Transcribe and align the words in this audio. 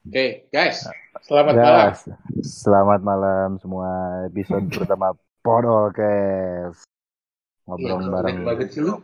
Oke, 0.00 0.48
guys. 0.48 0.88
Selamat 1.20 1.52
malam. 1.52 1.76
Guys, 1.92 2.00
selamat 2.40 3.00
malam 3.04 3.48
semua 3.60 3.88
episode 4.24 4.64
pertama 4.72 5.12
Podolkes. 5.44 6.80
Ngobrol 7.68 8.00
Iya, 8.00 8.08
bareng 8.08 8.36
keren 8.38 8.48
banget 8.48 8.68
sih 8.72 8.80
lu. 8.80 8.94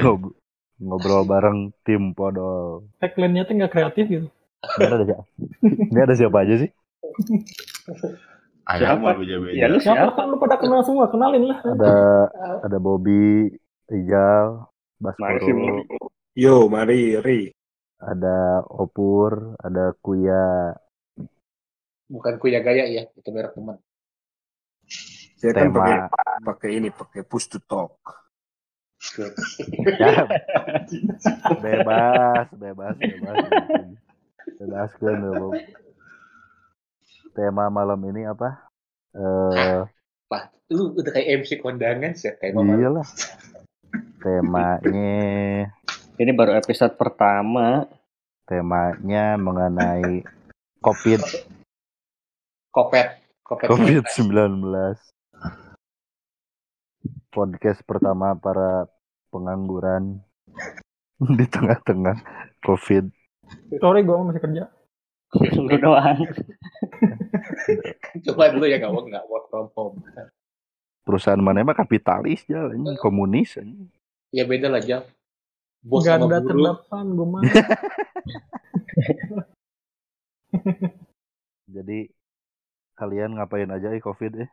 ngob- 0.00 0.32
ngobrol 0.80 1.22
bareng 1.28 1.58
tim 1.84 2.16
Podol. 2.16 2.88
tagline-nya 2.96 3.44
tuh 3.44 3.54
nggak 3.54 3.68
kreatif 3.70 4.04
gitu. 4.08 4.28
Ini 4.80 4.88
ada 4.88 5.04
siapa? 5.04 5.24
Ini 5.60 6.00
ada 6.00 6.14
siapa 6.16 6.36
aja 6.40 6.54
sih? 6.56 6.70
Ayam 8.64 8.80
Siapa? 8.96 9.02
mau 9.02 9.18
beda-beda. 9.18 9.52
Ya 9.52 9.66
lu 9.68 9.76
Siapa 9.76 10.08
siapa? 10.08 10.12
kan 10.14 10.24
lu 10.30 10.36
pada 10.38 10.56
kenal 10.56 10.80
semua, 10.80 11.04
kenalin 11.10 11.44
lah. 11.44 11.58
Ada 11.60 11.94
ada 12.64 12.78
Bobby, 12.78 13.50
Rijal, 13.90 14.70
Baskoro, 15.02 15.82
Yo, 16.38 16.70
mari, 16.70 17.18
Ri. 17.18 17.50
ada 17.98 18.62
Opur, 18.70 19.58
ada 19.58 19.90
Kuya. 19.98 20.78
Bukan 22.06 22.38
Kuya 22.38 22.62
Gaya 22.62 22.86
ya, 22.86 23.02
itu 23.10 23.28
merek 23.34 23.50
teman. 23.58 23.82
Saya 25.42 25.52
kan 25.58 25.74
pakai 25.74 25.94
Tema 26.06 26.06
pakai 26.46 26.70
ini, 26.78 26.88
pakai 26.94 27.26
push 27.26 27.50
to 27.50 27.58
talk. 27.66 27.98
ya, 29.98 30.28
bebas, 31.58 32.46
bebas, 32.54 32.94
bebas. 32.94 33.36
Bebas 34.54 34.90
kan. 35.02 35.18
Tema 37.34 37.66
malam 37.74 37.98
ini 38.06 38.22
apa? 38.22 38.70
Eh 39.18 39.82
Wah, 40.30 40.46
lu 40.70 40.94
udah 40.94 41.10
kayak 41.10 41.42
MC 41.42 41.58
kondangan 41.58 42.14
sih, 42.14 42.30
kayak 42.38 42.54
iyalah. 42.54 43.08
Temanya 44.20 45.72
Ini 46.20 46.36
baru 46.36 46.52
episode 46.52 47.00
pertama. 47.00 47.88
temanya 48.44 49.40
mengenai 49.40 50.20
COVID 50.84 51.48
Kopet. 52.70 53.18
Kopet. 53.42 53.66
COVID-19. 53.66 54.62
Podcast 57.34 57.82
pertama 57.82 58.38
para 58.38 58.86
pengangguran 59.34 60.22
di 61.18 61.46
tengah-tengah 61.50 62.14
COVID. 62.62 63.10
Sorry, 63.82 64.06
gue 64.06 64.16
masih 64.22 64.38
kerja. 64.38 64.70
Lu 65.66 65.76
doang. 65.82 66.14
Coba 68.30 68.54
dulu 68.54 68.70
ya 68.70 68.78
nggak 68.78 68.94
work 68.94 69.06
nggak 69.10 69.26
work 69.26 69.46
from 69.50 69.66
home. 69.74 69.98
Perusahaan 71.02 71.42
mana 71.42 71.66
mah 71.66 71.74
kapitalis 71.74 72.46
jalan 72.46 72.86
komunis. 73.02 73.58
Ya 74.30 74.46
beda 74.46 74.70
lah 74.70 74.78
Jal. 74.80 75.02
Bos 75.80 76.04
Gak 76.04 76.20
sama 76.20 76.28
ada 76.28 76.38
buruh. 76.44 76.48
terdepan, 76.78 77.04
gue 77.16 77.26
mah. 77.26 77.42
Jadi 81.70 81.98
kalian 82.94 83.38
ngapain 83.38 83.70
aja 83.70 83.94
eh 83.94 84.02
COVID 84.02 84.32
eh? 84.44 84.50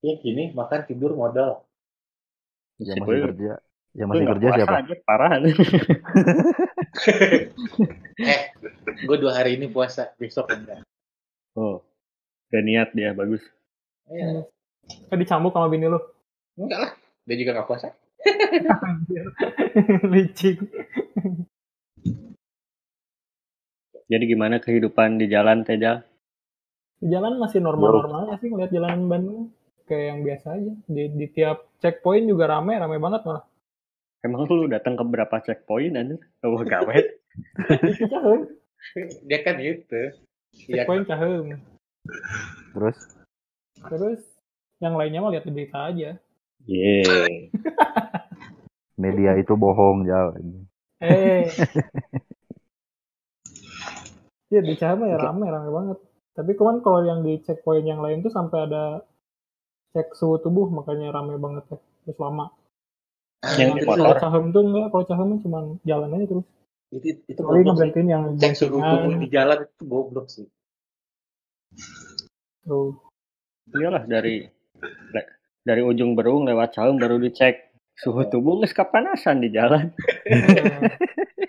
Ya 0.00 0.14
gini, 0.20 0.52
makan 0.52 0.86
tidur 0.86 1.16
modal. 1.16 1.64
Yang 2.78 2.94
Si 2.94 3.00
masih 3.00 3.20
kerja, 3.32 3.52
yang 3.96 4.08
masih 4.12 4.26
kerja 4.28 4.48
siapa? 4.54 4.76
aja, 4.84 4.94
parah. 5.02 5.30
Eh, 8.16 8.40
gue 9.04 9.16
dua 9.20 9.36
hari 9.36 9.60
ini 9.60 9.68
puasa, 9.68 10.16
besok 10.16 10.48
enggak. 10.48 10.80
oh. 11.52 11.84
Gak 12.48 12.62
niat 12.64 12.88
dia, 12.94 13.12
bagus. 13.12 13.42
Eh, 14.08 14.40
Kayak 15.10 15.18
dicambuk 15.20 15.52
sama 15.52 15.66
bini 15.68 15.84
lu. 15.84 15.98
enggak 16.56 16.78
lah, 16.80 16.92
dia 17.26 17.36
juga 17.36 17.50
nggak 17.58 17.68
puasa. 17.68 17.92
Licik. 20.12 20.56
Jadi 24.06 24.24
gimana 24.26 24.62
kehidupan 24.62 25.18
di 25.18 25.26
jalan, 25.26 25.66
Teja? 25.66 26.06
Di 27.02 27.10
jalan 27.10 27.42
masih 27.42 27.58
normal-normal 27.58 28.30
aja 28.30 28.38
sih 28.38 28.48
ngeliat 28.50 28.70
jalanan 28.70 29.10
Bandung. 29.10 29.50
Kayak 29.86 30.04
yang 30.10 30.20
biasa 30.26 30.46
aja. 30.58 30.72
Di, 30.86 31.02
di 31.14 31.26
tiap 31.30 31.70
checkpoint 31.78 32.26
juga 32.26 32.50
rame, 32.50 32.74
rame 32.78 32.98
banget 32.98 33.22
malah. 33.26 33.44
Emang 34.22 34.46
lu 34.50 34.66
datang 34.66 34.98
ke 34.98 35.04
berapa 35.06 35.36
checkpoint, 35.42 35.94
anjir? 35.94 36.18
Oh, 36.42 36.58
gawe. 36.58 36.96
Dia 39.28 39.38
kan 39.42 39.56
itu. 39.62 40.02
Checkpoint 40.54 41.06
cahem. 41.06 41.62
Terus 42.74 42.98
Terus 43.86 44.20
yang 44.80 44.96
lainnya 44.96 45.20
mah 45.20 45.32
lihat 45.32 45.44
di 45.44 45.52
berita 45.52 45.78
aja. 45.92 46.16
Yeay. 46.66 47.52
Media 48.96 49.36
itu 49.36 49.52
bohong 49.54 50.08
jalan. 50.08 50.66
Eh. 51.00 51.48
Iya 54.46 54.62
di 54.62 54.78
Cahem 54.78 55.02
ya 55.10 55.18
rame, 55.18 55.50
rame 55.50 55.70
banget. 55.74 55.98
Tapi 56.38 56.54
cuman 56.54 56.78
kalau 56.78 57.02
yang 57.02 57.26
di 57.26 57.42
checkpoint 57.42 57.82
yang 57.82 57.98
lain 57.98 58.22
tuh 58.22 58.30
sampai 58.30 58.70
ada 58.70 59.02
cek 59.90 60.14
suhu 60.14 60.38
tubuh 60.38 60.70
makanya 60.70 61.10
rame 61.10 61.34
banget 61.34 61.66
ya. 61.66 61.78
Terus 62.06 62.18
lama. 62.22 62.54
Yang 63.58 63.70
di 63.74 63.80
itu, 63.82 63.86
Kalau 63.90 64.06
motor. 64.06 64.22
Cahem 64.22 64.44
tuh 64.54 64.62
enggak, 64.62 64.86
kalau 64.94 65.04
Cahem 65.10 65.26
mah 65.26 65.40
cuman 65.42 65.64
jalan 65.82 66.14
aja 66.14 66.26
terus. 66.30 66.46
itu, 66.94 67.18
itu 67.26 67.42
sih. 67.42 67.62
ngeberhentiin 67.66 68.06
yang 68.06 68.24
Cek 68.38 68.54
suhu 68.54 68.78
tubuh 68.78 69.18
di 69.18 69.28
jalan 69.34 69.58
itu 69.66 69.82
goblok 69.82 70.26
sih. 70.30 70.46
Tuh. 72.62 72.94
Iyalah 73.74 74.06
dari 74.06 74.46
dari 75.66 75.82
ujung 75.82 76.14
berung 76.14 76.46
lewat 76.46 76.78
Caum 76.78 77.02
baru 77.02 77.18
dicek 77.18 77.65
suhu 77.96 78.28
tubuh 78.28 78.60
nggak 78.60 78.76
kepanasan 78.76 79.40
di 79.40 79.48
jalan. 79.50 79.90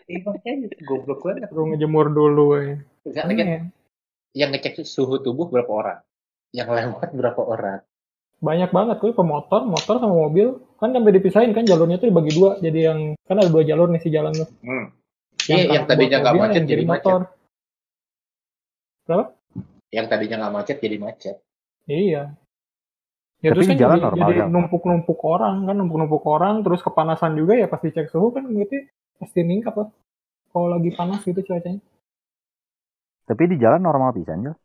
Iya, 0.08 0.24
makanya 0.24 0.72
itu 0.72 0.84
goblok 0.88 1.28
banget. 1.28 1.52
Perlu 1.52 1.76
ngejemur 1.76 2.08
dulu 2.12 2.46
ya. 2.56 2.76
Enggak, 3.04 3.72
yang 4.32 4.50
ngecek 4.56 4.88
suhu 4.88 5.20
tubuh 5.20 5.52
berapa 5.52 5.68
orang? 5.68 6.00
Yang 6.56 6.68
lewat 6.72 7.10
berapa 7.12 7.42
orang? 7.44 7.82
Banyak 8.38 8.70
banget 8.70 8.98
tuh 9.04 9.12
pemotor, 9.12 9.68
motor 9.68 10.00
sama 10.00 10.16
mobil. 10.16 10.62
Kan 10.78 10.94
sampai 10.94 11.12
dipisahin 11.18 11.52
kan 11.58 11.66
jalurnya 11.66 11.98
tuh 11.98 12.08
dibagi 12.08 12.32
dua. 12.38 12.62
Jadi 12.62 12.80
yang 12.80 13.00
kan 13.26 13.42
ada 13.42 13.50
dua 13.50 13.66
jalur 13.66 13.92
nih 13.92 14.00
si 14.00 14.14
jalan 14.14 14.32
tuh. 14.32 14.48
Hmm. 14.64 14.94
Iya, 15.48 15.80
yang 15.80 15.86
tadinya 15.88 16.18
nggak 16.22 16.36
macet 16.38 16.56
yang 16.56 16.68
jadi 16.68 16.84
kiri 16.84 16.92
macet. 16.92 17.22
Berapa? 19.08 19.26
Yang 19.90 20.06
tadinya 20.12 20.36
nggak 20.44 20.54
macet 20.54 20.78
jadi 20.80 20.98
macet. 21.00 21.36
Iya. 21.88 22.24
Ya 23.46 23.50
Tapi 23.50 23.64
terus 23.64 23.68
di 23.70 23.74
kan 23.74 23.78
jalan 23.82 24.00
jadi, 24.00 24.00
normal, 24.06 24.30
jadi 24.30 24.34
ya? 24.42 24.48
numpuk-numpuk 24.54 25.20
orang 25.34 25.56
kan 25.68 25.76
numpuk-numpuk 25.80 26.24
orang 26.36 26.56
terus 26.66 26.82
kepanasan 26.88 27.32
juga 27.40 27.54
ya 27.62 27.68
pasti 27.74 27.88
cek 27.96 28.08
suhu 28.14 28.28
kan 28.36 28.44
berarti 28.56 28.78
pasti 29.22 29.40
ningkat 29.50 29.74
lah. 29.80 29.90
Kalau 30.52 30.68
lagi 30.76 30.92
panas 31.00 31.22
gitu 31.30 31.42
cuacanya. 31.48 31.82
Tapi 33.30 33.44
di 33.52 33.56
jalan 33.64 33.82
normal 33.88 34.12
pisan 34.18 34.40
Jal. 34.46 34.56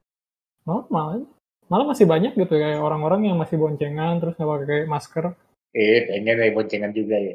Normal 0.69 1.05
aja. 1.15 1.27
Malah 1.71 1.87
masih 1.95 2.07
banyak 2.13 2.33
gitu 2.41 2.55
kayak 2.63 2.83
orang-orang 2.87 3.21
yang 3.31 3.37
masih 3.43 3.57
boncengan 3.63 4.15
terus 4.21 4.35
nggak 4.37 4.51
pakai 4.53 4.79
masker. 4.93 5.25
Eh, 5.83 5.99
pengen 6.09 6.39
ya 6.45 6.51
boncengan 6.57 6.93
juga 6.99 7.17
ya. 7.27 7.35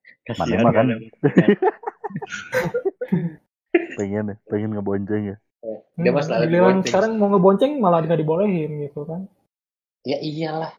Kasihan 0.26 0.68
kan. 0.74 0.86
kan. 0.86 0.86
Pengen 3.96 4.24
ya, 4.30 4.36
pengen 4.50 4.70
ngebonceng 4.74 5.22
ya. 5.30 5.36
Dia 6.02 6.10
Hmm, 6.10 6.16
mah 6.16 6.24
selalu 6.26 6.44
giliran 6.50 6.76
dibonceng. 6.84 6.84
sekarang 6.86 7.10
mau 7.20 7.28
ngebonceng 7.32 7.72
malah 7.82 7.98
nggak 8.04 8.20
dibolehin 8.20 8.70
gitu 8.84 9.00
kan. 9.10 9.20
Ya 10.02 10.18
iyalah. 10.18 10.74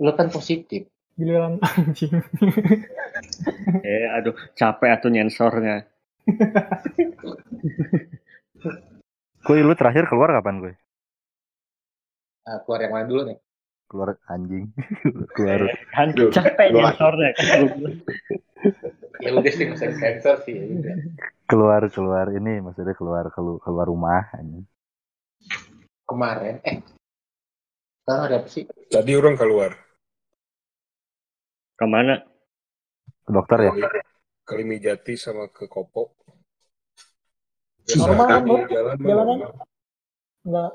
Lu 0.00 0.12
kan 0.16 0.28
positif. 0.28 0.88
Giliran 1.16 1.60
anjing. 1.76 2.12
Eh, 3.84 4.06
aduh, 4.16 4.32
capek 4.56 4.88
atuh 4.96 5.10
nyensornya. 5.12 5.84
Kuy 9.40 9.64
lu 9.64 9.72
terakhir 9.72 10.04
keluar 10.08 10.32
kapan 10.36 10.56
kuy? 10.60 10.74
Ah, 12.44 12.60
keluar 12.64 12.80
yang 12.84 12.92
mana 12.92 13.06
dulu 13.08 13.22
nih? 13.32 13.38
Keluar 13.88 14.08
anjing. 14.28 14.68
keluar 15.36 15.60
Kan 15.96 16.08
Duh, 16.12 16.28
capek 16.28 16.72
keluar. 16.72 16.92
nyensornya 16.92 17.30
kan. 17.36 17.48
Ya 19.20 19.30
udah 19.36 19.52
sih 19.52 19.64
masa 19.68 19.92
cancer 19.96 20.36
sih 20.44 20.52
ya 20.56 20.64
udah. 20.64 20.96
keluar 21.50 21.82
keluar 21.90 22.26
ini 22.30 22.62
maksudnya 22.62 22.94
keluar 22.94 23.26
kelu- 23.34 23.58
keluar 23.60 23.86
rumah 23.88 24.28
anjing. 24.36 24.64
Kemarin 26.08 26.56
eh 26.64 26.78
sekarang 28.00 28.22
ada 28.26 28.36
apa 28.38 28.48
sih? 28.48 28.64
Tadi 28.88 29.12
orang 29.12 29.36
keluar. 29.36 29.70
Ke 31.74 31.84
mana? 31.84 32.20
Ke 33.22 33.30
dokter 33.30 33.58
ya? 33.60 33.72
Ke 34.42 34.52
Limijati 34.54 35.14
sama 35.14 35.46
ke 35.48 35.64
Kopo. 35.64 36.16
Normal, 37.90 38.26
jalan 38.66 38.96
mah 38.96 39.06
Jalanan. 39.06 39.38
normal. 39.40 39.66
Nggak 40.40 40.70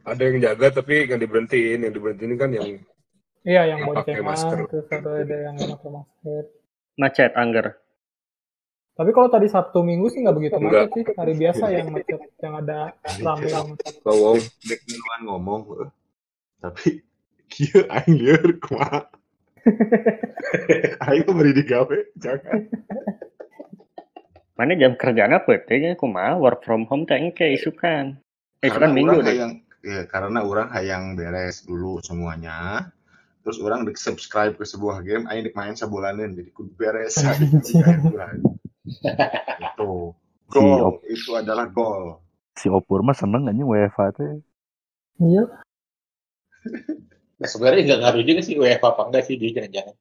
Ada 0.00 0.22
yang 0.22 0.36
jaga 0.40 0.66
tapi 0.72 0.94
nggak 1.06 1.20
diberhentiin. 1.20 1.78
Yang 1.84 1.92
diberhentiin 1.96 2.34
kan 2.36 2.50
yang 2.50 2.68
iya 3.40 3.62
yang 3.66 3.84
Nggak 3.84 4.04
pakai 4.04 4.20
masker. 4.20 4.58
terus 4.68 4.86
ada 4.90 5.10
yang 5.38 5.54
nggak 5.56 5.70
pakai 5.76 5.90
masker. 5.90 6.42
Macet, 6.96 7.32
Angger. 7.32 7.66
Tapi 8.92 9.10
kalau 9.16 9.28
tadi 9.32 9.48
Sabtu 9.48 9.80
Minggu 9.80 10.12
sih 10.12 10.20
nggak 10.20 10.36
begitu 10.36 10.56
Enggak. 10.56 10.88
macet 10.88 10.92
sih. 10.92 11.04
Hari 11.16 11.32
biasa 11.36 11.64
yang 11.72 11.88
macet, 11.88 12.20
yang 12.36 12.54
ada 12.58 12.78
banget. 13.16 13.72
lowong. 14.04 14.38
Dek 14.60 14.80
duluan 14.84 15.20
ngomong. 15.24 15.60
Eh. 16.60 16.62
Tapi 16.62 16.88
Kieu 17.50 17.82
aing 17.88 18.14
lieur 18.14 18.60
kumaha. 18.60 19.08
aing 21.08 21.22
tuh 21.26 21.34
beri 21.34 21.52
digawe, 21.52 21.98
jangan. 22.14 22.68
Mana 24.54 24.76
jam 24.76 24.94
kerjana 24.94 25.40
penting 25.42 25.96
kumaha 25.96 26.36
work 26.36 26.62
from 26.62 26.84
home 26.86 27.08
teh 27.08 27.16
engke 27.16 27.48
isukan. 27.50 28.20
Eh, 28.60 28.68
Karena 28.68 28.86
isukan 28.86 28.94
minggu 28.94 29.10
orang 29.16 29.24
deh. 29.24 29.32
hayang 29.34 29.52
ya, 29.80 30.00
karena 30.06 30.38
orang 30.44 30.68
hayang 30.70 31.04
beres 31.16 31.64
dulu 31.64 31.98
semuanya. 32.04 32.92
Terus 33.40 33.56
orang 33.64 33.88
di 33.88 33.96
subscribe 33.96 34.52
ke 34.52 34.68
sebuah 34.68 35.00
game, 35.00 35.24
aing 35.26 35.48
dek 35.48 35.56
main 35.56 35.72
jadi 35.72 36.50
kudu 36.52 36.76
beres. 36.76 37.16
Itu 39.60 40.12
Si 40.50 40.58
goal 40.58 40.82
Op- 40.82 41.06
itu 41.06 41.30
adalah 41.38 41.70
goal. 41.70 42.18
si 42.58 42.66
Opur 42.66 43.06
mah 43.06 43.14
seneng 43.14 43.46
anjing 43.46 43.64
WFA 43.64 44.10
teh. 44.10 44.42
Iya. 45.22 45.46
Nah, 47.40 47.48
sebenarnya 47.48 47.82
nggak 47.88 48.00
ngaruh 48.04 48.24
juga 48.28 48.40
sih 48.44 48.54
WFH 48.60 48.84
apa 48.84 49.02
enggak 49.08 49.24
sih 49.24 49.40
dia 49.40 49.50
jangan-jangan. 49.56 49.96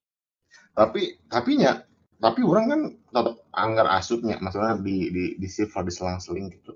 Tapi 0.75 1.01
tapi 1.31 1.51
nya 1.55 1.87
tapi 2.19 2.43
orang 2.43 2.65
kan 2.67 2.81
tetap 2.99 3.35
anggar 3.55 3.87
asupnya 3.95 4.35
maksudnya 4.43 4.75
di 4.83 5.07
di 5.07 5.23
di 5.39 5.47
silver 5.47 5.87
di 5.87 5.93
selang-seling 5.95 6.51
gitu. 6.51 6.75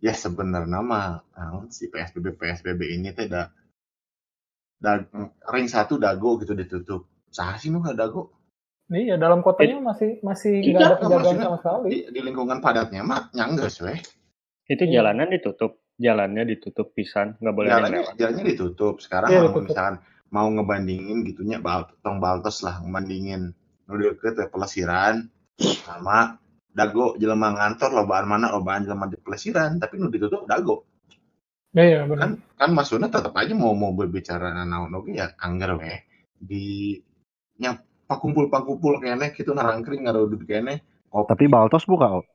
Ya 0.00 0.16
sebenarnya 0.16 0.80
mah 0.80 1.20
naon 1.36 1.68
si 1.68 1.92
PSBB 1.92 2.40
PSBB 2.40 2.80
ini 2.96 3.12
teh 3.12 3.28
da, 3.28 3.52
da 4.80 5.04
ring 5.52 5.68
satu 5.68 6.00
dago 6.00 6.40
gitu 6.40 6.56
ditutup. 6.56 7.04
Sah 7.28 7.60
sih 7.60 7.68
nu 7.68 7.84
dago 7.92 8.32
Iya, 8.86 9.18
dalam 9.18 9.42
kotanya 9.42 9.82
masih 9.82 10.22
masih 10.22 10.62
nggak 10.62 10.78
Tidak, 10.78 10.86
ada 10.86 10.96
penjagaan 11.02 11.36
sama 11.42 11.58
sekali. 11.58 11.86
di, 11.90 11.98
di 12.14 12.20
lingkungan 12.22 12.62
padatnya 12.62 13.02
mah 13.02 13.34
nyangges 13.34 13.82
weh. 13.82 13.98
Itu 14.70 14.86
Iya. 14.86 15.02
jalanan 15.02 15.26
ditutup, 15.26 15.82
jalannya 15.96 16.44
ditutup 16.44 16.92
pisan, 16.92 17.36
nggak 17.40 17.54
boleh 17.56 17.68
yang 17.68 17.80
jalannya 17.80 18.00
lewat. 18.04 18.14
jalannya 18.20 18.44
ditutup 18.52 18.94
sekarang 19.00 19.28
mau 19.32 19.42
ditutup. 19.48 19.64
misalkan 19.64 19.96
mau 20.28 20.46
ngebandingin 20.52 21.18
gitunya 21.24 21.58
bal 21.62 21.88
tong 22.04 22.18
baltos 22.20 22.60
lah 22.60 22.82
ngebandingin 22.82 23.54
nu 23.86 23.94
deket 23.94 24.34
teh 24.36 24.48
pelesiran 24.50 25.30
sama 25.56 26.36
dago 26.74 27.14
jelema 27.16 27.54
ngantor 27.54 27.94
lobaan 27.94 28.26
mana 28.26 28.52
lobaan 28.52 28.84
jelema 28.84 29.06
di 29.08 29.16
pelesiran 29.16 29.78
tapi 29.78 29.96
nu 29.96 30.10
ditutup 30.10 30.44
dago 30.44 30.84
Iya, 31.76 32.08
kan 32.08 32.08
benar. 32.08 32.28
kan 32.56 32.70
maksudnya 32.72 33.12
tetap 33.12 33.36
aja 33.36 33.52
mau 33.52 33.76
mau 33.76 33.92
berbicara 33.92 34.48
naon 34.64 34.96
oge 34.96 35.12
ya 35.12 35.36
anggar 35.36 35.76
weh 35.76 36.00
di 36.32 36.96
nya 37.60 37.76
pakumpul 38.08 38.48
pakumpul 38.48 38.96
kene 38.96 39.28
gitu 39.36 39.52
narangkring 39.52 40.08
ngarudut 40.08 40.40
kene 40.48 40.80
kopi 41.12 41.28
Tapi 41.28 41.44
Baltos 41.52 41.84
buka. 41.84 42.20
Op. 42.20 42.26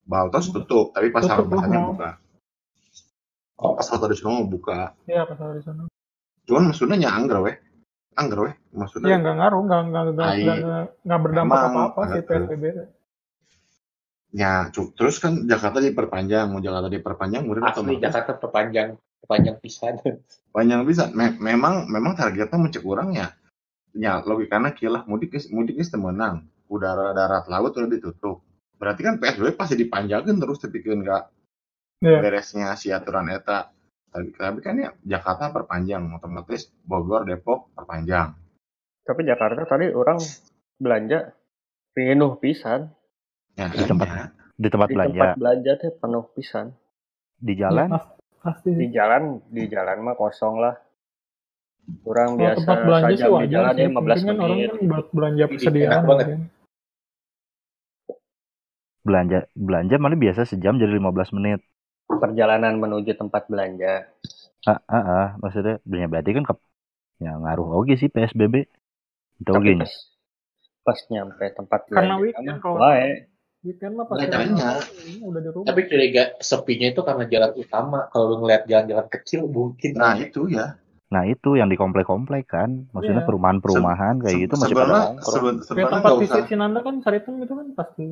baltos 0.00 0.48
tutup 0.48 0.96
tapi 0.96 1.12
pasar 1.12 1.44
Tutup, 1.44 1.60
pasarnya 1.60 1.80
oh. 1.84 1.92
buka 1.92 2.10
Oh, 3.60 3.76
pasar 3.76 4.00
tradisional 4.00 4.48
buka 4.48 4.96
Iya, 5.04 5.28
pasal 5.28 5.60
di 5.60 5.62
sana. 5.62 5.84
cuman 6.48 6.72
maksudnya 6.72 6.96
nya 6.96 7.10
anggar 7.12 7.44
weh 7.44 7.56
anggar 8.16 8.38
weh 8.48 8.54
maksudnya 8.72 9.12
Iya, 9.12 9.16
nggak 9.20 9.36
ngaruh, 9.36 9.60
nggak 9.68 9.80
nggak 9.92 10.02
nggak 10.16 10.28
Ai, 10.32 10.40
nggak 10.42 10.84
nggak 11.04 11.20
berdampak 11.20 11.60
apa-apa 11.60 12.00
sih 12.16 12.22
PSBB. 12.24 12.64
Ya, 14.30 14.70
terus 14.70 15.18
kan 15.18 15.42
Jakarta 15.50 15.82
diperpanjang, 15.82 16.54
mau 16.54 16.62
Jakarta 16.62 16.86
diperpanjang, 16.86 17.42
kemudian 17.42 17.66
asli 17.66 17.74
otomatis 17.74 18.02
Jakarta 18.06 18.32
perpanjang 18.38 18.88
perpanjang 19.20 19.56
pisan. 19.58 19.94
panjang 20.54 20.80
bisa. 20.86 21.10
Me- 21.10 21.34
memang 21.38 21.90
memang 21.90 22.14
targetnya 22.14 22.54
mencek 22.54 22.86
orang 22.86 23.10
ya. 23.14 23.28
Ya, 23.90 24.22
logikanya 24.22 24.70
kilah 24.70 25.02
mudik 25.10 25.34
mudik 25.50 25.82
meunang. 25.98 26.46
Udara 26.70 27.10
darat 27.10 27.50
laut 27.50 27.74
udah 27.74 27.90
ditutup. 27.90 28.46
Berarti 28.78 29.02
kan 29.02 29.18
PSBB 29.18 29.58
pasti 29.58 29.74
dipanjangin 29.74 30.38
terus 30.38 30.62
tapi 30.62 30.78
kan 30.78 31.02
nggak 31.02 31.22
Iya. 32.00 32.18
beresnya 32.18 32.72
si 32.74 32.88
aturan 32.88 33.28
eta. 33.28 33.68
Tapi, 34.10 34.34
tapi 34.34 34.58
kan 34.58 34.74
ya 34.74 34.90
Jakarta 35.06 35.52
perpanjang, 35.52 36.02
otomatis 36.10 36.72
Bogor, 36.82 37.22
Depok 37.22 37.70
perpanjang. 37.76 38.34
Tapi 39.04 39.20
Jakarta 39.22 39.62
tadi 39.64 39.92
orang 39.92 40.18
belanja 40.76 41.30
penuh 41.92 42.40
pisan. 42.40 42.90
Ya, 43.54 43.68
Di 43.68 43.84
tempat 43.84 44.08
ya. 44.08 44.24
di 44.56 44.68
tempat 44.68 44.88
Di 44.88 44.94
belanja 44.96 45.12
tempat 45.14 45.36
belanja 45.36 45.72
teh 45.76 45.92
penuh 45.92 46.24
pisan. 46.32 46.66
di 47.38 47.52
jalan 47.56 47.88
Iya, 47.88 47.94
pas- 47.94 48.12
pasti 48.40 48.68
Di 48.72 48.86
jalan, 48.90 49.22
di 49.46 49.62
jalan 49.66 49.96
mah 50.00 50.16
kosong 50.16 50.56
lah. 50.56 50.76
Orang 52.02 52.36
Kalau 52.36 52.40
biasa 52.40 52.58
tempat 52.58 52.78
belanja 52.80 53.08
sih 53.10 53.18
sajam 53.20 53.40
di 53.40 53.48
jalan 53.50 53.72
sih. 53.72 53.80
ya 53.80 53.88
15 53.90 54.00
Penting 54.10 54.26
kan 54.26 54.36
orang 54.38 54.50
menit. 54.56 54.70
kan 54.70 54.80
buat 54.86 55.06
belanja 55.10 55.44
Ini 55.44 55.52
persediaan. 55.52 56.00
kan. 56.00 56.40
belanja 59.00 59.38
belanja 59.56 59.96
mana 59.96 60.14
biasa 60.14 60.40
sejam 60.44 60.76
jadi 60.76 60.92
15 60.92 61.32
menit. 61.32 61.60
Perjalanan 62.18 62.74
menuju 62.82 63.14
tempat 63.14 63.46
belanja. 63.46 64.10
Ah, 64.66 64.80
ah, 64.90 65.04
ah. 65.04 65.26
maksudnya 65.38 65.78
belanja 65.86 66.08
berarti 66.10 66.30
kan 66.36 66.44
ke- 66.50 66.64
ya 67.20 67.32
ngaruh 67.38 67.68
oke 67.84 67.94
sih 67.94 68.08
PSBB. 68.10 68.66
Itu 69.40 69.50
oke 69.54 69.70
pas, 69.78 69.92
pas 70.84 70.98
nyampe 71.12 71.44
tempat 71.54 71.80
Karena 71.86 72.14
belanja 72.18 72.24
weekend 72.24 72.46
mah 72.48 72.58
kalau 72.60 72.78
wae. 72.82 73.10
weekend 73.62 73.92
mah 73.96 74.04
Nah, 74.04 74.10
pasti 74.10 74.26
ini 75.06 75.22
udah 75.24 75.40
di 75.40 75.50
rumah. 75.52 75.66
Tapi 75.68 75.80
curiga 75.86 76.24
sepinya 76.40 76.86
itu 76.92 77.00
karena 77.04 77.24
jalan 77.28 77.52
utama. 77.56 77.98
Kalau 78.12 78.24
lu 78.26 78.36
ngeliat 78.44 78.62
jalan-jalan 78.66 79.08
kecil 79.08 79.40
mungkin. 79.48 79.90
Nah, 79.96 80.14
itu 80.16 80.48
ya. 80.48 80.76
Nah 81.10 81.26
itu 81.26 81.58
yang 81.58 81.66
di 81.66 81.74
komplek-komplek 81.74 82.46
kan, 82.46 82.86
maksudnya 82.94 83.26
Iya. 83.26 83.28
perumahan-perumahan 83.28 84.22
kayak 84.22 84.36
gitu 84.46 84.54
masih 84.62 84.74
pada 84.78 84.86
sebenarnya 84.86 85.02
nongkrong. 85.10 85.42
Kayak 85.42 85.66
sebenarnya 85.66 85.90
tempat 85.90 86.12
visit 86.22 86.44
Sinanda 86.46 86.80
kan 86.86 86.94
Saritem 87.02 87.34
itu 87.42 87.54
kan 87.58 87.66
pasti 87.74 88.04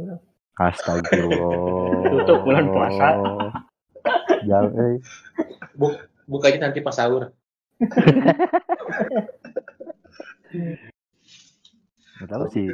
Astagfirullah. 0.58 1.50
Tutup 2.10 2.38
bulan 2.42 2.64
puasa. 2.66 3.08
Jauh, 4.48 4.70
eh. 4.74 4.96
Bukanya 6.28 6.68
nanti 6.68 6.80
pas 6.84 6.94
sahur. 6.96 7.32
Nggak 12.18 12.28
tahu 12.28 12.44
sih. 12.52 12.66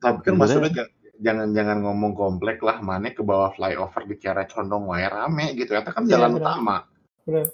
Tapi 0.00 0.18
kan 0.24 0.34
maksudnya 0.38 0.70
ja- 0.72 0.92
jangan 1.20 1.52
jangan 1.52 1.78
ngomong 1.84 2.12
komplek 2.16 2.64
lah, 2.64 2.80
mana 2.80 3.12
ke 3.12 3.20
bawah 3.20 3.52
flyover 3.52 4.02
di 4.08 4.16
Kiara 4.16 4.48
Condong 4.48 4.88
wae 4.88 5.04
rame 5.04 5.52
gitu. 5.58 5.76
Itu 5.76 5.90
kan 5.92 6.04
Iya, 6.06 6.16
jalan 6.16 6.30
benar. 6.36 6.40
utama. 6.40 6.76
Benar. 7.28 7.46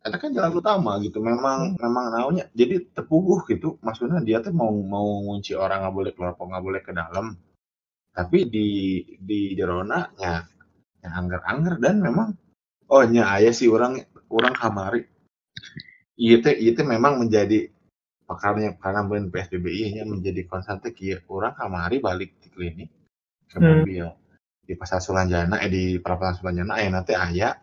Itu 0.00 0.16
kan 0.16 0.30
jalan 0.32 0.52
utama 0.56 0.92
gitu. 1.04 1.18
Memang 1.20 1.76
memang 1.76 2.04
naunya. 2.08 2.48
Jadi 2.56 2.88
tepuguh 2.96 3.44
gitu. 3.52 3.76
Maksudnya 3.84 4.24
dia 4.24 4.40
tuh 4.40 4.56
mau 4.56 4.72
mau 4.72 5.20
ngunci 5.28 5.52
orang 5.52 5.84
nggak 5.84 5.96
boleh 5.98 6.12
keluar, 6.16 6.32
nggak 6.40 6.64
boleh 6.64 6.80
ke 6.80 6.92
dalam. 6.96 7.36
Tapi 8.10 8.38
di 8.48 8.68
di 9.20 9.52
jerona 9.54 10.08
ya, 10.16 10.40
ya 11.00 11.08
angger-angger 11.10 11.80
dan 11.80 12.00
memang 12.00 12.36
oh 12.88 13.04
nya 13.06 13.28
aya 13.30 13.50
sih 13.50 13.68
orang 13.68 14.00
orang 14.28 14.54
kamari. 14.54 15.02
Iya 16.14 16.36
teh 16.44 16.54
iya 16.56 16.72
teh 16.76 16.84
memang 16.84 17.16
menjadi 17.20 17.72
karena 18.30 18.78
karena 18.78 19.00
ben 19.08 19.26
PSBB 19.28 19.66
ieu 19.72 19.88
nya 19.90 20.04
menjadi 20.06 20.46
konstan 20.46 20.78
teh 20.78 20.92
kieu 20.92 21.18
orang 21.26 21.56
kamari 21.56 21.98
balik 21.98 22.36
di 22.38 22.48
klinik 22.48 22.90
ke 23.50 23.58
Hmm. 23.58 23.82
mobil 23.82 24.06
di 24.62 24.74
pasar 24.78 25.02
Sulanjana 25.02 25.58
eh 25.58 25.66
di 25.66 25.98
perapatan 25.98 26.38
Sulanjana 26.38 26.78
aya 26.78 26.88
nanti 26.94 27.16
aya 27.16 27.58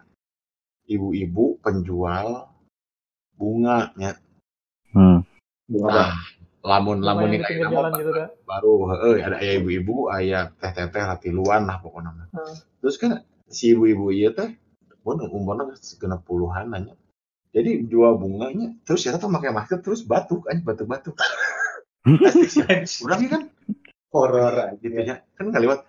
ibu-ibu 0.85 1.59
penjual 1.61 2.47
bunga 3.31 3.91
nya 3.95 4.11
Hmm. 4.91 5.21
Bunga 5.67 5.91
nah, 5.93 6.11
lamun 6.63 7.03
lamun 7.03 7.31
yang 7.31 7.43
nih 7.43 7.67
jalan 7.69 7.91
gitu 7.99 8.11
kan. 8.11 8.27
baru 8.43 8.73
heeh 8.95 9.15
ada 9.21 9.35
aya 9.37 9.53
ibu-ibu 9.61 10.07
aya 10.09 10.49
teh-teh 10.57 11.03
latiluan 11.03 11.67
lah 11.67 11.77
pokoknya 11.79 12.11
mah. 12.11 12.27
Hmm. 12.33 12.55
terus 12.81 12.95
kan 12.97 13.21
si 13.47 13.73
ibu-ibu 13.73 14.11
ieu 14.11 14.31
teh 14.35 14.53
pun 15.03 15.19
umurnya 15.23 15.75
genep 15.99 16.21
puluhan 16.27 16.67
nanya 16.71 16.95
jadi 17.57 17.89
jual 17.89 18.21
bunganya 18.21 18.75
terus 18.83 19.07
ya 19.07 19.15
tuh 19.17 19.33
pakai 19.33 19.49
masker 19.49 19.79
terus 19.81 20.05
batuk 20.05 20.45
aja 20.45 20.61
batuk-batuk. 20.61 21.17
Udah 23.03 23.17
kan? 23.25 23.49
Horor 24.13 24.55
aja. 24.55 24.77
gitu 24.77 24.93
ya. 24.93 25.25
kan 25.33 25.49
nggak 25.49 25.63
lewat. 25.65 25.79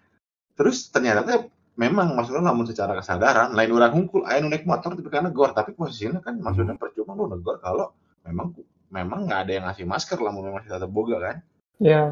Terus 0.56 0.88
ternyata 0.88 1.28
teh 1.28 1.38
memang 1.76 2.16
maksudnya 2.16 2.40
namun 2.40 2.64
secara 2.64 2.96
kesadaran 2.96 3.54
lain 3.54 3.70
orang 3.76 3.92
hungkul 3.94 4.24
aya 4.26 4.42
nu 4.42 4.50
naik 4.50 4.66
motor 4.66 4.98
tapi 4.98 5.06
karena 5.12 5.30
gor 5.30 5.54
tapi 5.54 5.76
posisinya 5.76 6.18
kan 6.18 6.40
maksudnya 6.42 6.74
percuma 6.74 7.14
lu 7.14 7.30
negor 7.30 7.62
kalau 7.62 7.94
memang 8.26 8.50
memang 8.90 9.30
nggak 9.30 9.40
ada 9.46 9.52
yang 9.52 9.64
ngasih 9.70 9.86
masker 9.86 10.18
lah 10.18 10.32
memang 10.34 10.58
masih 10.58 10.72
tetap 10.72 10.90
boga 10.90 11.20
kan. 11.20 11.36
Iya, 11.78 12.10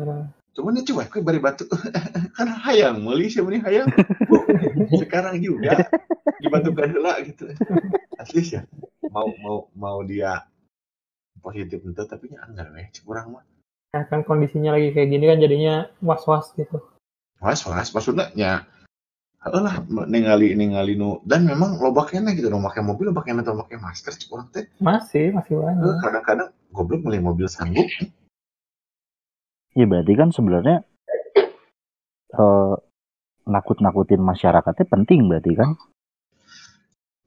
cuman 0.55 0.79
dia 0.79 0.85
cuek 0.87 1.11
we 1.17 1.21
bari 1.25 1.41
batuk. 1.43 1.67
Kan 2.37 2.49
hayang 2.49 3.03
meuli 3.03 3.27
sih 3.27 3.43
meni 3.43 3.59
hayang 3.59 3.91
sekarang 5.03 5.39
juga. 5.43 5.87
Dibatukan 6.43 6.89
heula 6.93 7.21
gitu. 7.25 7.51
Asli 8.21 8.43
sih 8.43 8.61
mau 9.11 9.29
mau 9.41 9.57
mau 9.73 9.99
dia 10.03 10.45
positif 11.41 11.79
itu 11.81 12.03
tapi 12.05 12.33
nya 12.33 12.43
anggar 12.45 12.69
we 12.75 12.85
cek 12.91 13.07
urang 13.07 13.39
mah. 13.39 13.45
Nah, 13.95 14.05
kan 14.11 14.27
kondisinya 14.27 14.77
lagi 14.77 14.93
kayak 14.93 15.09
gini 15.09 15.25
kan 15.25 15.39
jadinya 15.41 15.75
was-was 16.03 16.53
gitu. 16.59 16.83
was 17.41 17.63
was 17.69 17.93
maksudnya 17.93 18.33
ya 18.33 18.65
lah 19.47 19.79
ningali 20.11 20.57
ningali 20.59 20.99
nu 20.99 21.23
dan 21.23 21.47
memang 21.47 21.79
loba 21.79 22.09
kene 22.09 22.35
gitu 22.35 22.51
nu 22.51 22.59
make 22.59 22.83
mobil 22.83 23.15
loba 23.15 23.23
kene 23.23 23.47
teu 23.47 23.55
make 23.55 23.77
masker 23.79 24.11
cek 24.17 24.33
teh. 24.51 24.65
Masih, 24.83 25.31
masih 25.31 25.55
banyak. 25.61 26.03
kadang-kadang 26.03 26.51
goblok 26.75 27.07
beli 27.07 27.23
mobil 27.23 27.47
sanggup. 27.47 27.87
Ya 29.77 29.85
berarti 29.87 30.13
kan 30.19 30.35
sebenarnya 30.35 30.83
eh 32.37 32.75
nakut-nakutin 33.47 34.21
masyarakatnya 34.21 34.87
penting 34.91 35.31
berarti 35.31 35.53
kan? 35.55 35.71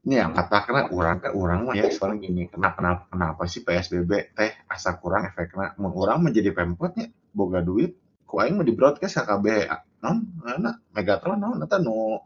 Ini 0.00 0.16
yang 0.16 0.32
katakan 0.32 0.88
orang 0.96 1.20
ke 1.20 1.28
orang 1.36 1.68
mah 1.68 1.76
ya 1.76 1.92
soalnya 1.92 2.24
gini, 2.24 2.48
kenapa 2.48 2.80
kenapa, 2.80 3.02
kenapa 3.12 3.42
sih 3.44 3.60
PSBB 3.60 4.32
teh 4.32 4.52
asa 4.64 4.96
kurang 4.96 5.28
efeknya 5.28 5.76
mun 5.76 5.92
urang 5.92 6.24
menjadi 6.24 6.56
pemkotnya 6.56 7.12
boga 7.36 7.60
duit 7.60 8.00
ku 8.24 8.40
aing 8.40 8.56
mah 8.56 8.64
di 8.64 8.72
broadcast 8.72 9.20
ka 9.20 9.36
KB 9.36 9.68
non 10.00 10.24
mana 10.40 10.80
Megatron 10.96 11.36
non 11.36 11.60
eta 11.60 11.76
nu 11.76 12.16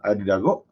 aya 0.00 0.14
di 0.14 0.26
dago 0.26 0.66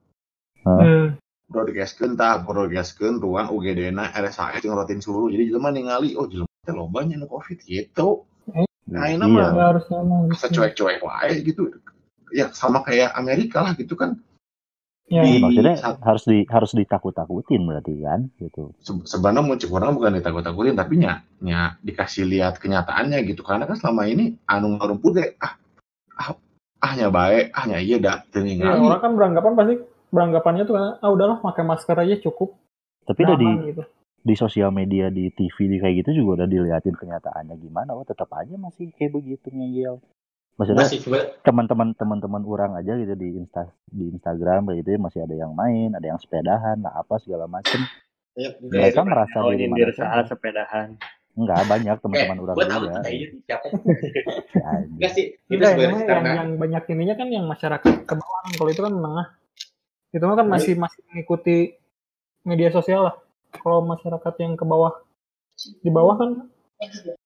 Hmm. 0.59 1.15
broadcastkeun 1.47 2.19
tah 2.19 2.43
broadcastkeun 2.43 3.23
ruang 3.23 3.55
UGD-na 3.55 4.11
RSAS 4.11 4.59
jeung 4.59 4.75
rutin 4.75 4.99
suhu 4.99 5.31
jadi 5.31 5.49
jelema 5.49 5.71
ningali 5.71 6.19
oh 6.19 6.27
jelema 6.27 6.51
teh 6.67 6.75
loba 6.75 7.07
nya 7.07 7.15
nu 7.17 7.31
covid 7.31 7.63
gitu 7.63 8.27
nah 8.91 9.07
ini 9.07 9.23
Iya. 9.23 9.31
mah 9.31 9.49
Ya, 9.55 9.65
harusnya 9.71 9.97
emang 10.03 10.21
asa 10.35 10.51
gitu. 10.51 10.61
cuek-cuek 10.61 10.99
wae 11.01 11.33
gitu 11.47 11.63
ya 12.31 12.51
sama 12.51 12.81
kayak 12.81 13.13
Amerika 13.15 13.61
lah 13.63 13.73
gitu 13.75 13.95
kan 13.95 14.17
Ya, 15.09 15.25
Di- 15.25 15.41
Maksudnya 15.41 15.81
saat- 15.81 16.05
harus 16.05 16.29
di 16.29 16.45
harus 16.53 16.77
ditakut-takutin 16.77 17.65
berarti 17.65 17.97
kan 18.05 18.29
gitu. 18.37 18.77
se- 18.77 19.09
sebenarnya 19.09 19.41
mau 19.41 19.57
cek 19.57 19.73
orang 19.73 19.97
bukan 19.97 20.21
ditakut-takutin 20.21 20.77
tapi 20.77 21.01
nya, 21.01 21.25
nya 21.41 21.81
dikasih 21.81 22.29
lihat 22.29 22.61
kenyataannya 22.61 23.25
gitu 23.25 23.41
karena 23.41 23.65
kan 23.65 23.81
selama 23.81 24.05
ini 24.05 24.37
anu 24.45 24.77
ngarumput 24.77 25.17
teh 25.17 25.33
ah 25.41 25.57
ah 26.13 26.37
ahnya 26.85 27.09
baik 27.09 27.57
ahnya 27.57 27.81
iya 27.81 27.97
dah 27.97 28.21
ningali 28.37 28.85
orang 28.85 29.01
kan 29.01 29.13
beranggapan 29.17 29.53
pasti 29.57 29.75
beranggapannya 30.13 30.63
tuh 30.69 30.75
kan, 30.77 30.85
ah 31.01 31.09
udahlah 31.09 31.41
pakai 31.41 31.65
masker 31.65 31.97
aja 31.97 32.15
cukup. 32.21 32.53
Tapi 33.09 33.21
udah 33.25 33.37
di 33.41 33.49
gitu. 33.65 33.83
di 34.21 34.35
sosial 34.37 34.69
media 34.69 35.09
di 35.09 35.33
TV 35.33 35.73
di 35.73 35.81
kayak 35.81 36.05
gitu 36.05 36.21
juga 36.21 36.45
udah 36.45 36.49
diliatin 36.53 36.93
kenyataannya 36.93 37.57
gimana 37.57 37.97
oh 37.97 38.05
tetap 38.05 38.29
aja 38.37 38.61
masih 38.61 38.93
kayak 38.93 39.17
begitu 39.17 39.49
ngeyel 39.49 40.05
maksudnya 40.59 40.85
Masih 40.85 41.01
coba 41.01 41.19
teman-teman 41.41 41.89
teman-teman 41.95 42.43
orang 42.43 42.75
aja 42.75 42.99
gitu 42.99 43.15
di 43.15 43.29
insta 43.33 43.71
di 43.87 44.11
Instagram 44.11 44.67
kayak 44.67 44.79
gitu 44.83 44.91
ya, 44.91 44.99
masih 44.99 45.21
ada 45.23 45.35
yang 45.35 45.53
main 45.55 45.95
ada 45.95 46.03
yang 46.05 46.19
sepedahan 46.19 46.83
lah 46.83 46.99
apa 46.99 47.15
segala 47.23 47.47
macem 47.47 47.79
ya, 48.35 48.51
mereka 48.61 49.01
merasa 49.03 49.37
Oh, 49.39 49.51
diri 49.51 49.67
nyindir 49.67 49.91
mana 49.91 49.97
saat 49.97 50.25
sepedahan. 50.29 50.89
enggak 51.39 51.63
banyak 51.65 51.95
eh, 51.95 52.03
teman-teman 52.03 52.39
orang 52.43 52.57
juga 52.59 52.67
tuh 52.67 52.91
kayaknya 52.99 53.27
sih 53.31 53.41
siapa. 53.47 53.67
Ya, 54.59 54.67
anjing. 54.67 54.95
Enggak 54.99 55.13
sih, 55.15 55.25
itu 55.39 55.55
Enggak, 55.55 55.71
sebenarnya 55.71 55.87
yang, 55.87 55.95
yang, 55.95 56.11
karena 56.11 56.31
yang 56.35 56.51
banyak 56.59 56.83
ininya 56.91 57.15
kan 57.15 57.29
yang 57.31 57.45
masyarakat 57.47 57.93
ke 58.03 58.15
bawah 58.19 58.41
kan. 58.43 58.53
Kalau 58.59 58.71
itu 58.75 58.83
kan 58.83 58.93
menengah. 58.93 59.27
Itu 60.11 60.25
mah 60.27 60.35
kan 60.35 60.47
masih 60.51 60.75
masih 60.75 61.01
mengikuti 61.07 61.57
media 62.43 62.75
sosial 62.75 63.07
lah. 63.07 63.15
Kalau 63.55 63.87
masyarakat 63.87 64.35
yang 64.43 64.59
ke 64.59 64.65
bawah 64.67 64.99
di 65.79 65.91
bawah 65.91 66.15
kan 66.19 66.31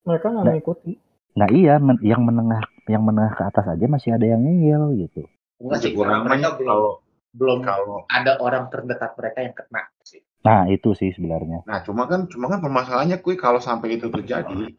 mereka 0.05 0.27
nggak 0.29 0.45
Nah. 0.45 0.53
mengikuti. 0.53 0.93
nah 1.33 1.49
iya 1.49 1.81
men- 1.81 2.05
yang 2.05 2.21
menengah 2.21 2.61
yang 2.91 3.03
menengah 3.07 3.35
ke 3.39 3.43
atas 3.47 3.67
aja 3.69 3.85
masih 3.87 4.15
ada 4.15 4.27
yang 4.27 4.43
ngeyel 4.43 4.95
gitu. 5.07 5.23
Enggak 5.63 5.79
sih, 5.83 5.93
karena 5.95 6.23
mereka 6.27 6.59
belum 6.59 6.67
kalau 6.67 6.93
belum 7.33 7.59
kalau 7.65 7.99
ada 8.13 8.33
orang 8.43 8.69
terdekat 8.69 9.17
mereka 9.17 9.39
yang 9.41 9.55
kena 9.57 9.83
sih. 10.05 10.21
nah 10.43 10.67
itu 10.69 10.93
sih 10.93 11.15
sebenarnya. 11.15 11.65
Nah 11.65 11.81
cuma 11.87 12.11
kan 12.11 12.27
cuma 12.29 12.51
kan 12.51 12.61
permasalahannya 12.61 13.23
kui 13.23 13.39
kalau 13.39 13.63
sampai 13.63 13.97
itu 13.97 14.11
terjadi 14.11 14.75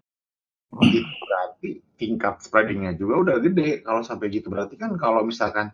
itu 0.81 0.99
berarti 1.05 1.69
tingkat 1.97 2.41
spreadingnya 2.41 2.97
juga 2.97 3.21
udah 3.21 3.35
gede. 3.41 3.85
Kalau 3.85 4.01
sampai 4.01 4.27
gitu 4.33 4.49
berarti 4.49 4.75
kan 4.77 4.93
kalau 4.97 5.21
misalkan 5.25 5.73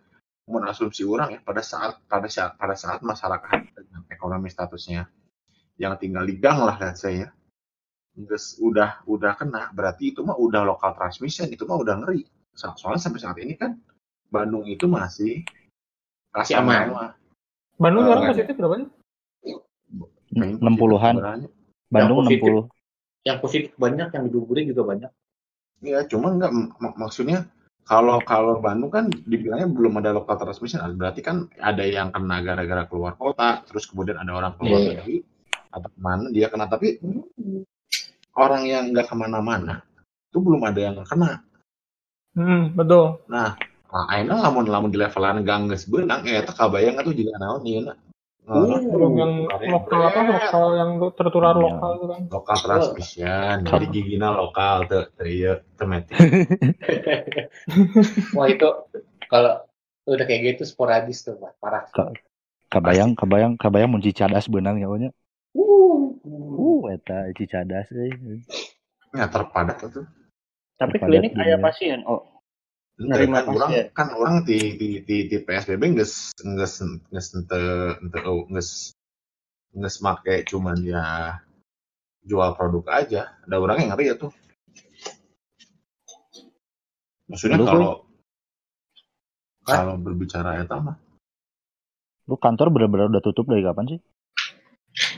mau 0.50 0.60
asumsi 0.66 1.06
orang 1.06 1.38
ya 1.38 1.40
pada 1.40 1.62
saat 1.62 2.02
pada 2.10 2.26
saat 2.26 2.58
pada 2.58 2.74
saat 2.74 3.00
masyarakat 3.06 3.70
dengan 3.70 4.02
ekonomi 4.10 4.50
statusnya 4.50 5.06
yang 5.78 5.94
tinggal 5.96 6.26
di 6.26 6.36
gang 6.36 6.58
lah 6.58 6.76
let's 6.82 7.06
say 7.06 7.22
ya 7.24 7.28
udah 8.60 8.90
udah 9.06 9.32
kena 9.38 9.70
berarti 9.72 10.12
itu 10.12 10.20
mah 10.26 10.36
udah 10.36 10.66
lokal 10.66 10.92
transmission 10.96 11.46
itu 11.48 11.62
mah 11.64 11.78
udah 11.78 12.00
ngeri 12.04 12.24
So- 12.56 12.74
soalnya 12.76 13.00
sampai 13.00 13.20
saat 13.22 13.38
ini 13.38 13.54
kan 13.54 13.78
Bandung 14.28 14.66
itu 14.66 14.84
masih 14.86 15.42
Masih 16.30 16.62
aman. 16.62 16.94
Bandung 17.74 18.06
sekarang 18.06 18.22
nggak 18.22 18.34
positif 18.38 18.54
berapa 18.54 18.74
sih? 18.78 18.88
Puluhan 20.78 21.12
sebenarnya. 21.18 21.48
Bandung 21.90 22.16
Yang 22.16 22.22
enam 22.22 22.30
positif. 22.30 22.42
puluh 22.46 22.64
Yang 23.20 23.38
positif 23.44 23.70
banyak, 23.76 24.08
yang 24.14 24.22
diduburin 24.30 24.66
juga 24.70 24.82
banyak. 24.86 25.10
Iya, 25.82 25.98
cuma 26.08 26.32
nggak 26.32 26.52
mak- 26.78 26.96
maksudnya 26.96 27.50
kalau 27.84 28.22
kalau 28.22 28.62
Bandung 28.62 28.88
kan 28.94 29.10
dibilangnya 29.10 29.66
belum 29.66 29.98
ada 29.98 30.14
local 30.14 30.36
transmission, 30.38 30.80
berarti 30.94 31.20
kan 31.20 31.50
ada 31.58 31.82
yang 31.82 32.14
kena 32.14 32.38
gara-gara 32.40 32.86
keluar 32.86 33.18
kota, 33.18 33.66
terus 33.66 33.90
kemudian 33.90 34.16
ada 34.22 34.30
orang 34.30 34.54
keluar 34.56 34.78
Iya. 34.78 34.88
negeri 35.02 35.16
atau 35.74 35.88
ke 35.90 35.98
mana 35.98 36.30
dia 36.30 36.46
kena, 36.48 36.70
tapi 36.70 36.96
orang 38.40 38.64
yang 38.64 38.96
nggak 38.96 39.04
ke 39.04 39.14
mana-mana 39.14 39.84
itu 40.30 40.38
belum 40.40 40.62
ada 40.64 40.80
yang 40.80 40.96
kena. 41.04 41.44
Hmm, 42.32 42.72
betul. 42.78 43.18
Nah, 43.26 43.58
nah 43.90 44.04
akhirnya 44.06 44.38
lamun 44.46 44.64
lamun 44.70 44.90
di 44.94 44.98
levelan 45.02 45.42
gang 45.42 45.66
geus 45.66 45.90
beunang, 45.90 46.22
eh 46.24 46.38
eta 46.38 46.54
kabayang 46.54 47.02
atuh 47.02 47.12
juga 47.12 47.36
naon 47.36 47.66
ieu 47.66 47.84
Uh. 48.50 48.82
Belum 48.82 49.14
yang 49.14 49.32
lokal 49.46 50.10
apa 50.10 50.20
lokal 50.26 50.66
yang 50.74 50.90
tertular 51.14 51.54
Iya. 51.54 51.70
lokal 51.70 51.90
itu 51.94 52.06
kan. 52.10 52.20
lokal 52.34 52.56
transmission, 52.58 53.56
jadi 53.62 53.86
gigina 53.94 54.34
lokal 54.34 54.90
ieu 55.22 55.62
teu 55.78 55.86
metik. 55.86 56.18
Wah 58.34 58.50
itu 58.50 58.68
kalau 59.30 59.62
udah 60.08 60.24
kayak 60.26 60.56
gitu 60.56 60.66
sporadis 60.66 61.22
tuh, 61.22 61.38
Mas. 61.38 61.54
parah. 61.62 61.86
kabayang 62.74 63.14
kabayang 63.14 63.54
kabayang 63.54 63.94
mun 63.94 64.02
cicadas 64.02 64.50
beunang 64.50 64.82
ya 64.82 64.90
nya 64.98 65.10
Uh. 65.54 66.09
Uh 66.30 66.82
eta 66.94 67.30
cicadas 67.34 67.90
euy 67.92 68.42
Ya 69.10 69.26
terpadat 69.26 69.82
atuh. 69.82 70.06
Tapi 70.78 71.02
Terpadat 71.02 71.10
klinik 71.10 71.34
aya 71.34 71.58
pasien. 71.58 72.06
Oh, 72.06 72.22
Nerima 72.94 73.42
kan 73.42 73.50
orang 73.58 73.70
kan 73.90 74.08
orang 74.14 74.34
di 74.46 74.78
di 74.78 74.88
di, 75.02 75.26
di 75.26 75.36
PSBB 75.42 75.98
geus 75.98 76.30
geus 76.38 76.74
geus 77.10 77.26
ente 77.34 77.58
ente 77.98 78.18
oh, 78.22 78.46
geus 78.46 78.94
geus 79.74 79.96
make 79.98 80.46
cuman 80.46 80.78
ya 80.86 81.04
jual 82.22 82.54
produk 82.54 83.02
aja. 83.02 83.34
Ada 83.50 83.56
orang 83.58 83.76
yang 83.82 83.90
ngeri 83.98 84.14
ya 84.14 84.14
tuh. 84.14 84.30
Maksudnya 87.26 87.58
Lu, 87.58 87.66
kalau 87.66 87.92
kalau 89.66 89.94
berbicara 89.98 90.62
eta 90.62 90.78
mah 90.78 90.96
lu 92.30 92.38
kantor 92.38 92.70
bener-bener 92.70 93.10
udah 93.10 93.22
tutup 93.22 93.50
dari 93.50 93.66
kapan 93.66 93.96
sih 93.96 94.00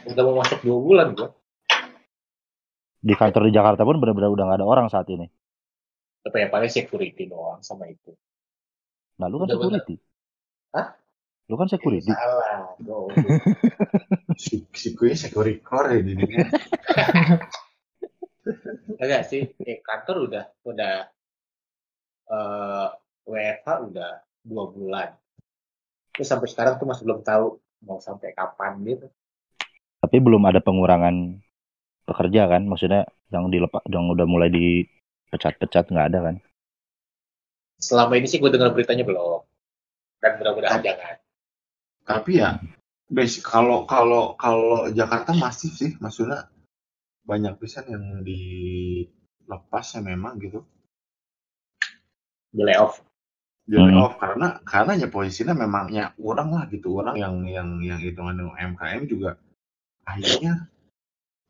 Udah 0.02 0.22
mau 0.24 0.36
masuk 0.40 0.58
dua 0.62 0.78
bulan 0.78 1.08
gua. 1.14 1.30
di 3.02 3.14
kantor 3.18 3.50
di 3.50 3.52
Jakarta 3.52 3.82
pun 3.82 3.98
bener-bener 3.98 4.30
udah 4.30 4.44
nggak 4.46 4.58
ada 4.62 4.68
orang 4.68 4.86
saat 4.86 5.10
ini 5.10 5.26
Tapi 6.22 6.38
yang 6.38 6.54
paling 6.54 6.70
security 6.70 7.26
doang 7.26 7.58
sama 7.58 7.90
itu. 7.90 8.14
nah 9.18 9.26
lu 9.26 9.42
kan 9.42 9.50
Udah 9.50 9.58
bener. 9.58 9.82
security 9.82 9.94
Hah? 10.70 10.86
lu 11.50 11.54
kan 11.58 11.66
security 11.66 12.06
Salah. 12.06 12.78
bro. 12.78 13.10
si 14.42 14.62
si 14.70 14.94
kuy 14.94 15.12
sekurikor 15.12 15.90
ya 15.90 15.98
di 15.98 16.14
dunia. 16.14 16.46
Enggak 19.02 19.22
sih, 19.26 19.50
eh, 19.60 19.82
kantor 19.82 20.16
udah 20.30 20.44
udah 20.62 20.94
eh 22.30 22.88
WFH 23.26 23.68
udah 23.90 24.10
dua 24.42 24.64
bulan. 24.70 25.10
Terus 26.14 26.28
sampai 26.30 26.46
sekarang 26.46 26.78
tuh 26.78 26.86
masih 26.86 27.02
belum 27.02 27.20
tahu 27.22 27.58
mau 27.82 27.98
sampai 27.98 28.30
kapan 28.32 28.78
gitu. 28.86 29.10
Tapi 30.12 30.20
belum 30.20 30.44
ada 30.44 30.60
pengurangan 30.60 31.40
pekerja 32.04 32.44
kan 32.44 32.68
maksudnya 32.68 33.08
yang 33.32 33.48
dilepas 33.48 33.80
yang 33.88 34.12
udah 34.12 34.28
mulai 34.28 34.52
dipecat-pecat 34.52 35.88
nggak 35.88 36.08
ada 36.12 36.20
kan 36.20 36.36
Selama 37.82 38.14
ini 38.14 38.30
sih 38.30 38.38
gue 38.38 38.46
dengar 38.46 38.70
beritanya 38.70 39.02
belum. 39.02 39.42
Dan 40.22 40.38
mudah-mudahan 40.38 40.86
jangan. 40.86 41.16
Tapi 42.06 42.38
ya 42.38 42.62
basic 43.10 43.42
kalau 43.42 43.88
kalau 43.90 44.38
kalau 44.38 44.86
Jakarta 44.94 45.34
masif 45.34 45.74
sih 45.74 45.98
maksudnya 45.98 46.46
banyak 47.26 47.58
pisan 47.58 47.90
yang 47.90 48.04
dilepas 48.22 49.98
ya 49.98 50.00
memang 50.04 50.38
gitu. 50.38 50.62
Di 52.54 52.62
layoff. 52.62 53.02
di 53.62 53.78
Hmm. 53.78 53.94
layoff 53.94 54.18
karena 54.18 54.58
karena 54.62 54.92
ya 54.98 55.06
posisinya 55.10 55.54
memangnya 55.54 56.14
orang 56.18 56.50
lah 56.50 56.64
gitu 56.70 56.98
orang 56.98 57.14
yang 57.18 57.34
yang 57.46 57.68
yang 57.82 57.98
hitungan 57.98 58.50
UMKM 58.50 59.06
juga 59.06 59.38
akhirnya 60.06 60.68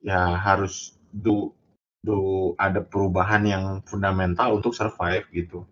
ya 0.03 0.37
harus 0.37 0.97
do 1.13 1.55
do 2.03 2.53
ada 2.59 2.83
perubahan 2.83 3.47
yang 3.47 3.65
fundamental 3.87 4.59
untuk 4.59 4.75
survive 4.75 5.27
gitu. 5.31 5.63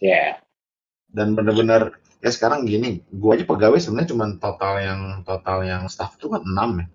Ya. 0.00 0.40
dan 1.10 1.34
bener-bener 1.34 1.98
ya 2.22 2.30
sekarang 2.32 2.64
gini 2.64 3.04
gua 3.12 3.36
aja 3.36 3.44
pegawai 3.44 3.76
sebenarnya 3.82 4.14
cuma 4.14 4.26
total 4.40 4.74
yang 4.80 5.00
total 5.26 5.58
yang 5.66 5.82
staff 5.90 6.16
itu 6.16 6.30
kan 6.30 6.40
6 6.46 6.80
ya. 6.80 6.86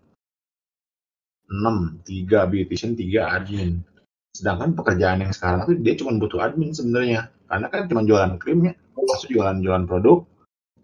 6 1.51 2.01
3 2.01 2.49
beautician 2.49 2.97
3 2.97 3.35
admin. 3.35 3.85
Sedangkan 4.33 4.73
pekerjaan 4.73 5.21
yang 5.21 5.33
sekarang 5.35 5.69
tuh 5.69 5.75
dia 5.77 5.93
cuma 5.99 6.17
butuh 6.17 6.41
admin 6.41 6.73
sebenarnya. 6.73 7.29
Karena 7.45 7.67
kan 7.69 7.85
cuma 7.85 8.01
jualan 8.01 8.41
krim 8.41 8.71
ya 8.71 8.73
maksud 9.05 9.29
jualan 9.31 9.57
jualan 9.61 9.85
produk 9.85 10.25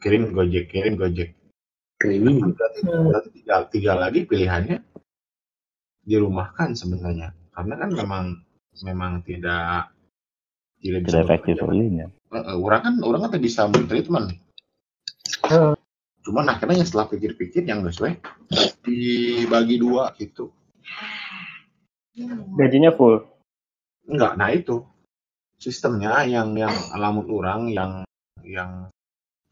kirim 0.01 0.31
gojek 0.31 0.69
kirim 0.69 0.95
gojek 0.95 1.33
Berarti, 2.01 2.79
Hmm. 2.81 3.05
berarti 3.09 3.29
tinggal, 3.35 3.59
tinggal 3.69 3.97
lagi 4.01 4.19
pilihannya 4.25 4.77
dirumahkan 6.05 6.73
sebenarnya. 6.73 7.33
Karena 7.53 7.73
kan 7.77 7.89
memang 7.93 8.25
memang 8.81 9.21
tidak 9.21 9.93
tidak 10.81 10.99
bisa 11.05 11.21
tidak 11.21 11.25
efektif 11.29 11.55
eh, 11.61 12.57
orang 12.57 12.81
kan 12.81 12.95
orang 13.05 13.21
kan 13.29 13.37
bisa 13.37 13.69
treatment. 13.69 14.33
Eh, 15.45 15.73
cuman 16.25 16.45
akhirnya 16.49 16.81
setelah 16.81 17.05
pikir-pikir 17.11 17.67
yang 17.67 17.85
gak 17.85 17.93
sesuai 17.93 18.13
dibagi 18.81 19.77
dua 19.77 20.09
gitu. 20.17 20.49
Gajinya 22.57 22.91
full. 22.97 23.23
enggak 24.09 24.33
nah 24.35 24.49
itu. 24.51 24.83
Sistemnya 25.61 26.25
yang 26.25 26.57
yang 26.57 26.73
alamun 26.97 27.29
orang 27.29 27.69
yang 27.69 27.91
yang 28.41 28.89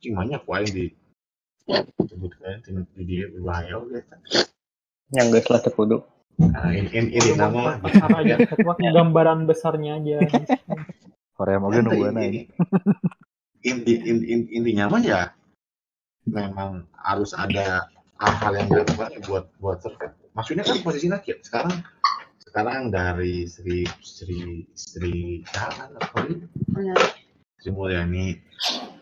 cing 0.02 0.18
banyak 0.18 0.42
wae 0.50 0.66
di 0.66 0.86
di 1.70 2.72
di 2.98 3.04
dia 3.06 3.26
berbahaya 3.30 3.78
gitu. 3.86 4.16
Yang 5.14 5.28
geus 5.34 5.48
lah 5.50 5.60
teu 5.62 5.74
kudu. 5.74 5.98
Nah, 6.40 6.72
ini, 6.72 6.88
ini, 6.96 7.08
ini 7.20 7.30
nama 7.36 7.76
Besar 7.84 8.10
aja, 8.16 8.36
gambaran 8.96 9.44
besarnya 9.44 10.00
aja. 10.00 10.18
Korea 11.36 11.60
mau 11.60 11.68
nungguan 11.68 12.16
aja. 12.16 12.24
inti, 12.26 12.48
inti, 13.60 13.94
inti, 14.08 14.26
inti- 14.32 14.52
intinya 14.56 14.88
mah 14.88 15.04
ya 15.04 15.22
memang 16.24 16.88
harus 16.96 17.36
ada 17.36 17.92
hal-hal 18.20 18.54
yang 18.56 18.68
dilakukan 18.72 19.10
ya 19.16 19.20
buat 19.28 19.46
buat 19.60 19.78
survive. 19.84 20.16
Maksudnya 20.32 20.64
kan 20.64 20.80
posisinya 20.80 21.18
kayak 21.20 21.44
sekarang 21.44 21.84
sekarang 22.40 22.88
dari 22.88 23.44
Sri 23.48 23.84
Sri 24.00 24.64
Sri 24.76 25.44
Jalan 25.52 26.00
apa 26.00 26.18
ini? 26.28 26.46
Sri 27.60 27.72
Mulyani 27.76 28.40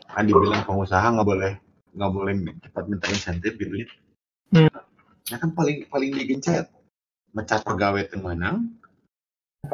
kan 0.09 0.25
dibilang 0.25 0.65
pengusaha 0.65 1.05
nggak 1.13 1.27
boleh 1.27 1.53
nggak 1.97 2.11
boleh 2.13 2.33
cepat 2.61 2.83
minta 2.85 3.09
insentif 3.09 3.57
gitu 3.57 3.73
ya. 3.73 3.87
Hmm. 4.53 4.69
Ya 5.27 5.35
kan 5.35 5.51
paling 5.51 5.89
paling 5.89 6.13
digencet 6.13 6.69
mecat 7.33 7.59
pegawai 7.61 8.07
temenang 8.07 8.71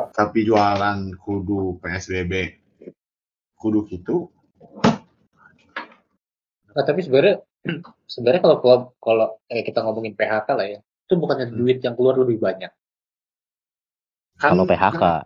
tapi 0.09 0.41
jualan 0.41 1.13
kudu 1.21 1.77
PSBB 1.77 2.57
kudu 3.53 3.85
gitu 3.87 4.33
Nah, 6.73 6.81
tapi 6.81 7.05
sebenarnya 7.05 7.37
sebenarnya 8.09 8.41
kalau 8.41 8.57
kalau 8.57 8.77
kalau 8.97 9.27
eh, 9.45 9.61
kita 9.61 9.85
ngomongin 9.85 10.17
PHK 10.17 10.47
lah 10.57 10.65
ya, 10.65 10.79
itu 10.81 11.13
bukannya 11.13 11.45
Hmm. 11.45 11.57
duit 11.61 11.77
yang 11.85 11.93
keluar 11.93 12.17
lebih 12.17 12.41
banyak. 12.41 12.73
kan 14.33 14.49
Kalau 14.57 14.65
PHK, 14.65 14.97
kan- 14.97 15.25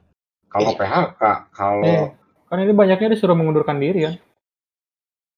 kalau 0.51 0.71
PHK 0.75 1.21
kalau 1.55 1.87
Eh, 1.87 2.11
kan 2.51 2.57
ini 2.59 2.75
banyaknya 2.75 3.15
disuruh 3.15 3.39
mengundurkan 3.39 3.79
diri 3.79 3.99
ya. 4.03 4.13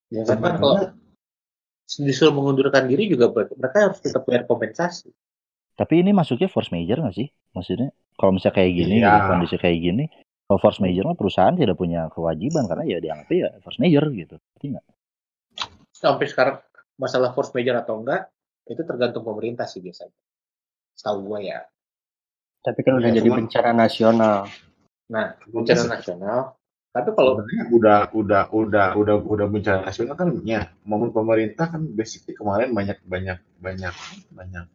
Ya 0.10 0.26
kan, 0.26 0.42
kan 0.42 0.58
kalau 0.58 0.98
disuruh 1.98 2.34
mengundurkan 2.38 2.86
diri 2.86 3.10
juga 3.10 3.34
mereka 3.34 3.90
harus 3.90 3.98
tetap 3.98 4.22
bayar 4.30 4.46
kompensasi. 4.46 5.10
tapi 5.74 6.04
ini 6.04 6.12
masuknya 6.12 6.52
force 6.52 6.70
major 6.70 7.00
nggak 7.00 7.16
sih? 7.16 7.32
Maksudnya 7.56 7.90
kalau 8.14 8.36
misalnya 8.36 8.56
kayak 8.60 8.72
gini, 8.76 8.96
Iya. 9.00 9.10
gitu, 9.16 9.26
kondisi 9.32 9.56
kayak 9.56 9.80
gini, 9.80 10.04
kalau 10.44 10.60
force 10.60 10.84
major 10.84 11.08
mah 11.08 11.16
perusahaan 11.16 11.56
tidak 11.56 11.80
punya 11.80 12.12
kewajiban 12.12 12.68
karena 12.68 12.84
ya 12.84 12.98
dianggapnya 13.00 13.38
ya 13.40 13.50
force 13.64 13.80
major 13.80 14.04
gitu. 14.12 14.36
Nggak? 14.60 14.84
Sampai 15.96 16.28
sekarang 16.28 16.60
masalah 17.00 17.32
force 17.32 17.56
major 17.56 17.80
atau 17.80 17.96
enggak 18.04 18.28
itu 18.68 18.84
tergantung 18.84 19.24
pemerintah 19.24 19.66
sih 19.72 19.80
biasanya. 19.80 20.12
Setahu 21.00 21.32
gua 21.32 21.40
ya. 21.40 21.64
Tapi 22.60 22.80
kan 22.84 23.00
udah 23.00 23.08
Iya, 23.08 23.24
jadi 23.24 23.30
cuman- 23.32 23.40
bencana 23.48 23.72
nasional. 23.72 24.38
Nah, 25.10 25.28
bencana 25.48 25.84
nasional. 25.96 26.40
Tapi 26.90 27.10
kalau 27.14 27.38
sebenarnya 27.38 27.64
udah 27.70 28.00
udah 28.18 28.44
udah 28.50 28.88
udah 28.98 29.16
udah 29.22 29.46
bencana 29.46 29.86
nasional 29.86 30.18
kan 30.18 30.34
ya 30.42 30.74
momen 30.82 31.14
pemerintah 31.14 31.70
kan 31.70 31.86
basically 31.94 32.34
kemarin 32.34 32.74
banyak 32.74 32.98
banyak 33.06 33.38
banyak 33.62 33.94
banyak 34.34 34.66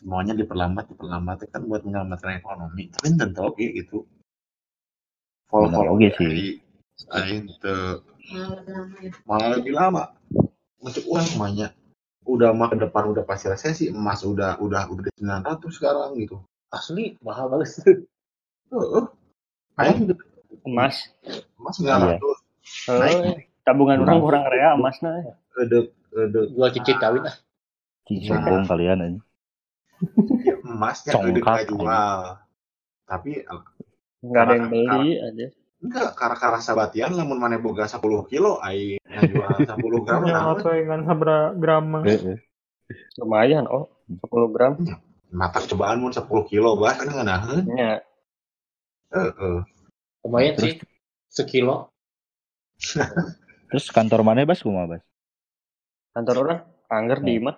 semuanya 0.00 0.32
diperlambat 0.32 0.88
diperlambat 0.88 1.44
kan 1.52 1.68
buat 1.68 1.84
menyelamatkan 1.84 2.40
ekonomi 2.40 2.88
tapi 2.88 3.20
tentu 3.20 3.40
oke 3.52 3.60
gitu 3.60 4.08
Vol 5.48 5.68
Bener 5.68 5.76
vol 5.76 5.88
oge 5.96 6.08
sih. 6.16 6.60
teu 7.60 8.00
malah 9.28 9.48
lebih 9.60 9.72
lama 9.76 10.12
untuk 10.80 11.04
uang 11.04 11.24
semuanya 11.24 11.72
udah 12.24 12.52
mah 12.52 12.72
depan 12.76 13.12
udah 13.12 13.24
pasti 13.28 13.48
resesi 13.48 13.84
emas 13.92 14.24
udah 14.24 14.60
udah 14.60 14.88
udah 14.88 15.02
di 15.04 15.12
900 15.20 15.68
sekarang 15.72 16.16
gitu 16.20 16.40
asli 16.68 17.16
mahal 17.24 17.48
banget. 17.48 17.80
Heeh. 18.68 19.04
aing 19.80 20.12
Emas. 20.68 21.08
Emas 21.58 21.76
Iya. 21.76 22.16
900 22.16 22.94
naik 22.94 23.18
Oh, 23.18 23.34
tabungan 23.64 23.98
orang 24.00 24.18
kurang 24.18 24.44
rea 24.46 24.70
emasnya. 24.72 25.10
edek 25.58 25.90
edek 26.10 26.44
Jual 26.50 26.70
cincin 26.72 26.96
kawin 26.96 27.24
ah. 27.24 27.36
Sombong 28.08 28.64
kalian 28.64 28.98
aja. 28.98 29.20
emasnya 30.64 31.10
Congkak 31.12 31.30
edek 31.30 31.42
nggak 31.42 31.56
aja. 31.56 31.68
jual 31.68 32.20
tapi 33.04 33.30
Nggak 34.20 34.42
ada 34.42 34.52
yang 34.52 34.66
beli 34.68 35.12
aja. 35.16 35.46
enggak 35.78 36.08
karena 36.12 36.36
karena 36.36 36.58
sabatian 36.58 37.12
lamun 37.12 37.38
mana 37.38 37.56
boga 37.56 37.84
10 37.84 38.00
kilo 38.26 38.58
aing 38.60 38.98
ngajual 39.00 39.58
10 39.60 40.04
gram 40.04 40.20
Ya, 40.24 40.38
atau 40.44 40.70
dengan 40.70 41.00
sabra 41.04 41.38
gram. 41.52 41.86
Lumayan, 43.16 43.64
oh. 43.64 43.86
10 44.08 44.48
gram. 44.50 44.74
mata 45.28 45.60
cobaan 45.62 46.00
mun 46.00 46.10
10 46.10 46.24
kilo 46.46 46.74
bah 46.74 46.94
kan 46.94 47.06
nganaheun 47.06 47.62
Ya, 47.70 48.00
heeh 49.10 49.58
Lumayan 50.20 50.54
sih. 50.56 50.80
Sekilo. 51.28 51.92
Terus 53.68 53.86
kantor 53.92 54.24
mana 54.24 54.48
bas 54.48 54.62
kumaha 54.62 54.96
bas? 54.96 55.02
kantor 56.16 56.36
orang 56.42 56.60
anggar 56.90 57.18
di 57.22 57.38
imah. 57.38 57.56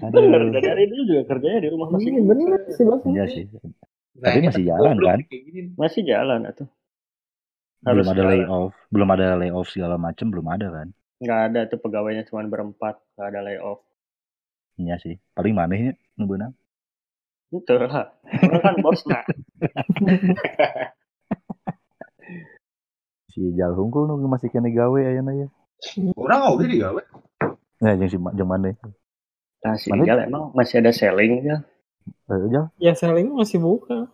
Bener, 0.00 0.42
dari 0.54 0.84
dulu 0.90 1.02
juga 1.06 1.22
kerjanya 1.28 1.60
di 1.62 1.68
rumah 1.70 1.88
masih 1.92 2.08
Iya 2.10 2.22
bener 2.24 2.60
sih. 2.72 2.84
Iya 3.10 3.24
sih. 3.30 3.44
Nah, 4.14 4.30
Tapi 4.30 4.36
ini 4.38 4.46
masih 4.46 4.62
tapi 4.62 4.70
jalan, 4.70 4.96
kan? 5.02 5.18
masih 5.74 6.02
jalan 6.06 6.40
atau 6.46 6.66
Belum 7.84 8.06
ada 8.06 8.16
jalan. 8.16 8.30
layoff, 8.32 8.72
belum 8.88 9.08
ada 9.10 9.26
layoff 9.36 9.68
segala 9.68 9.96
macem 10.00 10.30
belum 10.30 10.46
ada 10.48 10.68
kan? 10.72 10.88
nggak 11.14 11.40
ada 11.46 11.60
tuh 11.70 11.78
pegawainya 11.78 12.26
cuma 12.26 12.42
berempat 12.44 12.98
nggak 13.16 13.28
ada 13.32 13.40
layoff 13.42 13.80
Iya 14.74 14.98
sih. 14.98 15.14
Paling 15.32 15.54
manehnya 15.54 15.94
nu 16.18 16.26
beunang. 16.26 16.50
Itu 17.54 17.72
lah 17.72 18.10
orang 18.42 18.60
kan 18.60 18.74
bos 18.80 19.00
nah 19.04 19.22
Si 23.26 23.42
Jal 23.52 23.74
Hungkul 23.74 24.06
nu 24.06 24.24
masih 24.24 24.46
kene 24.46 24.70
gawe 24.70 24.94
ayeuna 24.96 25.34
ya. 25.34 25.48
orang 26.14 26.38
nggak 26.40 26.54
udah 26.54 26.68
digawe 26.68 27.02
Nah, 27.76 27.92
jeung 27.94 28.08
si 28.08 28.16
jeung 28.16 28.48
maneh. 28.48 28.74
nah 29.60 29.74
si 29.74 29.90
Mana? 29.90 30.02
Ijal 30.02 30.18
emang 30.24 30.42
masih 30.52 30.78
ada 30.78 30.90
selling 30.90 31.42
ya 31.42 31.58
Eh, 32.26 32.46
Jal, 32.48 32.68
Ya 32.76 32.92
selling 32.92 33.32
masih 33.32 33.58
buka. 33.58 34.06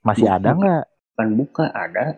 masih 0.00 0.26
ada 0.26 0.50
nggak? 0.50 0.84
kan 1.12 1.28
buka 1.30 1.68
ada 1.68 2.16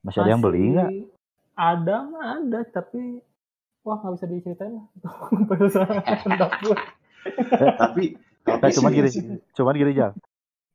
Masih 0.00 0.18
ada 0.18 0.30
yang 0.30 0.42
beli 0.42 0.74
nggak? 0.74 0.88
Masih 0.88 1.06
Ada 1.54 1.96
mah 2.02 2.24
ada 2.34 2.60
tapi 2.66 3.22
wah 3.82 3.96
nggak 3.96 4.12
bisa 4.14 4.26
diceritain 4.26 4.72
lah. 4.72 4.86
Perusahaan 5.48 6.02
tapi 6.34 6.68
tapi 7.78 8.04
Nah, 8.42 8.70
cuman 8.70 8.90
sih- 8.90 8.98
gini, 8.98 9.10
cuman 9.54 9.74
gini 9.78 9.92
Jal. 9.94 10.12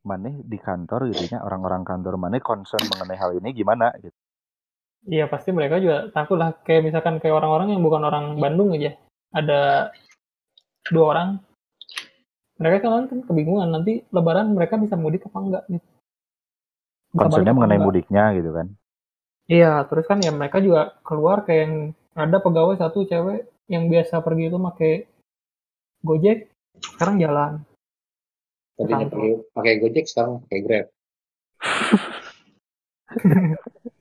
Maneh 0.07 0.39
di 0.39 0.55
kantor 0.55 1.11
gitu 1.11 1.35
ya, 1.35 1.43
orang-orang 1.43 1.83
kantor 1.83 2.15
maneh 2.15 2.39
concern 2.39 2.79
mengenai 2.87 3.19
hal 3.19 3.35
ini 3.35 3.51
gimana 3.51 3.91
gitu. 3.99 4.15
Iya 5.07 5.31
pasti 5.31 5.55
mereka 5.55 5.79
juga 5.79 6.11
takut 6.11 6.35
lah 6.35 6.51
kayak 6.67 6.91
misalkan 6.91 7.23
kayak 7.23 7.39
orang-orang 7.39 7.71
yang 7.71 7.79
bukan 7.79 8.03
orang 8.03 8.35
Bandung 8.43 8.75
aja 8.75 8.99
ada 9.31 9.91
dua 10.91 11.05
orang 11.15 11.29
mereka 12.59 12.91
kan 12.91 13.07
kan 13.07 13.19
kebingungan 13.23 13.71
nanti 13.71 14.03
Lebaran 14.11 14.51
mereka 14.51 14.75
bisa 14.75 14.99
mudik 14.99 15.23
apa 15.31 15.37
enggak 15.39 15.63
gitu. 15.71 15.87
Concernnya 17.15 17.55
mengenai 17.55 17.79
enggak. 17.79 17.87
mudiknya 17.87 18.23
gitu 18.35 18.51
kan. 18.51 18.67
Iya 19.47 19.87
terus 19.87 20.05
kan 20.11 20.19
ya 20.19 20.31
mereka 20.35 20.59
juga 20.59 20.99
keluar 21.07 21.47
kayak 21.47 21.61
yang 21.63 21.75
ada 22.17 22.37
pegawai 22.43 22.75
satu 22.75 23.07
cewek 23.07 23.47
yang 23.71 23.87
biasa 23.87 24.19
pergi 24.19 24.51
itu 24.51 24.57
pakai 24.59 24.93
Gojek 26.03 26.51
sekarang 26.79 27.15
jalan. 27.17 27.51
Tadinya 28.77 29.05
Kantor. 29.05 29.17
pakai 29.17 29.31
pakai 29.53 29.73
Gojek 29.81 30.05
sekarang 30.05 30.33
pakai 30.45 30.59
Grab. 30.61 30.87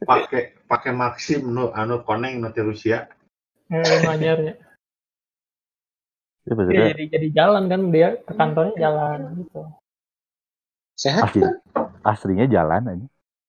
pakai 0.04 0.42
pakai 0.66 0.92
Maxim 0.92 1.48
nu 1.48 1.72
anu 1.72 2.02
koneng 2.02 2.38
nu 2.38 2.52
ti 2.52 2.60
Rusia 2.60 3.08
Eh, 3.66 3.82
Dia 6.46 6.54
maksudnya 6.54 6.94
jadi 6.94 7.04
jadi 7.10 7.28
jalan 7.34 7.66
kan 7.66 7.90
dia 7.90 8.14
ke 8.22 8.30
kantornya 8.30 8.78
jalan 8.78 9.18
gitu. 9.42 9.66
Sehat 10.94 11.26
asli, 11.26 11.42
aslinya 12.06 12.46
jalan 12.46 12.82
aja. 12.86 13.06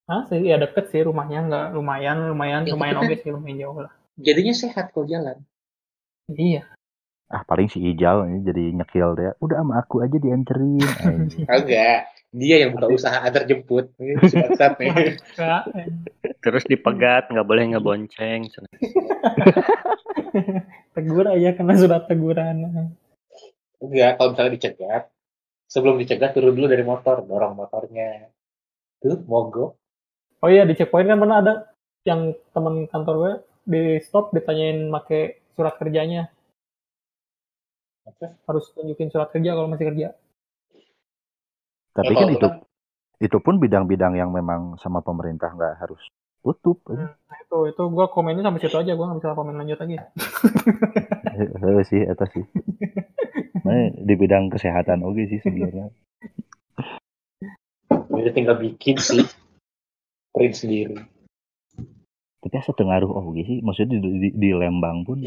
Ah 0.09 0.25
sih 0.25 0.41
ya 0.41 0.57
deket 0.57 0.89
sih 0.89 1.05
rumahnya 1.05 1.45
nggak 1.45 1.65
lumayan 1.77 2.33
lumayan 2.33 2.65
Ya, 2.65 2.73
lumayan 2.73 2.97
oke 2.97 3.13
sih 3.21 3.29
lumayan 3.29 3.61
jauh 3.61 3.85
lah. 3.85 3.93
jadinya 4.17 4.49
sehat 4.49 4.89
kalau 4.89 5.05
jalan. 5.05 5.37
Iya. 6.25 6.65
Ah 7.27 7.43
paling 7.43 7.67
si 7.67 7.83
Ijal 7.83 8.23
ini 8.31 8.39
jadi 8.47 8.63
nyekil 8.71 9.09
dia. 9.19 9.31
Udah 9.43 9.59
sama 9.59 9.83
aku 9.83 9.99
aja 9.99 10.15
dianterin. 10.15 10.79
Enggak. 11.47 12.01
Dia 12.27 12.59
yang 12.59 12.75
buka 12.75 12.91
usaha 12.91 13.23
antar 13.23 13.47
jemput. 13.47 13.87
Terus 16.43 16.63
dipegat 16.67 17.31
nggak 17.31 17.47
boleh 17.47 17.71
ngebonceng 17.71 18.47
Tegur 20.95 21.25
aja 21.31 21.55
karena 21.55 21.73
sudah 21.79 22.03
teguran. 22.03 22.67
Enggak, 23.79 24.19
kalau 24.19 24.35
misalnya 24.35 24.53
dicegat, 24.59 25.03
sebelum 25.71 25.95
dicegat 26.03 26.35
turun 26.35 26.51
dulu 26.51 26.67
dari 26.67 26.83
motor, 26.83 27.23
dorong 27.23 27.55
motornya. 27.55 28.27
Tuh, 28.99 29.23
mogok. 29.23 29.79
Oh 30.43 30.49
iya 30.51 30.67
di 30.67 30.75
checkpoint 30.75 31.07
kan 31.07 31.17
pernah 31.17 31.41
ada 31.41 31.53
yang 32.03 32.35
teman 32.53 32.85
kantor 32.91 33.15
gue 33.17 33.33
di 33.67 33.83
stop 34.03 34.35
ditanyain 34.35 34.91
pakai 34.91 35.55
surat 35.55 35.79
kerjanya. 35.79 36.27
Oke. 38.07 38.27
Harus 38.47 38.71
tunjukin 38.71 39.11
surat 39.11 39.29
kerja 39.29 39.51
kalau 39.53 39.67
masih 39.67 39.91
kerja. 39.91 40.07
Tapi 41.91 42.13
Ya, 42.13 42.19
kan 42.19 42.29
itu 42.29 42.47
kan- 42.47 42.61
itu 43.17 43.37
pun 43.41 43.57
bidang-bidang 43.57 44.13
yang 44.13 44.29
memang 44.29 44.77
sama 44.77 45.01
pemerintah 45.01 45.49
nggak 45.49 45.81
harus 45.81 45.99
tutup. 46.45 46.85
Nah, 46.87 47.17
itu 47.41 47.57
itu 47.73 47.81
gue 47.81 48.05
komennya 48.13 48.45
sampai 48.45 48.61
situ 48.61 48.77
aja 48.77 48.93
gue 48.93 49.05
nggak 49.05 49.19
bisa 49.19 49.33
komen 49.35 49.57
lanjut 49.57 49.77
lagi. 49.81 49.97
Heeh 51.27 51.81
sih, 51.89 52.01
eta 52.05 52.25
sih. 52.31 52.45
Nah, 53.65 53.91
di 53.91 54.13
bidang 54.15 54.53
kesehatan 54.53 55.01
oke 55.03 55.27
sih 55.27 55.41
sebenarnya. 55.41 55.91
Jadi 57.89 58.29
tinggal 58.33 58.57
bikin 58.61 58.95
sih 59.01 59.25
print 60.31 60.55
sendiri. 60.55 60.95
Tapi 62.37 62.53
asa 62.53 62.71
ngaruh 62.71 63.11
oge 63.11 63.43
sih. 63.43 63.57
Maksudnya 63.65 63.97
di, 63.97 64.09
di, 64.21 64.29
di 64.31 64.49
Lembang 64.53 65.03
pun 65.03 65.19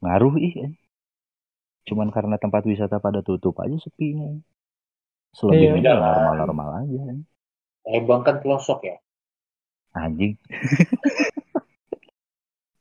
ngaruh 0.00 0.34
ih. 0.40 0.74
Cuman 1.90 2.08
karena 2.14 2.38
tempat 2.38 2.62
wisata 2.62 3.02
pada 3.02 3.18
tutup 3.20 3.58
aja 3.58 3.74
sepinya. 3.76 4.30
Selebihnya 5.34 5.82
Iya. 5.82 5.92
normal-normal 5.98 6.68
aja. 6.86 7.00
Lembang 7.90 8.22
kan 8.22 8.38
pelosok 8.38 8.86
ya. 8.86 8.96
Anjing. 9.90 10.38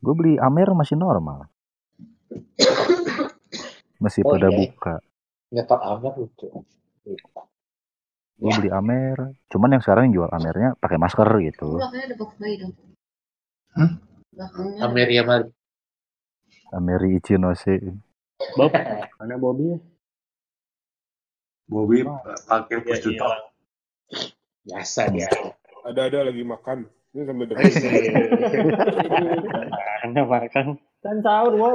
Gue 0.04 0.14
beli 0.16 0.34
Amer 0.38 0.70
masih 0.78 0.96
normal. 0.96 1.50
Masih 4.00 4.24
Oh, 4.24 4.38
pada 4.38 4.48
iya. 4.48 4.56
buka. 4.56 4.96
Nyetor 5.50 5.80
amat 5.82 6.14
lucu. 6.16 6.48
Gue 8.40 8.52
beli 8.56 8.70
Amer. 8.72 9.34
Cuman 9.50 9.76
yang 9.76 9.84
sekarang 9.84 10.10
yang 10.10 10.24
jual 10.24 10.30
Amernya 10.32 10.78
pakai 10.78 11.02
masker 11.02 11.28
gitu. 11.44 11.82
Belakangnya 11.82 12.06
ada 12.14 12.16
box 12.16 12.32
bayi 12.38 12.56
dong. 12.62 12.74
Hmm? 13.76 13.92
Belakangnya. 14.32 15.24
Mari. 15.26 15.48
Ameri 16.70 17.18
Ichinose. 17.18 17.76
Bob, 18.40 18.72
mana 19.20 19.36
Bobby? 19.36 19.76
Bobby 21.68 22.08
pakai 22.48 22.80
Ya, 22.80 22.82
pus 22.82 23.00
iya. 23.06 23.28
Biasa 24.66 25.02
dia. 25.12 25.30
Ada 25.86 26.02
ada 26.10 26.20
lagi 26.32 26.44
makan. 26.48 26.88
Ini 27.14 27.22
sambil 27.28 27.46
dekat. 27.50 27.74
Karena 30.02 30.22
makan. 30.24 30.66
Dan 31.04 31.18
sahur 31.20 31.52
gue 31.54 31.70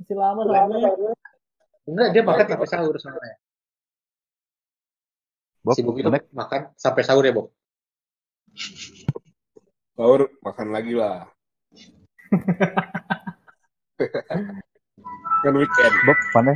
masih 0.00 0.16
lama 0.18 0.40
soalnya. 0.46 0.90
Enggak, 1.86 2.08
dia 2.14 2.22
makan 2.24 2.46
sampai 2.48 2.68
sahur 2.68 2.94
soalnya. 2.98 3.36
Bob, 5.62 5.74
Si 5.78 5.82
Bob 5.86 5.94
itu 6.00 6.10
makan 6.34 6.60
sampai 6.74 7.02
sahur 7.06 7.22
ya, 7.22 7.32
Bob? 7.34 7.46
Sahur 9.94 10.26
makan 10.42 10.68
lagi 10.74 10.94
lah. 10.96 11.28
kan 15.42 15.54
weekend. 15.58 15.94
Bob, 16.06 16.18
mana? 16.38 16.52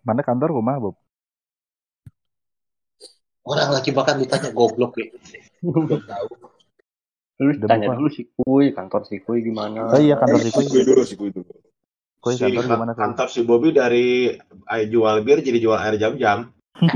Mana 0.00 0.20
kantor 0.24 0.56
rumah, 0.56 0.80
Bob? 0.80 0.96
Orang 3.44 3.72
lagi 3.72 3.92
makan 3.92 4.16
ditanya 4.24 4.50
goblok 4.56 4.96
ya. 4.96 5.06
Belum 5.64 6.00
tahu. 6.00 6.28
Lu 7.40 7.56
tanya 7.64 7.96
dulu 7.96 8.12
si 8.12 8.28
Kuy, 8.36 8.72
kantor 8.76 9.08
si 9.08 9.20
Kuy 9.24 9.40
gimana? 9.40 9.88
Oh 9.88 10.00
iya, 10.00 10.16
kantor 10.20 10.44
si 10.44 10.52
Si 10.52 10.56
Kuy 10.56 10.84
dulu, 10.84 11.02
si 11.04 11.14
Kuy 11.16 11.30
dulu. 11.32 11.52
Koi 12.20 12.36
Si 12.36 12.44
kantor 12.44 12.64
gimana, 12.68 12.92
Koi? 12.92 13.00
kantor 13.00 13.28
si 13.32 13.40
Bobby 13.48 13.72
dari 13.72 14.36
eh, 14.36 14.84
jual 14.92 15.24
bir 15.24 15.40
jadi 15.40 15.56
jual 15.56 15.80
air 15.80 15.96
jam-jam. 15.96 16.52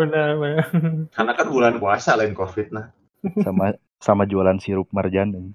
benar 0.00 0.38
benar. 0.38 0.66
Karena 1.12 1.32
kan 1.34 1.46
bulan 1.50 1.74
puasa 1.82 2.14
lain 2.14 2.32
covid 2.32 2.70
nah. 2.72 2.94
Sama 3.42 3.74
sama 3.98 4.22
jualan 4.24 4.62
sirup 4.62 4.86
marjan. 4.94 5.34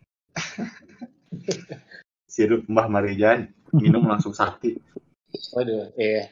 Sirup 2.32 2.64
Mbah 2.72 2.88
Marijan 2.88 3.52
minum 3.76 4.04
langsung 4.08 4.36
sakti. 4.36 4.76
Waduh, 5.56 5.96
iya. 5.96 6.28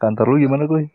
Kantor 0.00 0.26
lu 0.34 0.36
gimana, 0.48 0.64
Koi? 0.64 0.88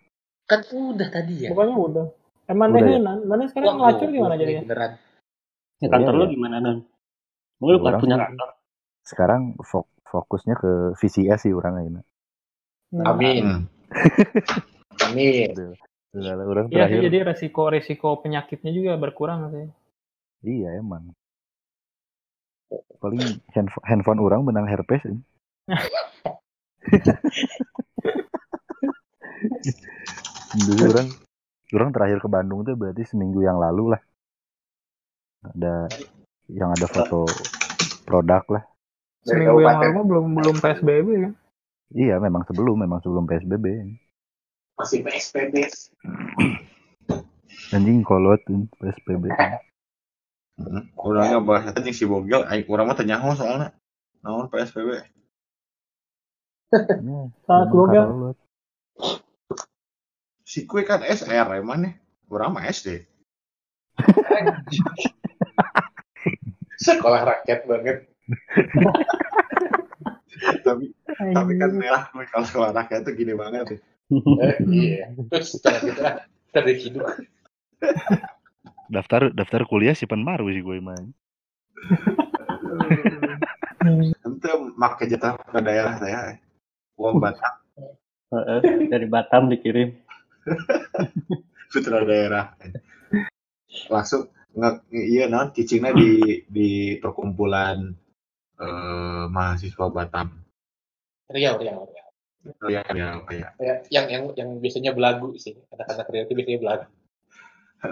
Kan 0.49 0.63
udah 0.71 1.07
tadi 1.11 1.45
ya. 1.45 1.49
Pokoknya 1.53 1.75
udah. 1.77 2.05
Emang 2.47 2.71
Udah 2.71 2.87
ya? 2.87 2.99
Mana 3.27 3.43
sekarang 3.51 3.75
Wah, 3.75 3.75
ngelacur 3.91 4.07
gimana 4.09 4.35
jadinya? 4.39 4.63
Beneran. 4.63 4.91
Ya, 5.83 5.87
kantor 5.91 6.13
Iya, 6.15 6.19
lu 6.19 6.25
iya. 6.25 6.33
gimana, 6.33 6.55
Nan? 6.63 6.77
Mau 7.59 7.67
lu 7.69 7.77
Orang 7.83 8.01
punya 8.01 8.17
kantor? 8.17 8.49
Sekarang 9.03 9.41
fok- 9.61 9.93
fokusnya 10.07 10.55
ke 10.55 10.71
VCS 10.95 11.47
sih 11.47 11.53
orang 11.53 11.73
ini. 11.83 12.01
Nah, 12.95 13.11
Amin. 13.11 13.43
Hmm. 13.43 13.61
Amin. 15.11 15.51
Udah 16.15 16.33
orang 16.47 16.65
sih, 16.71 16.75
terakhir. 16.79 16.99
jadi 17.03 17.17
resiko 17.27 17.67
resiko 17.67 18.09
penyakitnya 18.23 18.71
juga 18.71 18.95
berkurang 18.95 19.51
sih. 19.51 19.67
Iya 20.47 20.79
emang. 20.79 21.11
Paling 23.03 23.43
handphone, 23.51 23.85
handphone 23.85 24.19
orang 24.23 24.41
menang 24.47 24.67
herpes. 24.67 25.03
eh. 25.07 25.19
Dulu 30.57 30.83
orang 30.95 31.07
orang 31.75 31.89
terakhir 31.91 32.23
ke 32.23 32.29
Bandung 32.31 32.63
tuh 32.63 32.79
berarti 32.79 33.03
seminggu 33.03 33.43
yang 33.43 33.59
lalu 33.59 33.91
lah. 33.95 34.01
Ada 35.43 35.91
yang 36.47 36.71
ada 36.71 36.87
foto 36.87 37.27
produk 38.07 38.43
lah. 38.47 38.63
Seminggu 39.27 39.59
yang 39.59 39.83
lalu 39.83 39.91
mah 39.91 40.05
belum 40.07 40.25
belum 40.39 40.55
PSBB 40.63 41.07
kan. 41.27 41.33
Iya 41.91 42.19
memang 42.23 42.47
sebelum 42.47 42.79
memang 42.79 43.03
sebelum 43.03 43.27
PSBB. 43.27 43.65
Masih 44.79 45.03
PSBB. 45.03 45.67
Anjing 47.75 47.99
kolot 48.07 48.39
PSBB. 48.79 49.27
Hmm. 50.57 50.89
Orangnya 50.97 51.37
bahas 51.43 51.69
tadi 51.75 51.93
si 51.93 52.07
Bogel, 52.07 52.41
aing 52.47 52.65
urang 52.65 52.89
mah 52.89 52.97
teu 52.97 53.05
nyaho 53.05 53.35
soalnya. 53.37 53.75
Naon 54.25 54.49
PSBB? 54.49 55.05
Memang 56.71 57.71
Bogel. 57.71 58.05
kolot. 58.05 58.37
Si 60.47 60.63
Kue 60.63 60.87
kan 60.87 61.03
SR 61.03 61.59
emang 61.59 61.83
nih. 61.83 61.93
Urang 62.27 62.55
mah 62.55 62.67
SD. 62.67 63.03
Sekolah 66.87 67.23
rakyat 67.23 67.67
banget. 67.67 67.97
tapi 70.67 70.93
tapi 71.33 71.51
kan 71.57 71.71
merah 71.73 72.03
Kue 72.11 72.25
kalau 72.29 72.45
sekolah 72.45 72.71
rakyat 72.75 73.07
tuh 73.07 73.15
gini 73.15 73.33
banget. 73.35 73.75
Eh, 74.07 74.55
iya. 74.71 75.11
Terus 75.27 75.59
setelah. 75.59 76.23
Terus 76.55 76.79
hidup. 76.79 77.11
Daftar 78.87 79.35
daftar 79.35 79.67
kuliah 79.67 79.91
si 79.91 80.07
penmaru 80.07 80.47
sih 80.47 80.63
gue 80.63 80.79
main. 80.79 81.11
Ente 84.23 84.51
make 84.79 85.11
jatah 85.11 85.35
ke 85.35 85.59
daerah 85.59 85.99
saya. 85.99 86.39
Uang 86.97 87.21
Heeh, 88.27 88.59
dari 88.91 89.07
Batam 89.07 89.47
dikirim. 89.47 89.95
putra 91.71 92.03
daerah. 92.03 92.55
Langsung 93.87 94.31
nge 94.57 94.69
iya 94.89 95.29
naon 95.29 95.53
cicingnya 95.53 95.93
di 95.93 96.41
di 96.49 96.69
perkumpulan 96.97 97.93
eh, 98.57 99.23
mahasiswa 99.29 99.85
Batam. 99.93 100.27
Riau, 101.29 101.55
Riau, 101.59 101.83
Riau. 101.85 102.09
Oh 102.63 102.71
ya, 102.71 102.79
ya, 102.95 103.19
ya. 103.27 103.49
Ya, 103.59 103.75
yang 103.91 104.05
yang 104.07 104.23
yang 104.39 104.49
biasanya 104.63 104.95
belagu 104.95 105.35
sih. 105.35 105.55
Anak-anak 105.71 106.07
Riau 106.09 106.23
itu 106.25 106.33
biasanya 106.33 106.59
belagu. 106.63 106.87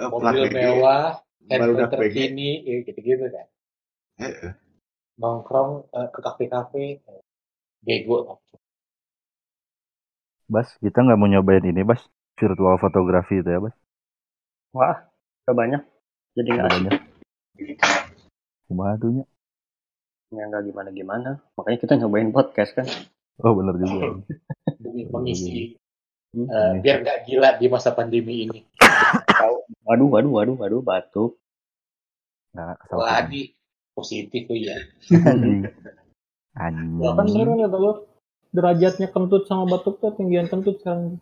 Mobil 0.10 0.44
mewah, 0.50 1.22
handphone 1.46 1.92
terkini, 1.92 2.64
ya, 2.64 2.76
gitu-gitu 2.88 3.26
kan. 3.30 3.48
Heeh. 4.20 4.52
Nongkrong 5.20 5.92
eh, 5.92 6.08
ke 6.10 6.20
kafe-kafe, 6.24 6.86
eh, 7.04 7.22
bego 7.84 8.18
lah. 8.26 8.38
Bas, 10.46 10.70
kita 10.78 11.02
nggak 11.02 11.18
mau 11.18 11.26
nyobain 11.26 11.66
ini, 11.66 11.82
Bas. 11.82 12.02
Virtual 12.38 12.78
fotografi 12.78 13.42
itu 13.42 13.50
ya, 13.50 13.58
Bas. 13.58 13.76
Wah, 14.76 14.98
udah 15.48 15.56
banyak. 15.56 15.82
Jadi 16.36 16.50
nggak 16.52 16.68
Ada 16.68 16.76
banyak. 16.76 16.94
Nya? 19.06 19.26
ya 20.36 20.44
nggak 20.52 20.64
gimana-gimana. 20.68 21.30
Makanya 21.56 21.78
kita 21.80 21.94
nyobain 21.96 22.30
podcast 22.30 22.76
kan. 22.76 22.86
Oh, 23.40 23.56
bener 23.56 23.76
juga. 23.80 24.20
Demi 24.80 25.08
mengisi, 25.08 25.80
Hmm. 26.36 26.52
eh, 26.52 26.72
biar 26.84 27.00
nggak 27.00 27.20
gila 27.32 27.50
di 27.56 27.72
masa 27.72 27.96
pandemi 27.96 28.44
ini. 28.44 28.60
Waduh, 29.88 30.12
waduh, 30.12 30.32
waduh, 30.36 30.56
waduh, 30.60 30.82
batuk. 30.84 31.40
Nah, 32.52 32.76
Wah, 32.92 33.24
kesal. 33.24 33.32
di 33.32 33.56
positif 33.96 34.44
tuh 34.44 34.60
ya. 34.60 34.76
Anjing. 35.16 35.64
Anjing. 36.60 37.00
kan 37.00 37.28
kata 37.32 37.78
lu 37.80 37.92
derajatnya 38.56 39.12
kentut 39.12 39.44
sama 39.46 39.68
batuk 39.68 40.00
tuh 40.00 40.16
tinggian 40.16 40.48
kentut 40.48 40.80
sekarang. 40.80 41.20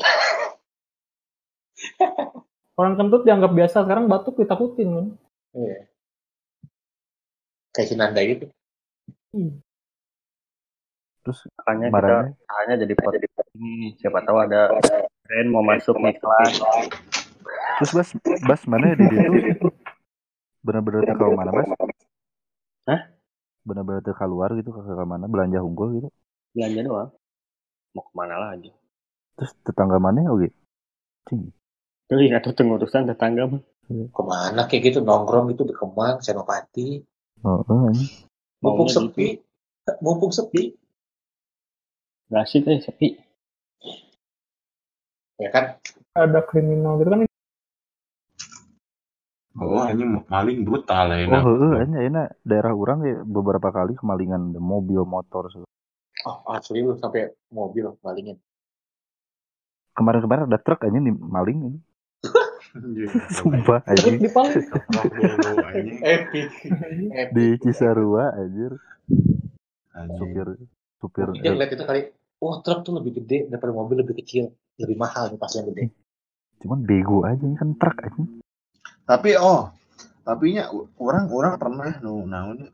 Orang 2.80 2.96
kentut 2.96 3.28
dianggap 3.28 3.52
biasa, 3.52 3.84
sekarang 3.84 4.08
batuk 4.08 4.40
ditakutin 4.40 4.88
kan. 4.88 5.06
Iya. 5.52 5.78
Kayak 7.76 7.88
Sinanda 7.92 8.20
gitu. 8.24 8.48
Terus 11.20 11.38
Makanya 11.60 11.86
kita 11.86 11.94
barangnya 11.94 12.34
hanya 12.56 12.74
jadi 12.80 12.94
podcast 12.96 13.48
ini. 13.54 13.94
Siapa 14.00 14.24
tahu 14.24 14.38
ada 14.40 14.72
brand 15.28 15.48
mau 15.52 15.62
masuk 15.62 16.00
nih 16.00 16.16
kelas. 16.16 16.54
terus 17.80 17.92
Bas, 17.96 18.10
Bas 18.48 18.62
mana 18.64 18.96
di 18.96 19.04
situ? 19.06 19.68
Bener-bener 20.64 21.04
ke 21.04 21.26
mana, 21.30 21.52
Bas? 21.52 21.68
Hah? 22.88 23.00
Benar-benar 23.62 24.00
teu 24.02 24.16
keluar 24.16 24.50
gitu 24.56 24.72
ke 24.72 24.80
ke 24.80 25.04
mana 25.04 25.28
belanja 25.28 25.60
unggul 25.60 26.00
gitu. 26.00 26.08
Belanja 26.50 26.80
doang. 26.82 27.10
Mau 27.94 28.02
ke 28.06 28.12
mana 28.14 28.36
lagi? 28.38 28.70
Terus 29.38 29.52
tetangga 29.62 29.98
mana 29.98 30.26
oke? 30.30 30.50
Cing. 31.30 31.50
Tuh 32.10 32.18
ingat 32.18 32.42
tuh 32.42 32.66
urusan 32.66 33.06
tetangga 33.06 33.46
mah. 33.46 33.62
Ke 33.90 34.22
mana 34.22 34.70
kayak 34.70 34.90
gitu 34.90 34.98
nongkrong 35.02 35.50
itu 35.50 35.66
di 35.66 35.74
Kemang, 35.74 36.22
Senopati. 36.22 37.02
Oh, 37.42 37.62
oh, 37.66 37.90
ini. 37.90 38.06
Mumpung 38.62 38.86
Maunya 38.86 38.94
sepi. 38.94 39.26
Mumpung 39.98 40.30
sepi. 40.30 40.62
Gak 42.30 42.46
asik 42.46 42.68
eh 42.70 42.78
sepi. 42.78 43.08
Ya 45.40 45.48
kan? 45.50 45.80
Ada 46.14 46.44
kriminal 46.46 47.00
gitu 47.02 47.10
kan. 47.10 47.20
Oh, 49.58 49.82
ini 49.90 50.04
maling 50.30 50.62
brutal 50.62 51.10
ya. 51.10 51.26
Oh, 51.26 51.42
heeh, 51.58 51.90
ini 51.90 51.98
ini 52.06 52.22
daerah 52.46 52.70
orang 52.70 53.02
ya 53.02 53.18
beberapa 53.26 53.74
kali 53.74 53.98
kemalingan 53.98 54.54
mobil 54.60 55.02
motor. 55.02 55.50
Oh, 56.28 56.44
asli 56.52 56.84
lu 56.84 56.96
sampai 57.00 57.32
mobil 57.48 57.88
malingin. 58.04 58.36
Kemarin-kemarin 59.96 60.48
ada 60.48 60.60
truk 60.60 60.84
aja 60.84 60.98
nih 60.98 61.14
maling. 61.16 61.80
Sumpah 63.36 63.82
aja. 63.88 64.06
Epic. 66.04 66.50
Di 67.34 67.46
Cisarua 67.58 68.36
anjir 68.36 68.76
Anjing. 69.90 70.30
supir 70.32 70.48
supir 71.02 71.26
Dia 71.42 71.50
ngeliat 71.50 71.74
itu 71.74 71.82
kali, 71.82 72.02
wah 72.38 72.62
truk 72.62 72.86
tuh 72.86 72.94
lebih 73.00 73.18
gede 73.22 73.50
daripada 73.50 73.74
mobil 73.74 74.04
lebih 74.04 74.22
kecil. 74.22 74.54
Lebih 74.78 74.96
mahal 74.96 75.34
nih 75.34 75.40
pasti 75.40 75.60
yang 75.60 75.68
gede. 75.74 75.84
cuman 76.60 76.84
bego 76.84 77.24
aja 77.24 77.40
ini 77.40 77.56
kan 77.56 77.72
truk 77.80 77.96
aja 78.04 78.20
Tapi 79.08 79.32
oh, 79.40 79.72
tapi 80.28 80.60
nya 80.60 80.68
orang 81.00 81.32
orang 81.32 81.56
pernah 81.56 81.96
nu 82.04 82.28
naon 82.28 82.68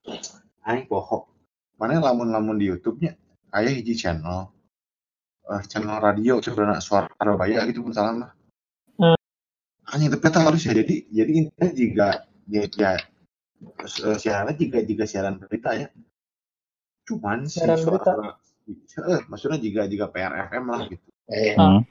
aing 0.67 0.91
poho. 0.91 1.31
Mana 1.79 2.03
lamun-lamun 2.03 2.59
di 2.59 2.67
YouTube-nya 2.67 3.15
aya 3.53 3.71
hiji 3.71 3.95
channel 3.95 4.51
eh 5.47 5.63
channel 5.71 6.03
radio 6.03 6.43
sebenarnya 6.43 6.83
suara 6.83 7.07
Arabaya 7.23 7.63
gitu 7.71 7.87
pun 7.87 7.95
salah 7.95 8.13
mah. 8.15 8.31
Hmm. 8.99 9.19
Anjing 9.95 10.11
tapi 10.11 10.27
eta 10.27 10.41
harus 10.43 10.63
ya 10.67 10.75
jadi 10.75 10.95
jadi 11.07 11.31
intinya 11.39 11.69
jika 11.71 12.09
ya, 12.51 12.63
ya 12.75 12.93
eh, 13.79 14.19
siaran 14.19 14.57
juga 14.59 14.79
juga 14.83 15.05
siaran 15.07 15.39
berita 15.39 15.71
ya. 15.79 15.89
Cuman 17.07 17.47
si 17.47 17.63
Siaran 17.63 17.79
berita. 17.79 18.11
suara 18.11 18.31
eh, 19.15 19.21
maksudnya 19.31 19.59
juga 19.63 19.87
juga 19.87 20.11
PRFM 20.11 20.65
lah 20.67 20.81
gitu. 20.91 21.07
Eh, 21.31 21.55
Hmm. 21.55 21.83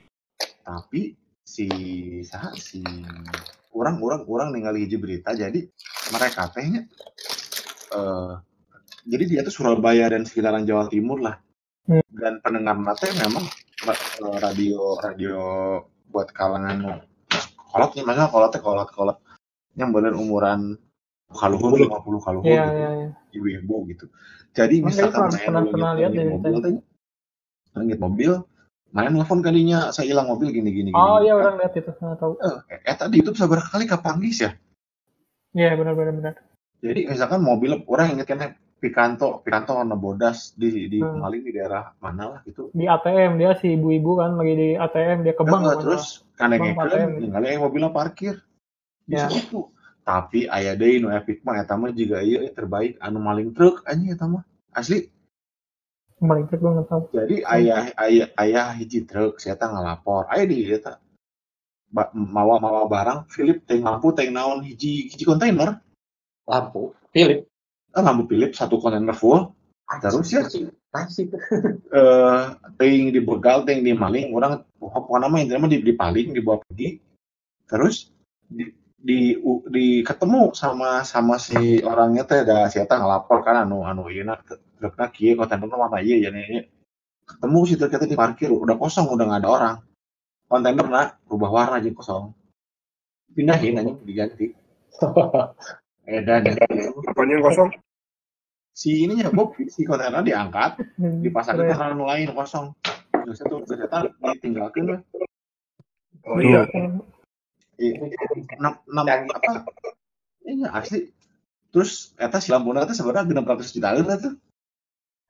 tapi 0.67 1.15
si 1.45 1.67
saha 2.27 2.51
si 2.59 2.83
orang 3.71 4.01
orang 4.03 4.21
orang 4.27 4.47
ningali 4.51 4.83
hiji 4.83 4.97
berita 4.99 5.31
jadi 5.31 5.63
mereka 6.11 6.49
tehnya 6.51 6.89
eh 7.95 8.33
jadi 9.05 9.23
dia 9.23 9.41
tuh 9.41 9.53
Surabaya 9.53 10.09
dan 10.09 10.25
sekitaran 10.25 10.65
Jawa 10.65 10.89
Timur 10.89 11.21
lah 11.21 11.37
Hmm. 11.85 12.01
dan 12.09 12.41
pendengar 12.41 12.73
nate 12.75 13.13
memang 13.15 13.45
eh, 13.85 13.97
radio 14.41 14.97
radio 14.97 15.37
buat 16.09 16.33
kalangan 16.33 16.97
kolot 17.69 17.93
nih 17.93 18.01
maksudnya 18.01 18.25
kolot 18.27 18.49
teh 18.49 18.57
kolot 18.57 18.89
kolot 18.89 19.17
yang 19.77 19.93
bener 19.93 20.17
umuran 20.17 20.81
kaluhur 21.29 21.77
50 21.77 21.85
kaluhur 22.17 22.41
Iya, 22.41 22.63
gitu 22.63 22.73
iya, 22.73 22.89
iya. 22.89 23.09
ibu-ibu 23.31 23.75
gitu 23.85 24.05
jadi 24.51 24.81
Emang 24.81 24.87
misalkan 24.89 25.19
main 25.21 25.37
pernah- 25.37 25.65
pernah 25.69 25.91
lihat 25.93 26.11
mobil 26.33 26.53
teh 26.57 26.73
ngit 27.77 27.99
mobil 28.01 28.31
main 28.89 29.11
telepon 29.13 29.39
kalinya 29.43 29.79
saya 29.91 30.09
hilang 30.09 30.25
mobil 30.25 30.49
gini 30.49 30.73
gini 30.73 30.89
Oh 30.89 31.21
gini. 31.21 31.27
iya 31.27 31.33
orang 31.35 31.59
lihat 31.59 31.73
itu, 31.75 31.91
nggak 31.91 32.17
tahu. 32.17 32.33
Eh, 32.39 32.79
eh 32.81 32.95
tadi 32.95 33.19
YouTube 33.19 33.35
seberapa 33.35 33.67
kali 33.67 33.85
kapanggis 33.85 34.41
ya? 34.41 34.51
Iya 35.51 35.75
benar 35.75 35.93
benar 35.93 36.13
benar. 36.15 36.33
Jadi 36.79 37.03
misalkan 37.05 37.43
mobil 37.43 37.83
orang 37.85 38.15
inget 38.15 38.25
kan 38.25 38.55
Picanto, 38.85 39.41
Picanto 39.41 39.73
warna 39.73 39.97
bodas 39.97 40.53
di 40.53 40.85
di 40.85 41.01
Hmm. 41.01 41.17
maling 41.17 41.41
di 41.41 41.51
daerah 41.51 41.97
mana 41.97 42.23
lah 42.29 42.39
gitu. 42.41 42.69
Di 42.69 42.85
ATM 42.85 43.35
dia 43.35 43.57
si 43.57 43.73
ibu-ibu 43.73 44.13
kan 44.15 44.37
lagi 44.37 44.53
di 44.53 44.69
ATM 44.75 45.25
dia 45.25 45.33
ke 45.33 45.41
bank. 45.41 45.65
Kan. 45.65 45.77
terus 45.81 46.05
kan 46.33 46.53
Bang 46.53 46.77
ATM. 46.77 46.77
kan 46.77 47.09
ningali 47.17 47.47
yang 47.49 47.63
mobilnya 47.63 47.89
parkir. 47.89 48.45
Di 49.01 49.17
Ya. 49.17 49.25
situ. 49.27 49.73
Tapi 50.01 50.45
aya 50.45 50.73
deui 50.73 51.01
nu 51.01 51.09
epic 51.09 51.41
mah 51.41 51.57
eta 51.57 51.73
mah 51.73 51.89
juga 51.89 52.21
ieu 52.21 52.45
terbaik 52.47 53.01
anu 53.01 53.17
maling 53.17 53.49
truk 53.51 53.81
anjing 53.83 54.13
eta 54.13 54.25
mah. 54.25 54.45
Asli. 54.69 55.09
Kembali 56.15 56.45
truk 56.45 56.61
nggak 56.61 56.85
tahu. 56.85 57.01
Jadi 57.11 57.41
ayah 57.43 57.89
ayah 57.97 58.27
ayah 58.37 58.67
hiji 58.71 59.01
truk 59.03 59.35
saya 59.35 59.57
teh 59.57 59.65
ngalapor. 59.65 60.29
Aya 60.29 60.45
di 60.45 60.61
eta 60.63 61.01
ba- 61.87 62.13
mawa 62.13 62.61
mawa 62.61 62.85
barang 62.85 63.25
Philip 63.27 63.65
teng 63.65 63.81
lampu 63.81 64.13
teng 64.13 64.29
naon 64.29 64.61
hiji 64.61 65.09
hiji 65.09 65.25
kontainer. 65.25 65.81
lampu. 66.45 66.93
Philip. 67.09 67.49
Lampu 68.03 68.27
Philip 68.27 68.51
satu 68.51 68.81
kontainer 68.81 69.15
full. 69.15 69.51
Terus 70.01 70.27
ya? 70.33 70.43
Eh 70.95 72.43
ting 72.79 73.11
dibegal 73.11 73.67
ting 73.67 73.83
di 73.83 73.91
maling 73.91 74.31
orang 74.31 74.63
pokoknya 74.79 75.27
nama 75.27 75.35
intinya 75.43 75.67
mah 75.67 75.71
di, 75.71 75.83
dipaling 75.83 76.31
dibawa 76.31 76.63
pergi 76.63 77.03
terus 77.67 78.15
di, 78.47 78.71
di, 78.95 79.35
di 79.67 79.99
ketemu 79.99 80.55
sama 80.55 81.03
sama 81.03 81.35
si 81.35 81.83
orangnya 81.83 82.23
teh 82.23 82.47
ada 82.47 82.71
si 82.71 82.79
eta 82.79 82.95
ngelapor 82.95 83.43
kan 83.43 83.67
anu 83.67 83.83
anu 83.83 84.07
ieu 84.07 84.23
na 84.23 84.39
trukna 84.79 85.11
kieu 85.11 85.35
kontainer 85.35 85.67
mana 85.67 85.99
ieu 85.99 86.15
ya 86.23 86.31
nih 86.31 86.63
ketemu 87.25 87.59
si 87.65 87.73
truk 87.75 88.05
di 88.05 88.15
parkir 88.15 88.49
udah 88.53 88.77
kosong 88.77 89.09
udah 89.09 89.25
nggak 89.25 89.41
ada 89.43 89.49
orang. 89.49 89.77
Kontainer 90.45 90.85
nak 90.85 91.07
berubah 91.25 91.49
warna 91.49 91.81
aja 91.81 91.89
kosong. 91.89 92.31
Pindahin 93.33 93.81
aja 93.81 93.93
diganti. 94.05 94.53
Edan 96.05 96.45
Apanya 97.25 97.41
yang 97.41 97.47
kosong? 97.49 97.69
si 98.75 98.89
ininya 99.01 99.33
Bob 99.33 99.57
si 99.57 99.81
kontainer 99.87 100.21
diangkat 100.21 100.77
dipasang 101.25 101.57
Keren. 101.57 101.73
ke 101.73 101.83
anu 101.89 102.05
lain 102.05 102.29
kosong 102.37 102.75
terus 103.25 103.39
itu 103.41 103.55
ternyata 103.65 104.13
ditinggalkan 104.21 104.85
lah 104.93 105.01
Oh 106.29 106.37
iya. 106.37 106.69
I- 107.81 107.97
enam 108.61 108.77
enam 108.85 109.05
apa 109.31 109.65
iya 110.45 110.69
asli 110.75 111.09
terus 111.73 112.13
eta 112.21 112.37
si 112.37 112.53
lampuna 112.53 112.85
teh 112.85 112.93
sebenarnya 112.93 113.25
genep 113.25 113.47
ratus 113.49 113.73
juta 113.73 113.89
lah 113.95 114.17
tuh 114.21 114.37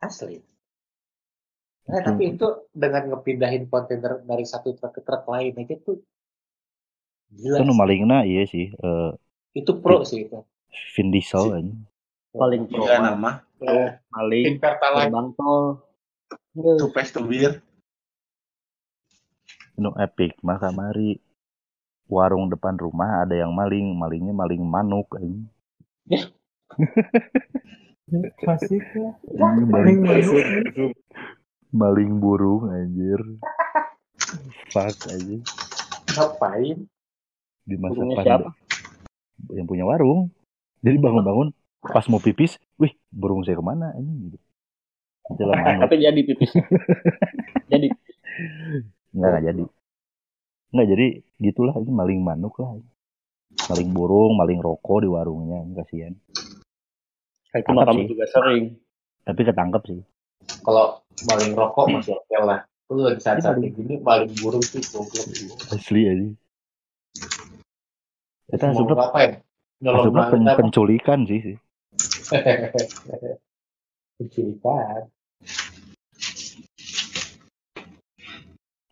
Asli. 0.04 0.44
Nah, 1.88 2.02
tapi 2.04 2.36
itu 2.36 2.48
dengan 2.76 3.14
ngepindahin 3.14 3.72
kontainer 3.72 4.20
dari 4.26 4.44
satu 4.44 4.76
truk 4.76 5.00
ke 5.00 5.02
truk 5.06 5.24
lain 5.32 5.54
aja 5.56 5.76
tuh 5.80 6.04
gila. 7.32 7.62
itu 7.64 7.72
malingna 7.72 8.28
iya 8.28 8.44
sih 8.50 8.74
eh, 8.74 9.12
Itu 9.56 9.80
pro 9.80 10.02
sih 10.04 10.28
itu. 10.28 10.44
Vin 10.92 11.10
Diesel 11.10 11.46
aja 11.54 11.74
Paling 12.32 12.68
pro 12.68 12.84
iya 12.84 13.00
mah. 13.00 13.04
nama 13.10 13.32
Maling. 14.12 14.46
Tim 14.46 14.56
Pertalite. 14.60 15.08
Gerbang 15.08 15.30
tol. 15.34 15.64
two 16.56 16.90
pace 16.90 17.12
to 17.12 17.22
beer 17.22 17.60
nu 19.76 19.92
epic 19.96 20.36
mah 20.40 20.56
kamari 20.56 21.20
warung 22.06 22.48
depan 22.48 22.76
rumah 22.76 23.24
ada 23.24 23.36
yang 23.36 23.52
maling 23.52 23.92
malingnya 23.92 24.32
maling 24.32 24.64
manuk 24.64 25.08
aja 25.12 25.36
Klasik 28.38 28.86
ya. 28.94 29.10
maling, 29.34 29.68
Paling 29.68 29.98
Zoom, 29.98 30.06
baru. 30.06 30.32
zoom. 30.72 30.92
maling 31.74 32.12
burung 32.16 32.70
anjir 32.70 33.20
fuck 34.70 34.96
aja 35.10 35.38
Ngapain? 36.08 36.88
di 37.62 37.76
masa 37.76 37.98
Burungnya 37.98 38.16
pandemi 38.16 38.30
siapa? 38.46 38.50
yang 39.52 39.66
punya 39.66 39.84
warung 39.84 40.32
jadi 40.86 40.98
bangun-bangun 40.98 41.50
pas 41.84 42.06
mau 42.06 42.18
pipis 42.18 42.62
wih 42.76 42.94
burung 43.10 43.42
saya 43.42 43.58
ke 43.58 43.64
mana 43.64 43.90
ini 43.96 44.30
gitu 44.30 44.38
Tapi 45.82 45.96
jadi 45.98 46.22
pipis. 46.22 46.54
jadi. 47.74 47.90
nggak 49.12 49.26
nggak 49.26 49.44
jadi 49.44 49.64
nggak 50.70 50.88
jadi 50.88 51.08
gitulah 51.42 51.74
ini 51.74 51.90
maling 51.90 52.20
manuk 52.20 52.54
lah 52.58 52.78
maling 53.66 53.90
burung 53.90 54.36
maling 54.36 54.60
rokok 54.60 55.02
di 55.02 55.10
warungnya 55.10 55.64
kasihan 55.74 56.14
Itu 57.50 57.72
mah 57.72 57.82
Tangkap 57.82 57.88
kamu 57.88 58.02
sih. 58.02 58.10
juga 58.12 58.26
sering. 58.28 58.66
tapi 59.24 59.42
ketangkep 59.42 59.84
sih 59.86 60.02
Kalau 60.62 61.00
maling 61.24 61.52
rokok 61.54 61.86
masih 61.90 62.14
oke 62.14 62.38
lah. 62.38 62.60
Lu 62.86 63.02
lagi 63.02 63.18
saat-saat 63.18 63.56
Iya, 63.56 63.62
kayak 63.64 63.74
gini 63.74 63.94
maling 64.00 64.34
burung 64.38 64.62
sih 64.62 64.84
goblok. 64.86 65.26
asli 65.72 66.02
aja 66.04 66.28
kita 68.46 68.64
Mau 68.68 68.78
sebenarnya 68.78 69.00
ngapain? 69.02 69.32
Nyolong 69.86 70.10
sebenarnya 70.10 70.34
pen- 70.34 70.58
penculikan 70.58 71.20
sih 71.30 71.40
sih 71.46 71.58
Penculikan. 74.18 75.06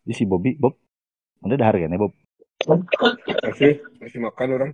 Jadi 0.06 0.14
si 0.14 0.22
Bobby 0.22 0.54
Bob 0.54 0.78
Anda 1.42 1.58
dahar 1.58 1.82
kan 1.82 1.90
ya 1.90 1.98
Bob 1.98 2.14
Masih, 3.42 3.82
masih 3.98 4.22
makan 4.22 4.48
orang. 4.54 4.70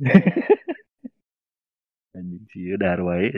anjing 2.16 2.48
sih 2.48 2.72
wae 3.04 3.28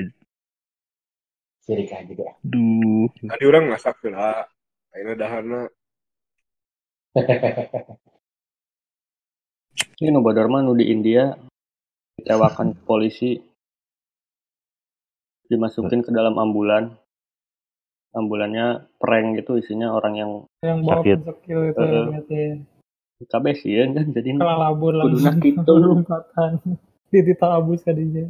Sirik 1.66 1.90
aja 1.90 2.14
deh. 2.14 2.30
duh 2.46 3.10
Tadi 3.26 3.44
orang 3.44 3.74
masak 3.74 3.98
lah. 4.06 4.46
Akhirnya 4.94 5.18
dahana. 5.18 5.66
Ini 10.00 10.08
nu 10.14 10.24
nu 10.64 10.72
di 10.72 10.88
India 10.88 11.36
ditewakan 12.20 12.76
ke 12.76 12.82
polisi 12.84 13.30
dimasukin 15.50 16.04
ke 16.04 16.10
dalam 16.14 16.38
ambulan. 16.38 16.94
Ambulannya 18.10 18.90
prank 18.98 19.38
gitu 19.38 19.54
isinya 19.62 19.94
orang 19.94 20.14
yang 20.18 20.30
yang 20.66 20.82
bawa 20.82 20.98
Sakit. 21.06 21.18
itu 21.22 21.78
Heeh. 21.78 22.04
ya 22.10 22.20
ya. 22.26 22.54
Sih 23.54 23.74
kan 23.94 24.06
jadi 24.10 24.28
kelabur 24.34 24.92
langsung 24.96 25.38
gitu. 25.38 25.72
lompatan 25.76 26.58
di 27.12 27.20
ditabus 27.20 27.84
kadinya 27.86 28.26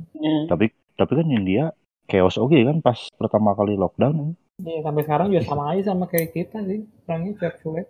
Tapi 0.51 0.69
tapi 0.99 1.13
kan 1.17 1.29
India 1.33 1.73
chaos 2.11 2.37
oke 2.37 2.59
kan 2.61 2.83
pas 2.85 2.99
pertama 3.17 3.55
kali 3.57 3.79
lockdown. 3.79 4.35
iya 4.61 4.85
sampai 4.85 5.03
sekarang 5.09 5.33
juga 5.33 5.49
sama 5.49 5.65
aja 5.73 5.83
sama 5.95 6.05
kayak 6.11 6.37
kita 6.37 6.61
sih 6.69 6.85
orangnya 7.09 7.33
cuek 7.41 7.55
cuek 7.65 7.87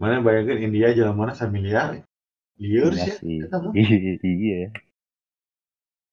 Mana 0.00 0.24
bayangin 0.24 0.72
India 0.72 0.96
jalan 0.96 1.12
mana 1.12 1.36
samiliar. 1.36 2.00
Liur 2.56 2.96
Iya 2.96 3.06
sih. 3.20 3.38
Iya. 4.24 4.72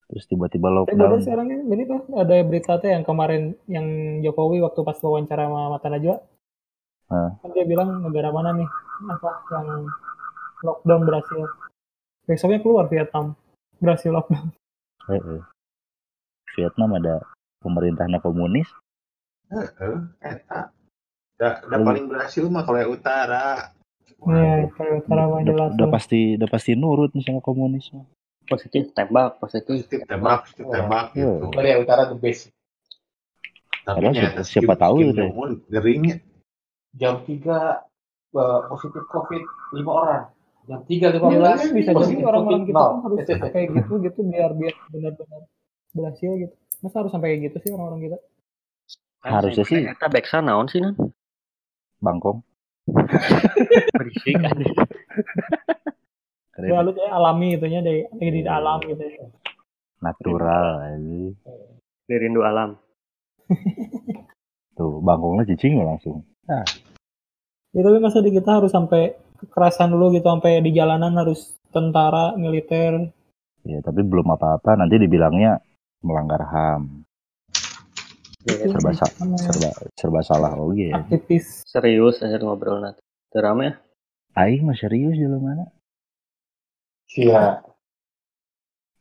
Terus 0.10 0.26
tiba-tiba 0.26 0.68
tapi 0.68 0.98
lockdown. 0.98 1.22
sekarang 1.22 1.48
ini 1.48 1.64
ini 1.70 1.84
tuh 1.86 2.02
ada 2.12 2.34
berita 2.42 2.76
tuh 2.76 2.90
yang 2.90 3.06
kemarin 3.06 3.54
yang 3.66 3.86
Jokowi 4.20 4.58
waktu 4.60 4.82
pas 4.82 4.98
wawancara 4.98 5.46
sama 5.46 5.70
Mata 5.70 5.88
Najwa 5.88 6.18
Hah. 7.08 7.30
kan 7.38 7.50
dia 7.54 7.66
bilang 7.66 8.02
negara 8.02 8.30
mana 8.30 8.54
nih 8.54 8.70
apa 9.06 9.30
yang 9.52 9.86
lockdown 10.60 11.02
berhasil 11.06 11.40
besoknya 12.26 12.58
keluar 12.60 12.86
Vietnam 12.86 13.38
berhasil 13.78 14.10
lockdown 14.10 14.50
Eh, 15.08 15.18
eh. 15.18 15.42
Vietnam 16.54 16.94
ada 16.94 17.26
pemerintahnya 17.60 18.18
komunis. 18.20 18.70
Heeh, 19.48 19.98
eta. 20.22 20.70
Da, 21.34 21.50
da 21.60 21.76
Hmm. 21.76 21.82
paling 21.84 22.06
berhasil 22.06 22.46
mah 22.46 22.62
kalau 22.62 22.94
utara. 22.94 23.74
Iya, 24.22 24.70
kalau 24.70 25.02
utara 25.02 25.24
mah 25.24 25.40
Udah, 25.40 25.50
jelas 25.50 25.70
udah 25.74 25.88
pasti 25.90 26.38
udah 26.38 26.46
pasti 26.46 26.72
nurut 26.76 27.10
nih 27.12 27.26
sama 27.26 27.42
komunis. 27.42 27.90
Positif 28.50 28.84
tembak 28.92 29.38
positif 29.38 29.86
Positif 29.86 30.00
tembak, 30.04 30.44
positif 30.44 30.66
tembak 30.68 31.06
Iya. 31.14 31.30
gitu. 31.32 31.46
Korea 31.54 31.76
Utara 31.78 32.04
the 32.06 32.18
best. 32.18 32.50
Tapi 33.86 34.06
nyata 34.06 34.42
siapa- 34.42 34.44
siapa 34.44 34.74
tahu 34.76 34.96
itu 35.02 35.14
ya. 35.16 35.30
Geringnya. 35.72 36.16
Jam 36.92 37.22
3 37.22 37.86
eh, 38.34 38.62
positif 38.68 39.04
COVID 39.08 39.44
5 39.78 39.88
orang. 39.88 40.24
Jam 40.66 40.80
3 40.84 41.10
Iya, 41.10 41.18
15 41.18 41.58
kan 41.58 41.74
bisa 41.74 41.92
jadi 41.96 42.22
orang-orang 42.22 42.62
kita 42.66 42.78
kan 42.78 42.98
harus 43.06 43.18
kayak 43.56 43.68
gitu 43.74 43.94
gitu 44.02 44.20
biar 44.26 44.52
biar 44.54 44.74
benar-benar 44.90 45.42
berhasil 45.94 46.32
gitu. 46.36 46.54
Masa 46.82 46.96
harus 47.02 47.12
sampai 47.12 47.28
kayak 47.34 47.42
gitu 47.50 47.58
sih 47.62 47.70
orang-orang 47.74 48.02
kita? 48.06 48.18
Harusnya 49.20 49.64
sih 49.66 49.80
kita 49.84 50.08
back 50.08 50.26
naon 50.40 50.68
sih 50.70 50.80
nan 50.80 50.94
Bangkong. 52.00 52.42
berisik 53.94 54.34
kan 54.42 54.58
Keren. 56.60 56.76
Ya 56.76 56.84
lu 56.84 56.92
kayak 56.92 57.14
alami 57.16 57.56
itunya 57.56 57.80
dari 57.80 58.04
dari 58.12 58.40
di 58.44 58.50
alam 58.52 58.84
gitu 58.84 59.00
ya. 59.00 59.26
Natural 60.04 60.66
aja. 60.84 61.20
rindu 62.10 62.42
alam 62.42 62.76
Tuh, 64.76 64.98
bangkongnya 65.00 65.48
cicing 65.48 65.80
langsung. 65.80 66.24
Ya 67.72 67.82
tapi 67.86 67.98
masa 68.02 68.20
di 68.20 68.34
kita 68.34 68.60
harus 68.60 68.74
sampai 68.74 69.14
kekerasan 69.40 69.94
dulu 69.94 70.12
gitu 70.12 70.26
sampai 70.28 70.60
di 70.60 70.74
jalanan 70.74 71.16
harus 71.16 71.56
tentara, 71.70 72.34
militer. 72.36 73.14
Ya, 73.62 73.80
tapi 73.84 74.02
belum 74.02 74.26
apa-apa 74.34 74.80
nanti 74.80 74.98
dibilangnya 74.98 75.60
melanggar 76.02 76.42
HAM. 76.42 77.04
Itu 78.40 78.72
Serba 78.72 78.96
sa- 78.96 79.12
serba 79.38 79.70
serba 80.00 80.22
salah 80.24 80.56
oke 80.56 80.80
ya. 80.80 80.96
aktivis. 81.04 81.68
serius 81.68 82.24
aja 82.24 82.40
ngobrol 82.40 82.80
nanti 82.80 83.04
terame 83.30 83.64
ya 83.68 83.74
Aing 84.40 84.64
mah 84.64 84.80
serius 84.80 85.20
jalan 85.20 85.44
mana? 85.44 85.66
Iya. 87.18 87.66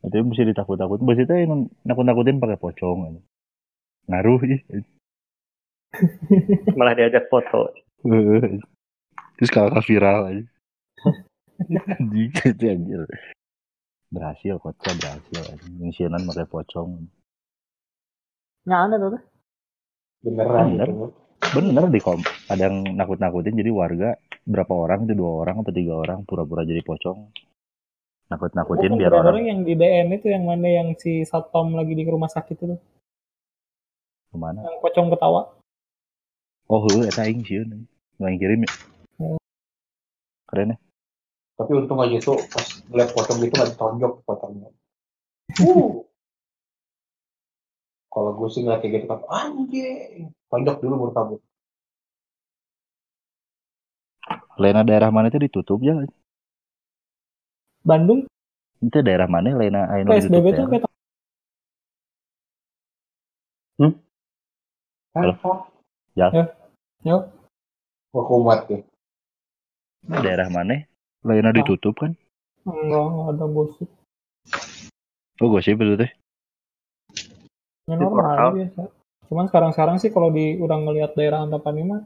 Itu 0.05 0.17
mesti 0.25 0.49
ditakut-takut. 0.49 1.03
Itu 1.03 1.35
yang 1.35 1.69
nakut-nakutin 1.85 2.41
pakai 2.41 2.57
pocong 2.57 2.99
aja. 3.11 3.21
Ngaruh 4.09 4.41
ih. 4.49 4.61
malah 6.77 6.93
diajak 6.93 7.33
foto 7.33 7.73
Terus 9.41 9.51
kakak 9.51 9.85
viral 9.89 10.21
aja. 10.29 10.45
Anjing 11.99 12.33
anjir. 12.75 13.03
Berhasil 14.09 14.55
kocak 14.63 14.95
berhasil. 14.97 15.45
Ngisianan 15.79 16.25
pakai 16.25 16.47
pocong. 16.49 16.91
Nggak 18.65 18.81
aneh 18.85 18.97
tuh. 18.97 19.23
Beneran 20.25 20.67
Bener. 20.75 20.89
gitu. 20.89 21.07
Bener 21.55 21.85
di 21.89 22.01
kom. 22.03 22.21
Ada 22.51 22.69
yang 22.69 22.77
nakut-nakutin 22.99 23.55
jadi 23.55 23.71
warga 23.71 24.11
berapa 24.49 24.73
orang 24.75 25.07
itu 25.07 25.15
dua 25.15 25.33
orang 25.45 25.57
atau 25.63 25.73
tiga 25.73 25.95
orang 26.01 26.25
pura-pura 26.25 26.67
jadi 26.67 26.83
pocong. 26.83 27.31
Nakut-nakutin 28.29 29.01
biar 29.01 29.09
beredar 29.09 29.33
orang 29.33 29.47
yang 29.49 29.61
di 29.65 29.73
DM 29.73 30.09
itu 30.21 30.29
yang 30.29 30.45
mana 30.45 30.69
yang 30.69 30.89
si 31.01 31.25
satpam 31.25 31.73
lagi 31.73 31.97
di 31.97 32.05
rumah 32.05 32.29
sakit 32.29 32.57
itu 32.61 32.65
tuh. 32.77 32.81
ke 34.29 34.37
mana. 34.37 34.61
Yang 34.61 34.85
pocong 34.85 35.09
ketawa. 35.09 35.43
Oh, 36.69 36.85
heuh 36.85 37.09
eta 37.09 37.25
aing 37.25 37.41
sieun. 37.49 37.89
Nu 38.21 38.23
aing 38.29 38.37
kirim 38.37 38.69
ya. 38.69 38.71
Keren 40.53 40.77
ya. 40.77 40.79
Tapi 41.57 41.73
untung 41.73 42.05
aja 42.05 42.21
tuh 42.21 42.37
pas 42.53 42.67
ngeliat 42.93 43.11
pocong 43.17 43.37
gitu 43.41 43.53
nggak 43.57 43.71
ditonjok 43.73 44.13
pocongnya. 44.29 44.69
Uh. 45.65 46.05
Kalau 48.13 48.35
gue 48.37 48.49
sih 48.53 48.61
ngeliat 48.65 48.81
kayak 48.85 48.93
gitu 49.01 49.07
kan, 49.09 49.21
anjing. 49.33 50.33
Tonjok 50.53 50.77
dulu 50.81 50.95
baru 51.07 51.13
kabur. 51.17 51.41
Lena 54.59 54.83
daerah 54.83 55.09
mana 55.15 55.31
itu 55.31 55.39
ditutup 55.39 55.79
ya? 55.81 55.95
Bandung 57.87 58.27
Itu 58.79 59.03
daerah 59.03 59.27
mana 59.27 59.55
Lena 59.55 59.91
anu 59.91 60.15
PSBB 60.15 60.55
ya? 60.55 60.67
kayak 60.67 60.89
Halo? 65.19 65.35
Hah? 65.43 65.59
Ya. 66.15 66.29
Yo. 67.03 67.27
Gua 68.15 68.23
kumat 68.23 68.71
ya. 68.71 68.79
Daerah 70.07 70.47
mana? 70.47 70.87
Lena 71.27 71.51
ditutup 71.51 71.99
kan? 71.99 72.15
enggak, 72.63 73.03
enggak 73.03 73.29
ada 73.35 73.47
gosip. 73.51 73.89
Oh, 75.43 75.49
gosip 75.51 75.75
itu 75.81 75.95
teh. 75.99 76.11
Ya 77.89 77.95
normal 77.97 78.55
biasa. 78.55 78.83
Cuman 79.27 79.47
sekarang-sekarang 79.51 79.97
sih 79.99 80.13
kalau 80.13 80.31
di 80.31 80.55
udah 80.61 80.77
ngelihat 80.77 81.17
daerah 81.17 81.43
Antapani 81.43 81.83
mah 81.83 82.03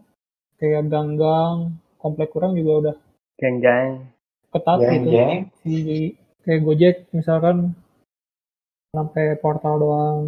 kayak 0.57 0.89
gang-gang, 0.89 1.77
komplek 1.99 2.31
kurang 2.31 2.55
juga 2.55 2.73
udah 2.79 2.95
geng-geng 3.37 4.09
ketat 4.53 4.79
Jeng 4.79 5.03
gitu. 5.03 5.11
jeng. 5.17 5.41
Si 5.65 5.75
kayak 6.45 6.61
Gojek 6.62 6.97
misalkan 7.17 7.73
sampai 8.93 9.41
portal 9.41 9.81
doang. 9.81 10.21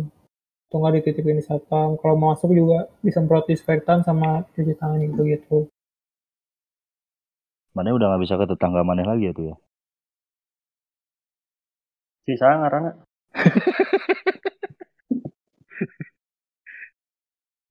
Atau 0.69 0.83
nggak 0.83 1.05
dititipin 1.05 1.39
di 1.39 1.45
satpam. 1.45 1.95
Kalau 2.01 2.19
mau 2.19 2.35
masuk 2.35 2.51
juga 2.51 2.91
disemprot 3.05 3.47
disinfektan 3.47 4.03
sama 4.03 4.43
cuci 4.57 4.75
tangan 4.75 4.99
gitu-gitu. 5.05 5.71
Mana 7.77 7.95
udah 7.95 8.11
nggak 8.11 8.23
bisa 8.27 8.35
ke 8.41 8.47
tetangga 8.51 8.83
mana 8.83 9.07
lagi 9.07 9.31
ya 9.31 9.35
tuh 9.37 9.55
ya? 9.55 9.57
sisa 12.25 12.49
ngarana 12.57 12.93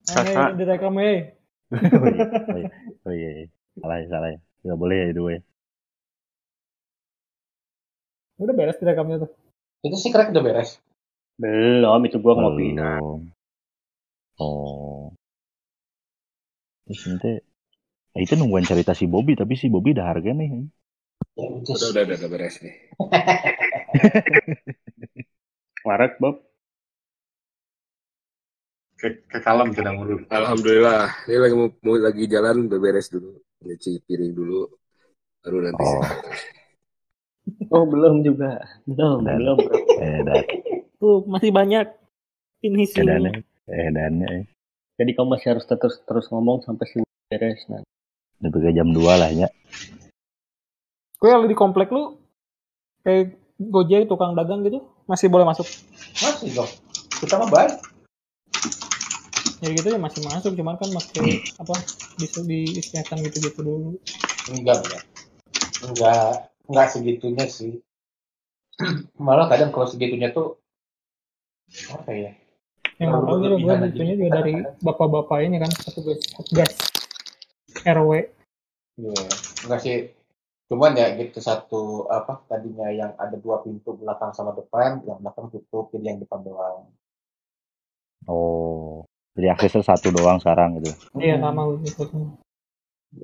Nah, 0.03 0.13
Sasa. 0.29 0.51
ini 0.51 0.59
direkam 0.59 0.99
eh. 0.99 1.39
oh 1.73 2.05
iya, 2.11 2.25
oh 2.51 2.59
iya, 2.59 2.69
oh 3.07 3.13
iya, 3.15 3.29
iya. 3.39 3.45
salah 3.79 3.97
ya, 3.97 4.05
salah 4.11 4.29
ya. 4.29 4.39
Gak 4.67 4.77
boleh 4.77 4.97
ya 4.99 5.05
itu 5.09 5.21
ya. 5.31 5.39
Udah 8.41 8.53
beres 8.55 8.79
direkamnya 8.81 9.27
tuh. 9.27 9.31
Itu 9.83 9.95
sih 9.99 10.09
crack 10.09 10.31
udah 10.31 10.43
beres. 10.43 10.79
belum 11.37 12.01
itu 12.05 12.17
gua 12.21 12.33
ngopi. 12.37 12.77
Oh. 14.41 15.13
Terus 16.85 17.01
nanti 17.09 17.31
Nah, 18.13 18.21
itu 18.21 18.37
nungguan 18.37 18.61
cerita 18.61 18.93
si 18.93 19.09
Bobby, 19.09 19.33
tapi 19.33 19.57
si 19.57 19.73
Bobby 19.73 19.97
udah 19.97 20.05
harga 20.05 20.37
nih. 20.37 20.69
Ya, 21.33 21.49
udah 21.49 21.65
Udah, 21.65 21.89
udah, 21.89 22.01
udah, 22.05 22.17
udah 22.21 22.29
beres 22.29 22.61
nih. 22.61 22.75
Warek 25.87 26.21
Bob 26.21 26.45
Ke, 29.01 29.19
ke 29.27 29.39
kalem 29.43 29.75
kita 29.75 29.91
ngurus. 29.91 30.23
Alhamdulillah. 30.31 31.11
Ini 31.27 31.37
lagi 31.41 31.55
mau, 31.57 31.67
mau 31.83 31.99
lagi 31.99 32.23
jalan 32.29 32.71
beberes 32.71 33.11
dulu. 33.11 33.35
Nyuci 33.65 33.99
piring 34.05 34.31
dulu. 34.31 34.69
Baru 35.43 35.59
nanti. 35.59 35.83
Oh, 35.83 35.99
oh 37.71 37.85
belum 37.85 38.25
juga 38.25 38.63
belum 38.83 39.23
Dan- 39.23 39.37
belum 39.39 39.57
eh, 40.01 40.19
dan, 40.25 40.43
Tuh 40.97 41.23
masih 41.27 41.51
banyak 41.51 41.85
finishing. 42.59 43.03
edannya, 43.03 43.43
edannya, 43.67 44.27
eh. 44.31 44.43
jadi 44.95 45.11
kamu 45.13 45.35
masih 45.35 45.47
harus 45.55 45.65
terus 45.67 45.99
terus 46.03 46.25
ngomong 46.31 46.63
sampai 46.63 46.85
si 46.87 46.99
beres 47.27 47.63
nah 47.67 47.83
Udah 48.43 48.59
ke 48.59 48.75
jam 48.75 48.91
2 48.91 48.99
lah 49.15 49.31
ya. 49.31 49.47
Gue 51.15 51.31
yang 51.31 51.47
di 51.47 51.55
komplek 51.55 51.87
lu 51.95 52.19
kayak 53.07 53.39
Gojek 53.55 54.11
tukang 54.11 54.35
dagang 54.35 54.67
gitu 54.67 54.83
masih 55.07 55.31
boleh 55.31 55.47
masuk. 55.47 55.63
Masih 56.19 56.51
dong. 56.51 56.67
Kita 57.23 57.39
mah 57.39 57.47
baik. 57.47 57.79
Ya 59.63 59.71
gitu 59.71 59.95
ya 59.95 59.99
masih 60.01 60.19
masuk 60.27 60.51
cuman 60.59 60.75
kan 60.75 60.91
pakai 60.91 61.39
apa 61.55 61.75
di 62.19 62.27
disinfektan 62.75 63.23
gitu-gitu 63.23 63.63
dulu. 63.63 63.95
Enggak, 64.51 64.83
enggak. 64.83 65.03
Enggak, 65.87 66.35
enggak 66.69 66.87
segitunya 66.91 67.45
sih. 67.47 67.79
Malah 69.19 69.47
kadang 69.51 69.69
kalau 69.69 69.87
segitunya 69.87 70.33
tuh 70.33 70.57
apa 71.93 72.09
ya? 72.11 72.31
Yang 73.01 73.07
nggak 73.09 73.23
tahu 73.25 73.37
juga 73.41 73.57
gue 73.57 73.75
butuhnya 73.89 74.15
juga 74.17 74.31
dari 74.41 74.53
bapak-bapak 74.81 75.37
ini 75.45 75.57
kan 75.61 75.71
petugas 75.73 76.19
petugas 76.33 76.71
RW. 77.83 78.11
Iya, 79.01 79.23
enggak 79.65 79.79
sih. 79.81 79.97
Cuman 80.69 80.97
ya 80.97 81.13
gitu 81.19 81.37
satu 81.43 82.07
apa 82.09 82.41
tadinya 82.49 82.89
yang 82.89 83.13
ada 83.19 83.37
dua 83.37 83.61
pintu 83.61 83.93
belakang 83.93 84.33
sama 84.33 84.55
depan, 84.57 85.03
yang 85.05 85.21
belakang 85.21 85.49
tutup, 85.53 85.93
jadi 85.93 86.15
yang 86.15 86.19
depan 86.23 86.41
doang. 86.41 86.89
Oh. 88.25 89.05
Jadi 89.33 89.49
aksesnya 89.49 89.81
satu 89.81 90.13
doang 90.13 90.37
sekarang 90.37 90.77
gitu. 90.77 90.93
Iya 91.17 91.41
sama 91.41 91.65
gue 91.65 91.89
gitu. 91.89 92.05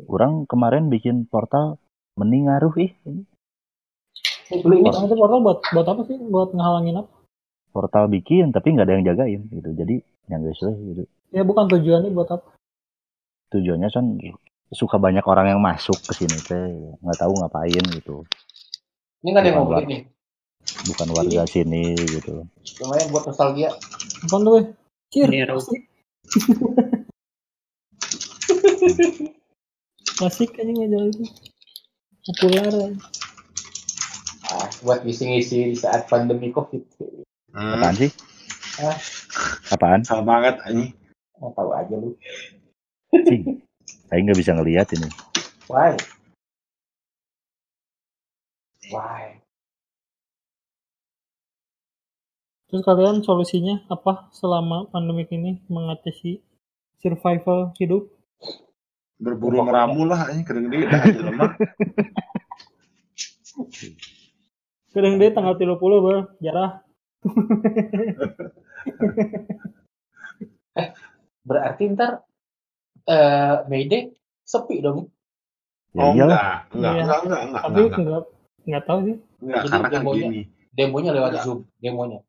Orang 0.10 0.50
kemarin 0.50 0.90
bikin 0.90 1.30
portal 1.30 1.78
mending 2.20 2.52
ngaruh 2.52 2.76
ih. 2.84 2.92
Beli 4.50 4.84
itu 4.84 5.16
portal 5.16 5.40
buat 5.40 5.60
buat 5.72 5.88
apa 5.88 6.02
sih? 6.04 6.20
Buat 6.20 6.52
ngehalangin 6.52 7.00
apa? 7.00 7.12
Portal 7.72 8.12
bikin 8.12 8.52
tapi 8.52 8.76
nggak 8.76 8.86
ada 8.90 8.94
yang 9.00 9.06
jagain 9.08 9.42
gitu. 9.48 9.70
Jadi 9.72 9.96
yang 10.28 10.44
guys 10.44 10.60
gitu. 10.60 11.04
Ya 11.32 11.48
bukan 11.48 11.72
tujuannya 11.72 12.12
buat 12.12 12.30
apa? 12.34 12.50
Tujuannya 13.56 13.90
kan 13.90 14.06
suka 14.70 15.02
banyak 15.02 15.26
orang 15.26 15.56
yang 15.56 15.62
masuk 15.62 15.98
ke 16.06 16.14
sini 16.14 16.38
teh 16.44 16.70
nggak 17.00 17.18
tahu 17.18 17.34
ngapain 17.40 17.86
gitu. 17.96 18.28
Ini 19.24 19.30
nggak 19.32 19.42
ada 19.42 19.50
yang 19.50 19.58
mau 19.58 19.68
Bukan 19.70 19.80
beli 19.80 19.86
nih. 19.90 20.02
Bukan 20.94 21.08
warga 21.16 21.42
sini 21.50 21.84
gitu. 21.98 22.46
Lumayan 22.84 23.08
buat 23.10 23.26
nostalgia. 23.26 23.74
Apaan 24.28 24.44
tuh? 24.46 24.76
Cir, 25.10 25.30
Nero. 25.32 25.58
asik. 25.58 25.82
Aja 30.60 30.70
nggak 30.70 31.16
itu. 31.16 31.26
Populer. 32.30 32.94
Ah, 34.46 34.70
buat 34.86 35.02
ngisi-ngisi 35.02 35.74
di 35.74 35.78
saat 35.78 36.06
pandemi 36.06 36.54
covid. 36.54 36.86
Hmm, 37.50 37.82
Apaan 37.82 37.96
sih? 37.98 38.14
Ah. 38.78 38.98
Apaan? 39.74 40.06
salah 40.06 40.22
banget 40.22 40.62
ini. 40.70 40.94
Mau 41.42 41.50
tahu 41.58 41.74
aja 41.74 41.96
lu. 41.98 42.14
Cing. 43.26 43.66
Saya 44.06 44.20
nggak 44.22 44.38
bisa 44.38 44.54
ngelihat 44.54 44.86
ini. 44.94 45.10
Why? 45.66 45.98
Why? 48.94 49.42
Terus 52.70 52.86
kalian 52.86 53.26
solusinya 53.26 53.90
apa 53.90 54.30
selama 54.38 54.86
pandemik 54.94 55.34
ini 55.34 55.66
mengatasi 55.66 56.46
survival 57.02 57.74
hidup? 57.82 58.19
Berburu 59.20 59.60
meramu 59.62 60.08
lah 60.08 60.32
ini 60.32 60.48
kering 60.48 60.72
dia 60.72 60.88
dah 60.88 61.02
aja 61.04 61.22
lemah. 61.28 61.52
Kadang 64.90 65.20
deh 65.20 65.30
tanggal 65.30 65.60
30 65.60 65.76
ber 66.00 66.16
jarah. 66.40 66.80
Berarti 71.44 71.84
ntar 71.92 72.24
eh 73.04 73.56
Mayday 73.68 74.16
sepi 74.42 74.80
dong. 74.80 75.12
Ya 75.92 76.06
Oh 76.06 76.14
iyalah. 76.14 76.70
enggak, 76.70 76.70
enggak, 76.72 76.94
Iya. 76.94 77.02
enggak, 77.04 77.20
enggak, 77.26 77.42
enggak, 77.42 77.62
Tapi 77.66 77.80
enggak, 77.82 77.98
enggak 78.00 78.24
enggak 78.64 78.84
tahu 78.86 79.00
sih. 79.02 79.16
enggak, 79.42 79.58
Jadi 79.60 79.70
karena 79.70 79.84
kan 79.84 79.94
demonya- 80.00 80.30
gini, 80.30 80.42
Demonya 80.70 81.12
lewat 81.12 81.30
Enggak. 81.34 81.44
Zoom, 81.44 81.60
demonya. 81.82 82.20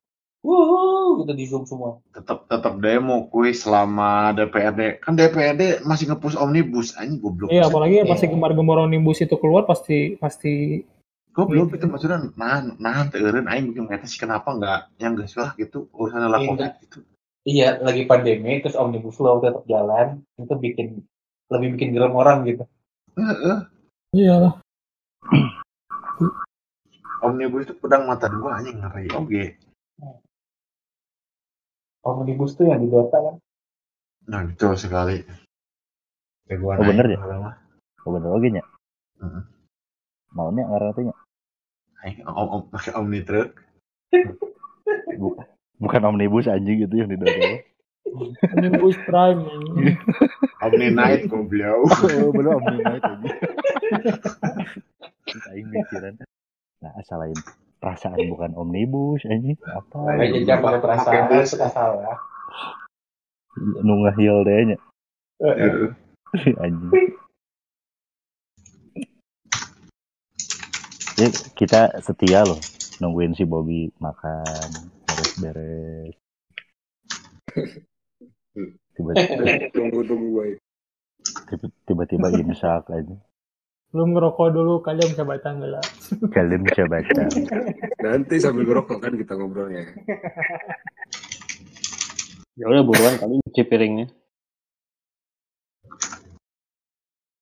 Wuh, 0.40 1.20
gitu 1.20 1.32
di 1.36 1.44
Zoom 1.44 1.68
semua. 1.68 2.00
tetap 2.10 2.48
tetap 2.48 2.80
demo 2.80 3.28
kuis 3.28 3.60
selama 3.60 4.32
DPRD 4.32 4.96
kan 4.98 5.12
DPRD 5.12 5.84
masih 5.84 6.08
ngepush 6.08 6.32
omnibus 6.34 6.96
anjing 6.96 7.20
goblok 7.20 7.52
Iya, 7.52 7.68
apalagi 7.68 8.08
pas 8.08 8.16
Iya. 8.16 8.32
gemar-gemar 8.32 8.80
omnibus 8.80 9.20
itu 9.20 9.36
keluar 9.36 9.68
pasti 9.68 10.16
pasti 10.16 10.80
goblok 11.30 11.76
Gitu. 11.76 11.76
itu 11.76 11.86
maksudnya 11.86 12.18
nahan 12.34 12.72
nahan 12.76 13.06
teureun 13.08 13.46
aing 13.46 13.68
bikin 13.68 13.84
ngeta 13.84 14.08
sih 14.08 14.16
kenapa 14.16 14.48
enggak 14.50 14.88
yang 14.96 15.12
geus 15.12 15.36
lah 15.36 15.52
gitu 15.54 15.92
urusan 15.92 16.24
lah 16.24 16.40
Iya. 16.40 16.48
covid 16.48 16.72
gitu 16.80 16.98
Iya, 17.40 17.80
lagi 17.80 18.04
pandemi, 18.04 18.60
terus 18.60 18.76
Omnibus 18.76 19.16
Law 19.16 19.40
tetap 19.40 19.64
jalan, 19.64 20.20
itu 20.36 20.52
bikin 20.54 21.00
lebih 21.48 21.72
bikin 21.72 21.96
gerem 21.96 22.12
orang 22.12 22.44
gitu. 22.44 22.68
Heeh. 23.16 23.58
iya 24.12 24.34
lah. 24.38 24.54
omnibus 27.20 27.64
itu 27.64 27.74
pedang 27.76 28.04
mata 28.04 28.28
dua 28.28 28.56
anjing 28.56 28.76
ngeri 28.76 29.08
oke 29.12 29.42
Omnibus 32.00 32.56
tuh 32.56 32.64
yang 32.64 32.80
di 32.80 32.88
Dota 32.88 33.18
kan. 33.20 33.36
nah 34.24 34.40
betul 34.46 34.72
sekali 34.74 35.20
Jagoan 36.46 36.78
Oh, 36.78 36.86
bener 36.86 37.06
ya? 37.08 37.18
Oh, 38.02 38.10
bener 38.14 38.30
oke 38.30 38.48
nya. 38.48 38.64
Heeh. 39.20 39.42
Maunya 40.30 40.64
ngarang 40.64 40.96
nya. 41.02 41.14
Aing 42.00 42.24
om 42.24 42.48
om 42.48 42.62
pakai 42.68 42.96
omni 42.96 43.20
truck 43.20 43.52
Bu- 45.20 45.36
Bukan 45.76 46.02
omnibus 46.04 46.44
anjing 46.44 46.84
gitu 46.84 46.94
yang 46.94 47.08
di 47.08 47.16
dalam. 47.16 47.60
Omnibus 48.52 48.96
Prime. 49.04 49.44
omni 50.60 50.88
night 50.90 51.28
goblok 51.28 51.88
Oh, 52.20 52.32
belum 52.32 52.60
omnibus 52.60 53.00
anjing. 53.00 53.36
Aing 55.52 55.68
mikiran. 55.68 56.14
Nah, 56.80 56.92
asal 56.96 57.20
lain 57.20 57.36
perasaan 57.80 58.20
bukan 58.28 58.52
omnibus 58.54 59.24
anjing. 59.24 59.56
Apa? 59.64 60.20
Kayak 60.20 60.30
jejak 60.36 60.58
pakai 60.60 60.80
perasaan, 60.84 61.24
bus. 61.32 61.48
suka 61.48 61.68
salah. 61.72 62.20
Nu 63.82 64.04
ngehil 64.06 64.44
deh 64.44 64.56
nya. 64.68 64.78
Heeh. 65.40 65.96
anjing. 66.64 66.92
Ya, 71.20 71.28
kita 71.52 72.00
setia 72.00 72.48
loh 72.48 72.60
nungguin 73.00 73.36
si 73.36 73.44
Bobby 73.48 73.92
makan 74.00 74.68
beres-beres. 75.08 76.14
Tiba-tiba, 78.96 79.72
Tunggu 79.72 80.04
tunggu 80.04 80.28
boy. 80.36 80.50
tiba-tiba 81.88 82.28
imsak 82.36 82.84
aja. 82.92 83.16
Belum 83.90 84.14
ngerokok 84.14 84.48
dulu, 84.54 84.74
kalian 84.86 85.10
bisa 85.10 85.26
baca 85.26 85.50
lah? 85.50 85.82
Kalian 86.34 86.62
bisa 86.62 86.86
baca. 86.86 87.22
Nanti 87.98 88.38
sambil 88.38 88.62
ngerokok 88.62 88.98
kan 89.02 89.12
kita 89.18 89.34
ngobrolnya. 89.34 89.82
Ya 92.54 92.70
udah 92.70 92.86
buruan 92.86 93.18
kali 93.18 93.42
cuci 93.50 93.62
piringnya. 93.66 94.06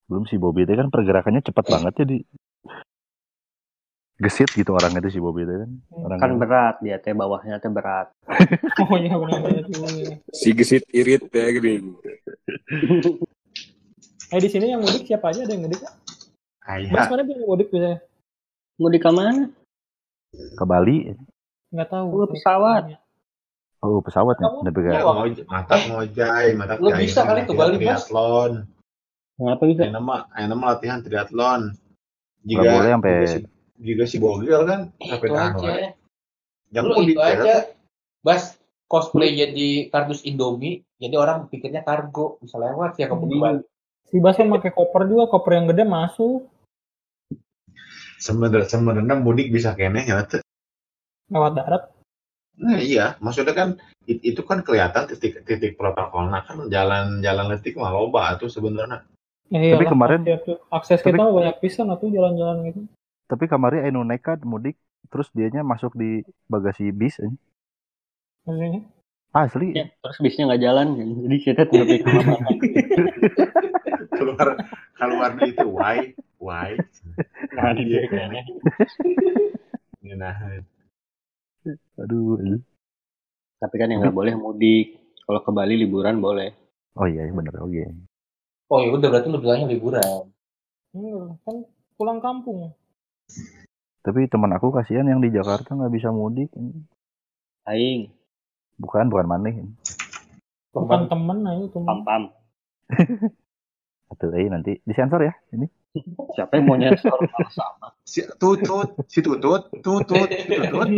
Belum 0.09 0.24
si 0.24 0.40
Bobby 0.40 0.64
itu 0.64 0.72
kan 0.72 0.88
pergerakannya 0.88 1.44
cepat 1.44 1.64
banget 1.68 1.92
ya 2.01 2.05
di 2.09 2.18
gesit 4.18 4.51
gitu 4.51 4.72
orang 4.72 4.96
itu 4.96 5.12
si 5.12 5.20
Bobby 5.20 5.44
itu 5.44 5.53
kan. 5.53 5.70
Orang 6.01 6.16
Kan 6.16 6.32
berat 6.40 6.80
dia 6.80 6.96
teh 6.96 7.12
bawahnya 7.12 7.61
teh 7.61 7.68
berat. 7.68 8.09
Oh 8.88 8.96
iya 8.96 9.20
ya. 9.20 10.16
Si 10.32 10.57
gesit 10.57 10.88
irit 10.96 11.28
ya 11.28 11.53
gini. 11.53 11.92
Eh 14.32 14.40
di 14.40 14.49
sini 14.49 14.72
yang 14.72 14.80
mudik 14.80 15.05
siapa 15.05 15.28
aja 15.28 15.44
ada 15.44 15.53
yang 15.53 15.68
mudik? 15.68 15.84
Aya. 16.69 16.93
Bas 16.93 17.09
mana 17.09 17.25
yang 17.25 17.49
mudik 17.49 17.73
biasanya? 17.73 17.99
Mau 18.77 18.93
di 18.93 19.01
mana? 19.01 19.49
ke 20.29 20.64
Bali. 20.69 21.16
Nggak 21.73 21.89
tahu. 21.89 22.07
Oh, 22.12 22.29
pesawat. 22.29 22.83
Oh, 23.81 23.99
pesawatnya. 24.05 24.45
Kamu- 24.45 24.64
Tapi 24.69 24.79
Iya, 24.79 24.91
kayak 24.93 25.49
mata 25.49 25.75
ngojay 25.89 26.47
mata 26.53 26.73
Lu 26.77 26.91
bisa 26.93 27.21
kali 27.25 27.41
ke 27.49 27.53
Bali, 27.57 27.77
Mas. 27.79 28.05
triathlon 28.05 28.53
Kenapa 29.39 29.62
bisa? 29.64 29.83
Ayeuna 29.87 30.01
mah 30.03 30.21
ayeuna 30.35 30.55
mah 30.59 30.66
latihan 30.75 30.99
triathlon 31.01 31.62
nggak 32.43 32.64
boleh 32.64 32.91
sampai 32.91 33.12
juga 33.14 33.29
si, 33.31 33.39
juga 33.79 34.05
si 34.05 34.16
Bogil 34.19 34.61
kan 34.66 34.81
sampai 34.99 35.29
wae. 35.31 35.87
Yang 36.69 36.85
Lu 36.85 36.95
mudik 36.99 37.14
itu 37.14 37.23
ya, 37.23 37.35
aja. 37.39 37.55
Bas, 38.21 38.43
cosplay 38.85 39.31
jadi 39.33 39.69
kardus 39.89 40.27
Indomie, 40.27 40.83
jadi 40.99 41.14
orang 41.16 41.47
pikirnya 41.47 41.81
kargo, 41.81 42.37
bisa 42.43 42.59
lewat 42.59 42.99
ya 42.99 43.07
ke 43.07 43.14
Hmm. 43.14 43.41
Bali. 43.41 43.62
Si 44.11 44.19
Bas 44.19 44.35
kan 44.35 44.51
pakai 44.51 44.75
koper 44.75 45.07
juga, 45.07 45.31
koper 45.31 45.53
yang 45.55 45.66
gede 45.71 45.87
masuk 45.87 46.51
sebenarnya 48.19 48.66
sebenarnya 48.66 49.16
mudik 49.16 49.49
bisa 49.49 49.73
kene 49.73 50.05
ya 50.05 50.27
teh. 50.27 50.43
lewat 51.29 51.53
darat. 51.55 51.83
Nah, 52.59 52.81
iya, 52.81 53.14
maksudnya 53.23 53.55
kan 53.55 53.69
it- 54.05 54.25
itu 54.25 54.43
kan 54.43 54.64
kelihatan 54.64 55.07
titik-titik 55.07 55.79
protokolnya 55.79 56.43
kan 56.43 56.66
jalan-jalan 56.66 57.47
letik 57.55 57.79
mah 57.79 57.93
loba 57.93 58.35
tuh 58.35 58.51
sebenarnya. 58.51 59.05
Ya, 59.49 59.77
Tapi 59.79 59.85
iyalah, 59.87 59.93
kemarin- 59.93 60.25
akses, 60.27 60.59
akses 60.69 60.99
tapi- 61.01 61.16
kita 61.16 61.31
banyak 61.31 61.57
pisan 61.62 61.89
atau 61.89 62.11
jalan-jalan 62.11 62.69
gitu. 62.69 62.81
tapi 63.29 63.45
kemarin 63.45 63.85
Enu 63.85 64.01
nekat 64.03 64.41
mudik 64.41 64.81
terus 65.12 65.29
dianya 65.37 65.61
masuk 65.61 65.93
di 65.93 66.25
bagasi 66.49 66.89
bis 66.91 67.21
anjing. 67.21 67.37
Maksudnya? 68.45 68.81
Asli. 69.37 69.77
Ya, 69.77 69.93
terus 70.01 70.16
bisnya 70.19 70.49
nggak 70.49 70.62
jalan, 70.64 70.87
jadi 70.97 71.37
kita 71.45 71.62
ke 71.69 72.09
mana. 72.09 72.41
Keluar 74.19 74.49
keluar 74.97 75.31
di 75.37 75.53
itu 75.53 75.69
why 75.69 76.16
why. 76.39 76.74
Nah, 77.55 77.74
di 77.74 77.82
dia 77.86 78.07
kayaknya. 78.07 78.43
Nah, 80.16 80.34
Aduh. 82.01 82.41
anjing. 82.41 82.62
Tapi 83.59 83.74
kan 83.74 83.91
yang 83.91 84.01
nggak 84.07 84.16
boleh 84.16 84.34
mudik. 84.39 84.97
Kalau 85.26 85.43
ke 85.45 85.51
Bali 85.51 85.74
liburan 85.76 86.22
boleh. 86.22 86.55
Oh 86.97 87.05
iya 87.05 87.26
bener 87.28 87.53
oke. 87.61 87.84
Oh 88.70 88.78
ya 88.80 88.91
udah 88.95 89.09
berarti 89.11 89.28
lu 89.28 89.39
bilangnya 89.43 89.68
liburan. 89.68 90.30
Enggak, 90.95 91.36
kan 91.45 91.57
pulang 92.01 92.18
kampung. 92.22 92.72
Tapi 94.01 94.24
teman 94.30 94.57
aku 94.57 94.72
kasihan 94.72 95.05
yang 95.05 95.20
di 95.20 95.28
Jakarta 95.28 95.76
nggak 95.76 95.93
bisa 95.93 96.09
mudik. 96.09 96.49
Aing. 97.68 98.09
Bukan 98.80 99.11
bukan 99.12 99.26
maneh. 99.28 99.68
bukan 100.72 101.11
temen 101.11 101.43
nah 101.43 101.59
itu 101.59 101.74
Pam 101.82 102.07
pam. 102.07 102.22
Atau 104.12 104.30
eh 104.32 104.49
nanti 104.49 104.78
disensor 104.86 105.26
ya 105.26 105.34
ini. 105.53 105.66
Siapa 106.34 106.53
yang 106.55 106.66
mau 106.68 106.76
nyensor 106.76 107.16
malah 107.16 107.51
sama. 107.51 107.89
Si 108.05 108.20
tutut, 108.36 108.93
si 109.09 109.18
tutut, 109.20 109.72
tutut, 109.80 110.28
si 110.28 110.45
tutut. 110.47 110.89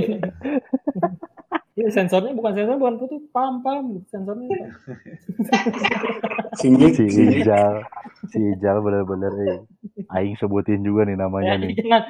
Iya 1.78 1.88
sensornya 1.94 2.34
bukan 2.34 2.52
sensor 2.52 2.76
bukan 2.76 2.96
tutup 2.98 3.22
pam 3.30 3.62
pam 3.62 3.96
gitu 3.96 4.06
sensornya. 4.10 4.50
Singgih, 6.58 6.92
Si. 6.92 7.06
Ijal, 7.40 7.86
si 8.28 8.38
Ijal 8.58 8.82
bener-bener 8.82 9.32
eh. 9.46 9.58
Aing 10.10 10.34
sebutin 10.36 10.82
juga 10.82 11.06
nih 11.06 11.16
namanya 11.16 11.54
Ya, 11.54 11.62
nih. 11.62 11.72
jangan. 11.78 12.02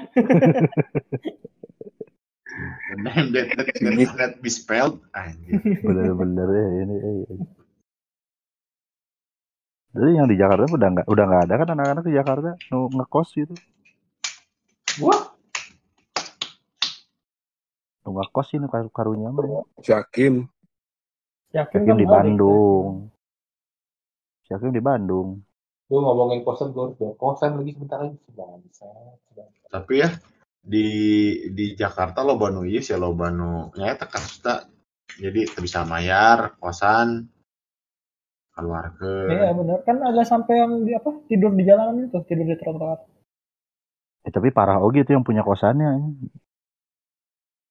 The 2.91 2.97
name 2.99 3.31
that, 3.33 3.47
that, 3.57 3.66
that 3.72 3.76
cannot 3.78 4.43
be 4.43 4.51
spelled. 4.51 4.99
Anjir. 5.14 5.61
Bener-bener 5.81 6.49
eh 6.51 6.68
ini 6.83 6.97
eh. 6.99 7.18
Jadi 9.91 10.11
yang 10.14 10.30
di 10.30 10.38
Jakarta 10.38 10.70
udah 10.70 10.88
nggak 10.95 11.07
udah 11.11 11.24
nggak 11.26 11.43
ada 11.51 11.55
kan 11.59 11.68
anak-anak 11.74 12.05
di 12.07 12.14
Jakarta 12.14 12.51
nu 12.70 12.86
ngekos 12.95 13.28
gitu. 13.34 13.55
Wah, 15.03 15.34
Nu 18.07 18.14
ngekos 18.14 18.49
ini 18.55 18.66
kar 18.70 18.86
karunya 18.95 19.34
mah. 19.34 19.66
Yakin 19.82 20.47
Yakin 21.51 21.80
kan 21.82 21.99
di. 21.99 22.07
Bandung. 22.07 23.11
Yakin 24.51 24.70
di 24.70 24.82
Bandung. 24.82 25.43
lu 25.91 25.99
ngomongin 26.07 26.47
kosan 26.47 26.70
gue 26.70 26.95
udah 26.95 27.18
kosan 27.18 27.59
lagi 27.59 27.74
sebentar 27.74 27.99
lagi 27.99 28.14
sebangsa. 28.30 28.86
Tapi 29.74 29.95
ya 29.99 30.14
di 30.62 30.86
di 31.51 31.74
Jakarta 31.74 32.22
lo 32.22 32.38
banu 32.38 32.62
sih 32.62 32.95
lo 32.95 33.11
banu 33.11 33.74
ya 33.74 33.99
tekan 33.99 34.22
sudah 34.22 34.70
jadi 35.18 35.51
bisa 35.59 35.82
mayar 35.82 36.55
kosan 36.62 37.26
keluar 38.61 38.85
ke 39.01 39.11
Iya 39.33 39.51
benar 39.57 39.79
kan 39.89 39.97
ada 40.05 40.23
sampai 40.23 40.55
yang 40.61 40.73
di 40.85 40.93
apa 40.93 41.11
tidur 41.27 41.51
di 41.57 41.65
jalanan 41.65 42.07
itu 42.07 42.21
tidur 42.29 42.45
di 42.45 42.57
trotoar. 42.61 43.01
Eh 44.29 44.33
tapi 44.33 44.53
parah 44.53 44.79
oge 44.85 45.01
itu 45.01 45.17
yang 45.17 45.25
punya 45.25 45.41
kosannya. 45.41 45.97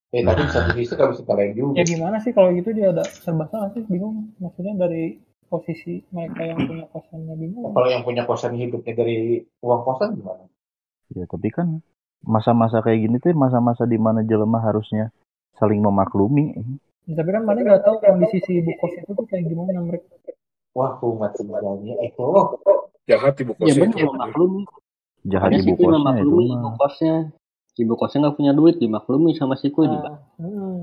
Eh 0.10 0.26
tapi 0.26 0.42
di 0.42 0.50
satu 0.50 0.74
sisi 0.74 0.94
bisa 0.98 1.24
kalian 1.24 1.50
juga. 1.54 1.78
Ya 1.78 1.86
gimana 1.86 2.18
sih 2.18 2.34
kalau 2.34 2.50
gitu 2.58 2.74
dia 2.74 2.90
ada 2.90 3.06
serba 3.06 3.46
salah 3.54 3.70
sih 3.78 3.86
bingung. 3.86 4.34
Maksudnya 4.42 4.74
dari 4.74 5.22
posisi 5.46 6.02
mereka 6.10 6.42
yang 6.46 6.58
punya 6.66 6.86
kosannya 6.90 7.36
bingung. 7.38 7.70
Kalau 7.70 7.90
yang 7.90 8.02
punya 8.02 8.26
kosan 8.26 8.58
hidupnya 8.58 8.94
dari 8.98 9.46
uang 9.62 9.82
kosan 9.86 10.18
gimana? 10.18 10.50
Ya 11.14 11.30
tapi 11.30 11.54
kan 11.54 11.86
masa-masa 12.26 12.82
kayak 12.82 13.00
gini 13.06 13.16
tuh 13.22 13.38
masa-masa 13.38 13.86
di 13.86 14.02
mana 14.02 14.26
jelema 14.26 14.60
harusnya 14.60 15.14
saling 15.62 15.82
memaklumi. 15.82 16.58
Ya, 17.10 17.14
tapi 17.18 17.30
kan 17.34 17.44
mana 17.46 17.60
nggak 17.66 17.82
tahu 17.86 17.96
kondisi 18.02 18.38
si 18.46 18.52
ibu 18.62 18.72
kos 18.78 18.94
itu 18.94 19.12
tuh 19.14 19.26
kayak 19.26 19.50
gimana 19.50 19.82
mereka. 19.82 20.14
Wah, 20.78 20.98
umat 21.02 21.32
sebenarnya 21.36 21.96
itu 22.06 22.26
Jahat 23.10 23.34
ibu 23.42 23.58
Ya 23.58 23.74
kosnya. 23.74 23.82
bener 23.90 24.06
maklumi. 24.14 24.64
Jahat 25.26 25.50
Makanya 25.50 25.66
ibu 25.66 25.74
kosnya 25.74 25.90
itu 25.90 25.98
memaklumi 25.98 26.46
ibu 26.46 26.62
mah. 26.62 26.74
kosnya. 26.78 27.16
Ibu 27.80 27.94
kosnya 27.96 28.20
nggak 28.28 28.36
punya 28.38 28.52
duit 28.54 28.76
dimaklumi 28.78 29.32
sama 29.34 29.56
si 29.58 29.74
Kuy 29.74 29.88
juga. 29.90 30.20
Ah, 30.38 30.44
hmm. 30.46 30.78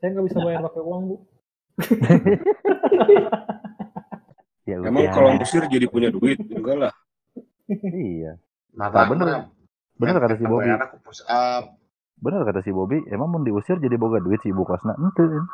Saya 0.00 0.08
nggak 0.14 0.24
bisa 0.30 0.38
bayar 0.40 0.60
pakai 0.64 0.82
uang 0.82 1.02
bu. 1.08 1.16
Ya 4.64 4.80
Emang 4.80 5.04
kalau 5.12 5.36
ngusir 5.36 5.68
jadi 5.68 5.84
punya 5.92 6.08
duit? 6.08 6.40
Enggak 6.40 6.88
lah. 6.88 6.92
Iya. 7.68 8.40
mata 8.72 9.04
Nah, 9.04 9.08
bener. 9.12 9.26
Bener 10.00 10.16
kata 10.16 10.34
si 10.40 10.44
Bobby. 10.48 10.72
push 11.04 11.20
up 11.28 11.76
Bener 12.16 12.40
kata 12.48 12.64
si 12.64 12.72
Bobby, 12.72 13.04
emang 13.12 13.28
mau 13.28 13.44
diusir 13.44 13.76
jadi 13.76 14.00
boga 14.00 14.24
duit 14.24 14.40
si 14.40 14.48
ibu 14.48 14.64
kosna. 14.64 14.96
Ente. 14.96 15.44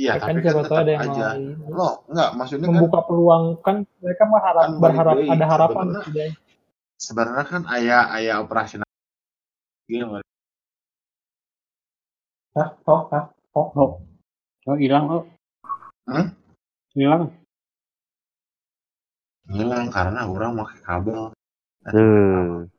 Iya 0.00 0.12
Ya 0.16 0.22
kan 0.24 0.32
tapi 0.32 0.40
kan 0.40 0.44
siapa 0.48 0.56
tahu 0.56 0.64
tetap 0.64 0.80
ada 0.80 0.90
yang 0.96 1.02
aja 1.04 1.26
lain. 1.36 1.42
lo 1.68 1.88
enggak 2.08 2.30
maksudnya 2.32 2.66
kan 2.66 2.72
Membuka 2.72 3.00
peluang 3.04 3.44
kan 3.60 3.76
mereka 4.00 4.24
berharap 4.24 4.64
Kan 4.64 4.72
berharap 4.80 5.14
deui, 5.20 5.28
ada 5.28 5.44
harapan 5.44 5.84
sebenarnya. 5.92 6.28
sebenarnya 6.96 7.44
kan 7.44 7.62
ayah 7.76 8.02
ayah 8.16 8.34
operasional 8.40 8.88
Gini, 9.84 10.06
Hah? 12.50 12.68
Oh, 12.86 13.00
hah? 13.10 13.24
Oh, 13.52 13.68
oh 14.66 14.76
hilang 14.78 15.04
oh. 15.06 15.22
Hmm? 16.06 16.32
Hilang. 16.94 17.30
hilang 19.50 19.86
karena 19.90 20.26
orang 20.26 20.54
pakai 20.56 20.78
kabel 20.80 21.20
Tuh. 21.80 22.70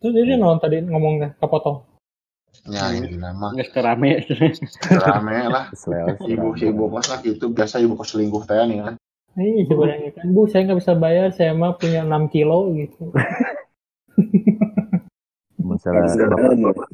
Terus 0.00 0.12
jadi 0.16 0.40
non 0.40 0.56
tadi 0.56 0.80
ngomongnya 0.80 1.36
kepotong. 1.36 1.89
Ya 2.66 2.90
ini 2.90 3.16
nama 3.16 3.50
Nggak 3.50 3.72
kerame. 3.72 4.22
rame 4.92 5.48
lah 5.48 5.64
Selel 5.78 6.16
sih. 6.18 6.30
ibu 6.30 6.54
ibu 6.54 6.88
kos 6.88 7.08
lah 7.08 7.20
gitu 7.20 7.48
biasa 7.48 7.78
ibu 7.78 7.94
kos 7.94 8.12
selingkuh 8.12 8.44
teh 8.44 8.62
nih 8.62 8.78
kan 8.82 8.94
Nih 9.30 9.64
sebenarnya 9.64 10.10
kan 10.10 10.26
bu 10.28 10.44
saya 10.44 10.66
nggak 10.66 10.78
bisa 10.78 10.94
bayar 10.94 11.30
saya 11.30 11.54
mah 11.54 11.72
punya 11.72 12.02
6 12.02 12.28
kilo 12.28 12.74
gitu. 12.74 13.14
Misalnya 15.60 16.26
bapak, 16.26 16.90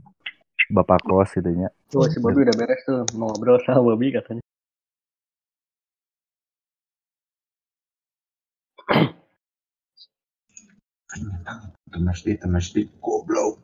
bapak 0.69 1.01
kos 1.03 1.33
gitu 1.33 1.51
nya. 1.51 1.73
Tuh 1.89 2.07
si 2.07 2.21
Bobby 2.21 2.45
udah 2.45 2.55
beres 2.55 2.85
tuh 2.85 3.03
mau 3.17 3.33
ngobrol 3.33 3.57
sama 3.65 3.81
Bobby 3.83 4.13
katanya. 4.13 4.45
Temesdi, 11.89 12.37
temesdi, 12.37 12.85
goblok. 13.01 13.57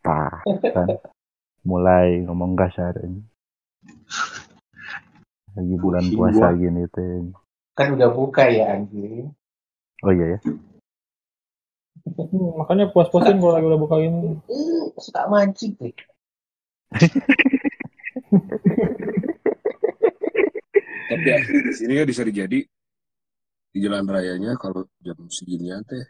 Tah, 0.00 0.40
kan. 0.44 0.88
Mulai 1.60 2.24
ngomong 2.24 2.56
kasar 2.56 2.96
ini. 3.04 3.20
Lagi 5.52 5.74
bulan 5.76 6.04
puasa 6.14 6.56
gini 6.56 6.88
teh. 6.88 7.28
Kan 7.76 7.92
udah 7.98 8.08
buka 8.08 8.48
ya 8.48 8.80
anjing. 8.80 9.28
Oh 10.00 10.12
iya 10.12 10.36
ya. 10.36 10.38
Hmm, 12.00 12.56
makanya 12.64 12.88
puas-puasin 12.88 13.36
kalau 13.36 13.52
lagi 13.52 13.66
udah 13.68 13.80
buka 13.80 13.96
ini. 14.00 14.40
Suka 14.96 15.28
mancing 15.28 15.76
deh. 15.76 15.92
Tapi 21.10 21.28
asli 21.34 21.58
di 21.66 21.72
sini 21.74 21.98
ya 21.98 22.06
bisa 22.06 22.22
dijadi 22.22 22.62
di 23.70 23.78
jalan 23.82 24.06
rayanya 24.06 24.54
kalau 24.58 24.86
jam 25.02 25.18
seginian 25.26 25.82
teh 25.82 26.06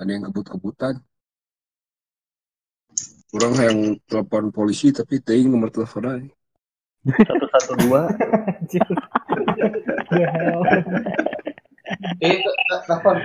ada 0.00 0.10
yang 0.10 0.26
kebut-kebutan. 0.28 0.98
Orang 3.34 3.52
yang 3.58 3.78
telepon 4.06 4.54
polisi 4.54 4.94
tapi 4.94 5.18
teing 5.18 5.50
nomor 5.50 5.74
telepon 5.74 6.06
aja. 6.06 6.30
Satu 7.04 7.46
satu 7.50 7.72
dua. 7.82 8.06
Hell. 10.14 10.62
Eh, 12.22 12.38
telepon 12.86 13.18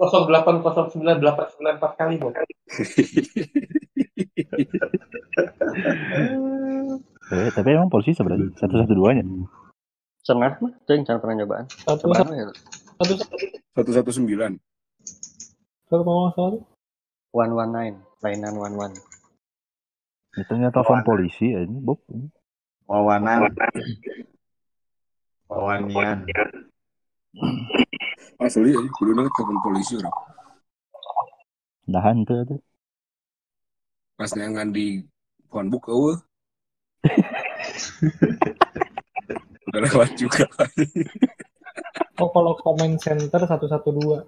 0809894 0.00 2.00
kali, 2.00 2.16
Bu. 2.16 2.32
Eh, 7.30 7.48
tapi 7.52 7.68
emang 7.76 7.92
polisi 7.92 8.16
sebenarnya 8.16 8.48
satu 8.56 8.80
satu 8.80 8.96
duanya. 8.96 9.22
Setengah 10.24 10.56
mah, 10.58 10.72
ceng 10.88 11.04
jangan 11.04 11.20
pernah 11.20 11.36
nyobaan. 11.44 11.68
Satu 11.84 12.08
ya. 12.16 12.48
satu 12.96 13.12
satu 13.20 13.36
Satu 13.76 13.90
satu 13.92 14.10
sembilan. 14.10 14.56
satu 15.86 16.02
kalau 16.02 16.20
nggak 16.26 16.34
salah 16.34 16.50
tuh. 16.56 16.62
One 17.30 17.52
one 17.54 17.70
nine, 17.70 17.96
lainan 18.24 18.58
one 18.58 18.74
one. 18.74 18.94
Itu 20.40 20.56
nya 20.56 20.72
telepon 20.72 21.04
polisi 21.04 21.52
ini, 21.52 21.76
Bob. 21.84 22.00
Wawanan. 22.88 23.52
Wawanian. 25.52 26.24
Asli 28.40 28.72
ya, 28.72 28.80
kudu 28.96 29.12
nanti 29.12 29.28
telepon 29.36 29.60
polisi 29.60 30.00
orang. 30.00 30.16
Nahan 31.92 32.24
tuh 32.24 32.40
tuh. 32.48 32.56
Pas 34.16 34.32
neangan 34.32 34.72
di 34.72 35.04
phonebook 35.52 35.92
eueuh. 35.92 36.16
Udah 39.68 39.80
lewat 39.84 40.16
juga. 40.16 40.48
Oh 42.16 42.32
kalau 42.32 42.56
comment 42.56 42.96
center 42.96 43.44
112. 43.44 44.24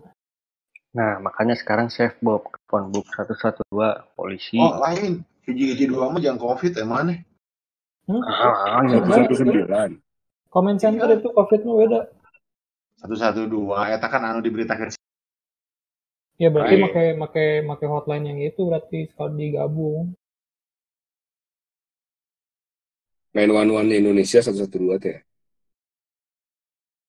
Nah, 0.93 1.17
makanya 1.25 1.57
sekarang 1.57 1.89
save 1.89 2.21
Bob 2.21 2.53
phone 2.69 2.93
book 2.93 3.09
112 3.17 3.65
polisi. 4.13 4.61
Oh, 4.61 4.77
lain. 4.77 5.25
Hiji-hiji 5.43 5.91
dua 5.91 6.07
mah 6.11 6.23
jangan 6.23 6.39
covid 6.39 6.73
emang 6.79 7.11
nih. 7.11 7.19
Ah, 8.07 8.83
Iya, 8.87 8.99
Satu 9.07 9.35
sembilan. 9.35 9.91
Comment 10.53 10.77
center 10.79 11.09
itu 11.17 11.29
COVID-nya 11.33 11.73
beda. 11.73 12.01
Satu 13.01 13.15
satu 13.17 13.43
dua. 13.49 13.89
Eta 13.91 14.07
kan 14.07 14.23
anu 14.23 14.45
diberitakan. 14.45 14.93
Ya 16.37 16.49
berarti 16.51 16.77
Baik. 16.79 16.85
pakai 16.91 17.07
pakai 17.19 17.49
pakai 17.67 17.87
hotline 17.89 18.25
yang 18.29 18.39
itu 18.43 18.61
berarti 18.67 19.09
kalau 19.17 19.33
digabung. 19.35 20.13
911 23.33 24.03
Indonesia 24.05 24.39
satu 24.45 24.59
satu 24.61 24.77
dua 24.77 25.01
teh. 25.01 25.19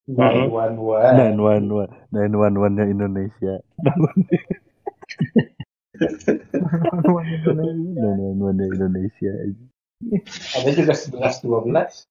Nine 0.08 0.48
one 0.48 0.76
one. 0.80 1.14
Nine 1.16 1.40
one 1.40 1.66
one, 1.68 1.92
nine 2.12 2.36
one 2.36 2.56
one 2.60 2.74
nya 2.80 2.86
Indonesia. 2.88 3.54
Lawan 5.94 7.26
Indonesia. 7.30 8.02
Lawan 8.02 8.58
Indonesia 8.58 9.32
aja. 9.32 9.66
Ada 10.58 10.70
juga 10.74 10.94
sebelas 10.98 11.38
dua 11.46 11.62
belas. 11.62 12.10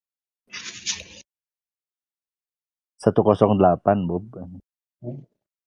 Satu 3.03 3.27
kosong 3.27 3.59
delapan 3.59 4.07
Bob. 4.07 4.31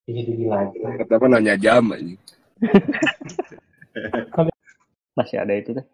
Ini 0.08 0.22
diri 0.24 0.48
lagi. 0.48 0.80
Kenapa 0.80 1.28
nanya 1.28 1.60
jam 1.60 1.92
aja? 1.92 2.16
Masih 5.20 5.44
ada 5.44 5.54
itu 5.56 5.76
deh. 5.76 5.86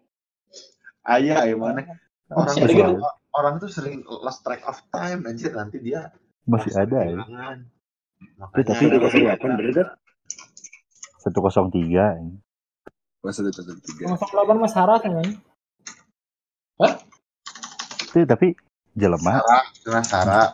Ayah, 1.02 1.42
ayah 1.46 1.58
mana? 1.58 1.82
Orang, 2.30 2.46
Masih 2.46 2.62
sering, 2.62 3.02
orang 3.34 3.54
itu 3.58 3.68
sering 3.70 3.98
lost 4.06 4.46
track 4.46 4.62
of 4.70 4.78
time 4.94 5.26
anjir 5.26 5.50
nanti 5.50 5.82
dia 5.82 6.14
masih 6.46 6.70
ada 6.74 6.98
ya. 7.02 7.18
Makanya, 8.38 8.40
tapi 8.54 8.62
tapi 8.66 8.84
108 8.86 9.58
beredar 9.58 9.98
103. 11.22 12.42
Mas 13.22 13.38
103. 13.38 14.02
08 14.10 14.58
Mas 14.58 14.72
Sarah 14.74 14.98
kan? 14.98 15.22
Hah? 16.82 16.94
Itu 18.10 18.26
tapi 18.26 18.58
jelema. 18.98 19.38
Sarah, 19.78 20.04
Sarah. 20.04 20.48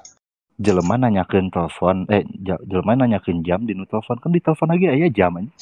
Jelema 0.58 0.98
nanyakin 0.98 1.54
telepon, 1.54 2.04
eh 2.10 2.26
jelema 2.66 2.98
nanyakin 2.98 3.46
jam 3.46 3.62
di 3.62 3.78
telepon 3.86 4.18
kan 4.18 4.30
di 4.34 4.42
telepon 4.42 4.68
lagi 4.74 4.90
aja 4.90 5.06
jam 5.08 5.38
aja. 5.38 5.52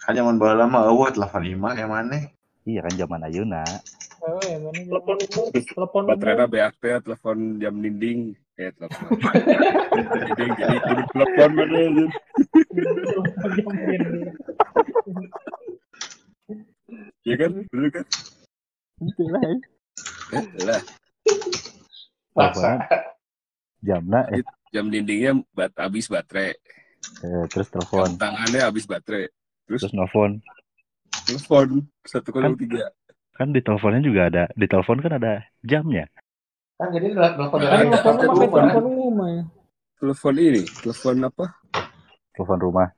Kan 0.00 0.16
bawa 0.40 0.64
lama 0.64 0.80
mah 0.80 0.82
awet 0.88 1.16
telepon 1.16 1.44
lima 1.44 1.76
yang 1.76 1.92
mana? 1.92 2.32
Iya 2.64 2.88
kan 2.88 2.96
zaman 2.96 3.28
ayuna, 3.28 3.60
Oh, 4.24 4.40
ya? 4.40 4.56
Telepon 4.56 5.16
telepon. 5.52 6.02
Baterainya 6.08 6.48
BAT 6.48 6.80
telepon 7.04 7.60
jam 7.60 7.76
dinding 7.76 8.32
kayak 8.54 8.72
telepon. 8.78 9.08
dinding 10.24 10.52
jadi 10.54 10.76
jadi 10.78 11.02
telepon 11.10 11.50
mana 11.54 11.78
aja. 11.78 12.04
Iya 17.24 17.34
kan? 17.40 17.50
Bener 17.72 17.88
kan? 17.90 18.04
Itulah 19.02 19.42
ya. 19.42 19.56
Eh, 20.34 20.44
lah. 20.66 20.80
Teleponan 22.34 22.78
jamna 23.84 24.20
eh, 24.32 24.42
Jam 24.72 24.90
dindingnya 24.90 25.38
bat 25.54 25.70
habis 25.78 26.10
baterai. 26.10 26.56
eh, 27.22 27.44
terus 27.52 27.68
Jam 27.68 27.78
telepon 27.78 28.08
tangannya 28.16 28.60
habis 28.64 28.84
baterai. 28.86 29.28
terus 29.64 29.86
nelfon 29.92 30.40
Telepon 31.24 31.86
satu 32.04 32.34
kali 32.34 32.52
tiga. 32.58 32.90
kan 33.32 33.48
di 33.50 33.62
teleponnya 33.62 34.02
juga 34.02 34.20
ada 34.28 34.44
di 34.52 34.66
telepon 34.66 34.98
kan 35.00 35.12
ada 35.16 35.32
jamnya 35.62 36.04
Kan 36.84 36.92
jadi 36.92 37.16
telepon 37.16 37.58
dari 37.64 37.88
telepon 37.88 38.12
ada 38.12 38.12
pakai 38.12 38.28
rumah. 38.28 38.72
telepon 38.76 39.24
ya. 39.24 39.44
Telepon 39.96 40.34
ini, 40.36 40.62
telepon 40.84 41.14
apa? 41.24 41.46
telepon 42.36 42.58
rumah 42.60 42.88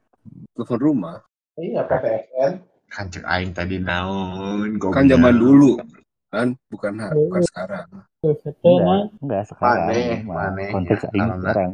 Telepon 0.59 0.79
rumah. 0.83 1.17
Iya, 1.55 1.87
PTSN. 1.87 2.53
Kan 2.91 3.05
cek 3.15 3.23
aing 3.23 3.55
tadi 3.55 3.79
naon 3.79 4.75
Kan 4.91 5.07
zaman 5.07 5.39
dulu 5.39 5.79
kan, 6.27 6.51
bukan 6.67 6.99
bukan 6.99 7.43
sekarang. 7.47 7.87
Enggak 8.27 9.07
enggak 9.23 9.43
sekarang 9.55 9.87
Maneh, 9.87 10.19
mah. 10.27 10.35
maneh, 10.51 10.69
konteks 10.75 11.07
ya, 11.07 11.09
aing 11.15 11.23
karena- 11.23 11.39
sekarang 11.47 11.73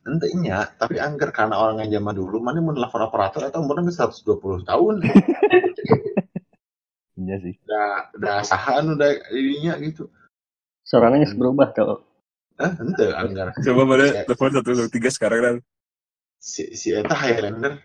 Entenya, 0.00 0.64
tapi 0.80 0.96
angker 0.96 1.28
karena 1.28 1.60
orang 1.60 1.84
yang 1.84 2.00
zaman 2.00 2.16
dulu 2.16 2.40
mana 2.40 2.64
mau 2.64 2.72
telepon 2.72 3.04
operator 3.04 3.44
atau 3.44 3.60
umurnya 3.60 3.92
bisa 3.92 4.08
120 4.08 4.64
tahun. 4.64 5.04
iya 7.20 7.36
sih 7.36 7.52
udah 7.68 8.16
udah 8.16 8.36
sahan 8.40 8.96
udah 8.96 9.10
ininya 9.28 9.76
gitu. 9.84 10.08
Soalnya 10.90 11.22
berubah 11.32 11.70
tuh. 11.70 12.02
Eh, 12.58 12.66
ente 12.76 13.06
angker. 13.14 13.48
Coba 13.62 13.82
mana 13.86 14.04
Si- 14.04 14.26
telepon 14.26 14.50
satu 14.52 14.70
dua 14.74 14.88
tiga 14.90 15.08
sekarang 15.08 15.40
kan 15.40 15.56
Si 16.42 16.74
si 16.74 16.90
eta 16.92 17.14
Highlander 17.14 17.78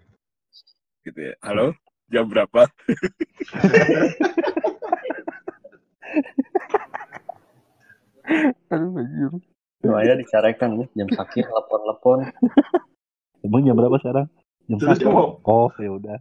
gitu 1.06 1.20
ya. 1.22 1.34
Halo, 1.40 1.78
jam 2.10 2.26
berapa? 2.26 2.66
aduh 8.74 8.92
anjir 8.98 9.32
Doanya 9.86 10.18
dicarekan 10.18 10.82
nih 10.82 10.88
jam 10.98 11.10
sakit 11.14 11.46
lepon-lepon. 11.46 12.26
emang 13.46 13.62
jam 13.62 13.78
berapa 13.78 13.98
sekarang 14.02 14.26
jam 14.66 14.78
Terus 14.82 14.98
satu 14.98 15.04
jawab. 15.06 15.30
oh 15.46 15.70
ya 15.78 15.92
udah 15.94 16.18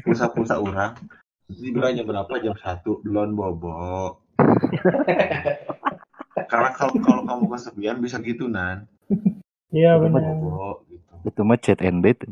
pulsa-pulsa 0.00 0.56
orang. 0.56 0.96
Ini 1.50 1.76
bilang 1.76 1.92
jam 1.92 2.06
berapa? 2.08 2.32
Jam 2.40 2.56
satu. 2.56 3.04
Belum 3.04 3.36
bobo. 3.36 4.16
Karena 6.50 6.74
kalau 6.74 6.94
kalau 6.98 7.22
kamu 7.22 7.44
kesepian 7.54 8.02
bisa 8.02 8.18
gitu 8.18 8.50
nan. 8.50 8.90
Iya 9.70 10.02
benar. 10.02 10.34
gitu. 10.34 10.50
itu 11.20 11.40
mah 11.46 11.58
chat 11.62 11.78
and 11.86 12.02
date. 12.02 12.26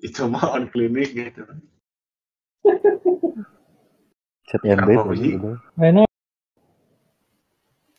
Itu 0.00 0.24
mah 0.32 0.56
on 0.56 0.72
klinik 0.72 1.12
gitu. 1.12 1.44
chat 4.48 4.62
and 4.64 4.88
date 4.88 5.04
gitu. 5.20 5.60
Enak. 5.76 6.08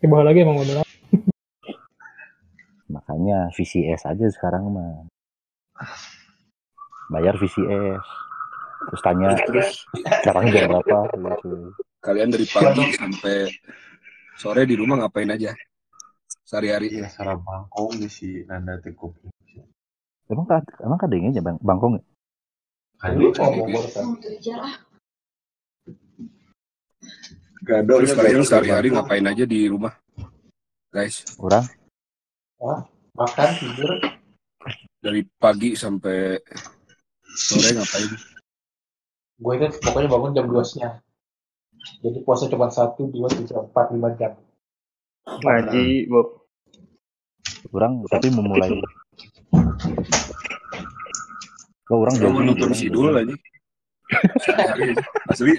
Bawah 0.04 0.26
lagi 0.26 0.42
emang 0.44 0.60
udah. 0.60 0.84
makanya 2.94 3.50
VCS 3.58 4.06
aja 4.06 4.30
sekarang 4.30 4.70
mah 4.70 5.10
bayar 7.10 7.34
VCS 7.42 8.06
terus 8.84 9.02
tanya 9.02 9.34
Terus 9.34 9.82
sekarang 10.22 10.46
jam 10.54 10.70
berapa 10.70 11.10
gitu 11.42 11.74
kalian 12.04 12.30
dari 12.30 12.46
pagi 12.46 12.86
sampai 12.94 13.48
sore 14.38 14.66
di 14.66 14.76
rumah 14.78 15.02
ngapain 15.02 15.30
aja? 15.30 15.54
Sehari-hari. 16.44 16.94
Iya, 16.94 17.08
sarap 17.10 17.42
bangkong 17.46 17.98
di 17.98 18.08
si 18.10 18.44
Nanda 18.46 18.78
Tekuk. 18.82 19.16
emang 20.32 20.48
kan 20.48 20.64
emang 20.82 20.98
kadangnya 20.98 21.42
bang 21.44 21.58
bangkong 21.62 22.00
ya? 22.00 22.04
Kali 22.98 23.28
kan. 23.36 24.06
Kerja 24.24 24.56
lah. 24.58 24.76
gado 27.64 28.04
Terus 28.04 28.16
kalian 28.16 28.44
sehari-hari 28.44 28.92
ngapain 28.92 29.24
aja 29.24 29.48
di 29.48 29.72
rumah? 29.72 29.96
Guys, 30.92 31.24
orang 31.40 31.64
Makan, 33.14 33.50
tidur. 33.60 33.92
dari 35.04 35.22
pagi 35.36 35.76
sampai 35.76 36.40
sore 37.28 37.76
ngapain? 37.76 38.10
Gue 39.36 39.54
itu 39.60 39.68
pokoknya 39.84 40.08
bangun 40.08 40.32
jam 40.32 40.46
2 40.48 40.64
siang. 40.64 40.96
Jadi 42.04 42.20
puasa 42.24 42.48
cuma 42.48 42.68
1, 42.72 42.96
2, 42.96 43.12
3, 43.12 43.72
4, 43.72 43.96
5 43.96 44.20
jam. 44.20 44.32
Ngaji, 45.24 46.08
Bob. 46.12 46.28
orang 47.72 48.04
tapi 48.12 48.28
memulai 48.28 48.76
oh, 51.90 51.98
orang 52.04 52.16
mau 52.20 52.28
jogging, 52.28 52.46
nonton 52.52 52.70
aja. 53.16 53.36
Sehari-hari 54.44 54.84
aja. 54.94 55.04
Asli 55.32 55.54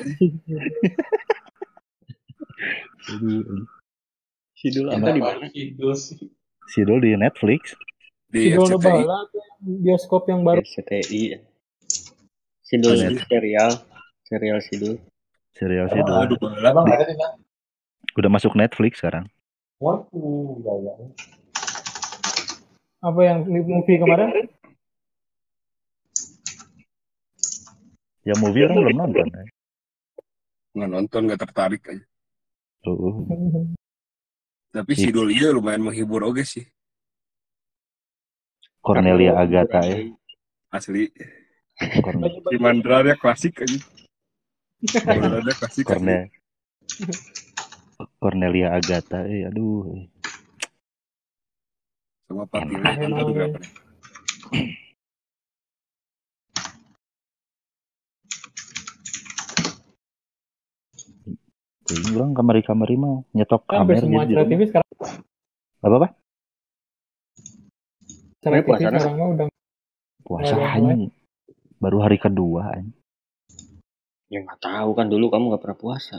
Sidul 4.55 4.87
apa 4.93 5.09
di 5.13 5.21
mana? 5.21 5.47
Sidul 6.69 6.99
di 7.01 7.17
Netflix 7.17 7.77
Di 8.29 8.53
Sidul 8.53 8.81
bioskop 9.65 10.29
yang 10.29 10.45
baru. 10.45 10.61
RCTI. 10.61 11.41
Sidul 12.65 13.17
serial, 13.29 13.73
serial 14.29 14.59
Sidul. 14.61 15.01
Serial 15.55 15.87
aduh, 15.87 16.27
ada 16.27 16.35
di 17.07 17.15
mana? 17.15 17.39
udah 18.15 18.31
masuk 18.31 18.53
Netflix 18.55 18.99
sekarang 19.01 19.27
Waduh. 19.83 20.63
Apa 23.05 23.21
yang 23.21 23.45
movie 23.45 24.01
kemarin? 24.01 24.49
ya 28.25 28.33
movie 28.41 28.65
orang 28.65 28.77
belum 28.81 28.97
nonton 28.97 29.27
ya. 29.29 29.45
Nggak 30.75 30.89
nonton, 30.91 31.21
nggak 31.29 31.41
tertarik 31.45 31.83
aja. 31.85 32.05
Tuh. 32.81 33.29
Tapi 34.73 34.93
sidul 34.97 35.29
iya 35.31 35.53
lumayan 35.53 35.85
menghibur 35.85 36.25
oke 36.25 36.43
sih. 36.43 36.65
Cornelia 38.81 39.37
Agatha 39.37 39.85
ya 39.85 40.09
Asli. 40.73 41.13
Corne- 42.01 42.41
Si 42.41 42.57
Mandranya 42.57 43.15
klasik 43.21 43.61
aja. 43.61 43.77
Mandranya 44.85 45.55
klasik. 45.57 45.85
asli. 45.85 45.85
Corne 45.89 46.19
Cornelia 48.21 48.69
Agatha 48.77 49.25
eh 49.25 49.49
aduh 49.49 49.89
eh. 49.97 50.05
Sama. 52.29 52.45
Enak. 52.53 53.17
Aduh, 53.21 53.33
berapa 53.37 53.57
nih? 53.61 53.71
Jadi 61.85 62.17
orang 62.17 62.33
kamari-kamari 62.33 62.97
mah 62.97 63.21
nyetok 63.37 63.69
hampir 63.69 64.01
kamera 64.01 64.03
semua 64.03 64.23
gitu. 64.25 64.41
TV 64.49 64.61
sekarang. 64.73 64.89
apa 65.85 65.97
apa 66.01 66.09
Acara 68.41 68.55
Tapi 68.57 68.65
TV 68.65 68.77
sekarang 68.81 69.15
mah 69.21 69.29
udah 69.37 69.47
puasa 70.25 70.55
anjing. 70.57 71.13
baru 71.77 71.99
hari 72.01 72.17
kedua 72.17 72.73
anjing. 72.73 73.04
Ya 74.35 74.43
nggak 74.43 74.59
tahu 74.59 74.91
kan 74.99 75.07
dulu 75.07 75.31
kamu 75.31 75.45
nggak 75.55 75.63
pernah 75.63 75.79
puasa. 75.79 76.19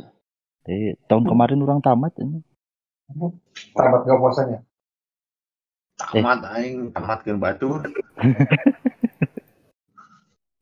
eh 0.72 0.96
tahun 1.12 1.28
kemarin 1.28 1.60
orang 1.68 1.84
tamat 1.84 2.16
anjing. 2.16 2.40
Tamat 3.76 4.02
gak 4.08 4.18
puasanya. 4.18 4.60
tamat 5.96 6.40
aing 6.60 6.92
tamat 6.92 7.24
ke 7.24 7.32
batu 7.40 7.80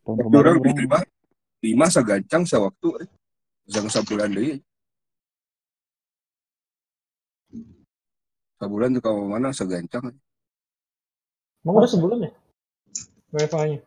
tahun 0.04 0.18
kemarin 0.22 0.38
orang 0.62 0.78
lima, 0.78 1.00
lima 1.58 1.86
sagancang 1.90 2.44
sewaktu. 2.46 3.02
eh. 3.02 3.10
bisa 3.66 3.82
sabulan 3.90 4.30
deui 4.30 4.60
sabulan 8.60 8.94
tuh 8.94 9.02
kamu 9.02 9.22
mana 9.26 9.50
segancang 9.50 10.14
Emang 11.64 11.80
udah 11.80 11.90
sebulan 11.90 12.28
ya? 12.28 12.32
WFA-nya. 13.34 13.80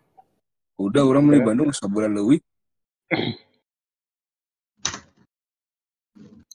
udah 0.81 1.03
orang 1.07 1.29
beli 1.29 1.41
Bandung 1.45 1.71
sabulan 1.71 2.11
leuwih 2.11 2.41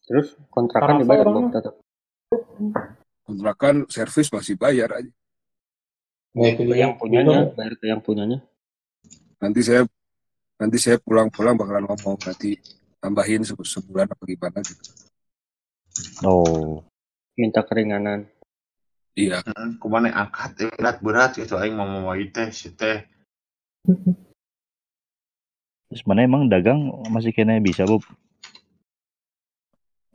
Terus 0.08 0.36
kontrakan 0.52 0.99
Tarasa 0.99 1.04
dibayar. 1.04 1.28
Bob 1.28 1.47
tetap. 1.54 1.74
kontrakan 3.22 3.76
servis 3.88 4.28
masih 4.28 4.60
bayar 4.60 4.91
aja 4.91 5.12
Nah 6.36 6.47
itu 6.47 6.64
Ke 6.64 6.76
yang 6.76 6.95
punyanya, 6.95 7.52
bayar 7.56 7.74
ke 7.80 7.86
yang 7.88 7.99
punyanya. 8.04 8.39
nanti 9.39 9.60
saya 9.64 9.84
nanti 10.60 10.78
saya 10.80 10.95
pulang-pulang 11.02 11.56
bakalan 11.56 11.88
ngomong 11.88 12.16
nanti 12.24 12.56
tambahin 13.02 13.41
se- 13.41 13.56
sebulan 13.58 14.08
apa 14.12 14.24
gimana 14.24 14.60
gitu 14.64 14.84
Oh, 16.24 16.84
Minta 17.36 17.64
keringanan. 17.66 18.28
iya 19.18 19.43
Hmm, 19.43 19.76
Kumaha 19.80 20.08
angkat 20.12 20.52
eh, 20.64 20.72
berat-berat 20.72 21.36
gitu 21.36 21.56
aing 21.60 21.76
mau 21.76 21.88
mau 21.88 22.16
teh 22.16 22.47
si 22.52 22.72
teh. 22.72 23.04
terus 25.91 26.04
mana 26.08 26.24
emang 26.24 26.47
dagang 26.47 26.80
masih 27.12 27.36
kena 27.36 27.60
bisa 27.60 27.84
Bob? 27.84 28.04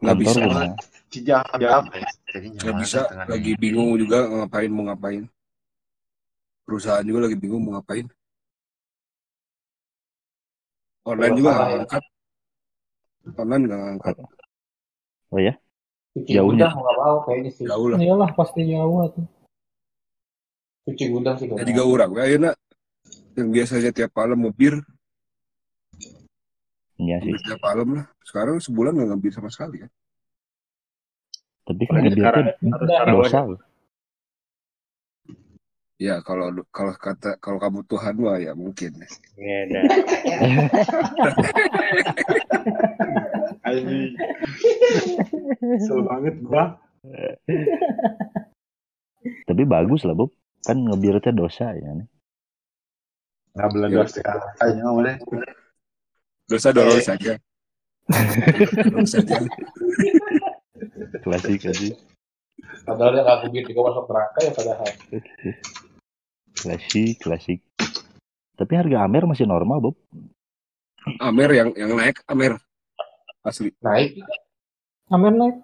Nggak 0.03 0.16
bisa. 0.20 0.38
nggak 2.36 2.74
bisa. 2.82 3.01
lagi 3.28 3.53
bingung 3.57 3.97
juga 3.97 4.28
ngapain 4.28 4.70
mau 4.72 4.84
ngapain. 4.90 5.24
Perusahaan 6.66 7.07
juga 7.07 7.30
lagi 7.30 7.36
bingung 7.38 7.62
mau 7.62 7.78
ngapain. 7.78 8.07
Online 11.07 11.34
juga 11.38 11.51
nggak 11.55 11.68
ngangkat. 11.70 12.03
Online 13.38 13.62
nggak 13.64 13.80
ngangkat. 13.80 14.14
Oh 15.30 15.40
ya? 15.40 15.55
Cuci 16.16 16.32
Jauhnya. 16.32 16.66
gudang 16.72 16.74
nggak 16.80 16.97
mau 16.99 17.16
kayaknya 17.28 17.51
sih. 17.53 17.64
jauh 17.68 17.86
lah. 17.92 17.99
Iyalah 18.01 18.30
pasti 18.34 18.61
jauh 18.66 18.99
tuh. 19.12 19.26
Cuci 20.86 21.05
gudang 21.11 21.36
sih 21.38 21.47
jadi 21.51 21.70
mau. 21.70 21.78
gak 21.78 21.88
urang. 21.88 22.11
Ayeuna 22.18 22.51
yang 23.36 23.49
biasanya 23.53 23.90
tiap 23.92 24.11
malam 24.16 24.49
ngebir 24.49 24.80
Iya 26.97 27.16
sih. 27.20 27.28
ngebir 27.28 27.40
tiap 27.44 27.61
malam 27.61 27.88
lah 27.94 28.05
sekarang 28.22 28.57
sebulan 28.57 28.92
nggak 28.92 29.09
ngebir 29.11 29.32
sama 29.32 29.49
sekali 29.49 29.84
ya 29.84 29.88
Tapi 31.62 31.82
kan 31.84 31.99
Udah. 31.99 32.14
tarawih. 32.86 33.26
dosa. 33.26 33.40
loh. 33.44 33.61
ya 35.97 36.20
kalau 36.20 36.47
kalau 36.70 36.92
kata 36.94 37.36
kalau 37.36 37.57
kamu 37.57 37.80
Tuhan 37.84 38.14
mah 38.16 38.36
ya 38.36 38.53
mungkin. 38.53 38.92
Anjing. 43.66 44.12
Kesel 45.59 46.01
banget 46.05 46.34
gua. 46.44 46.78
Tapi 49.47 49.62
bagus 49.64 50.03
lah 50.05 50.14
Bob. 50.14 50.30
Kan 50.62 50.82
ngebir 50.82 51.18
teh 51.18 51.32
dosa 51.32 51.72
ya. 51.72 51.90
nih. 51.92 52.07
Nggak 53.55 53.68
boleh 53.72 53.88
Ya. 53.88 53.97
dosa. 53.99 54.22
Ayo 54.61 54.72
nggak 54.76 54.94
boleh. 54.94 55.14
Dosa 56.47 56.70
dorong 56.70 57.03
saja 57.03 57.38
Klasik 61.26 61.66
aja. 61.66 61.90
Padahal 62.86 63.18
yang 63.18 63.26
aku 63.26 63.51
bikin 63.51 63.74
juga 63.74 63.90
masuk 63.90 64.05
neraka 64.07 64.38
ya 64.47 64.53
padahal. 64.55 64.90
Klasik, 66.55 67.14
klasik. 67.18 67.61
Tapi 68.55 68.72
harga 68.78 69.03
Amer 69.03 69.26
masih 69.26 69.44
normal 69.51 69.82
Bob. 69.82 69.97
Amer 71.18 71.51
yang 71.51 71.68
yang 71.74 71.99
naik 71.99 72.22
Amer 72.30 72.62
asli 73.42 73.74
Naik. 73.82 74.22
Amer 75.11 75.34
naik. 75.34 75.57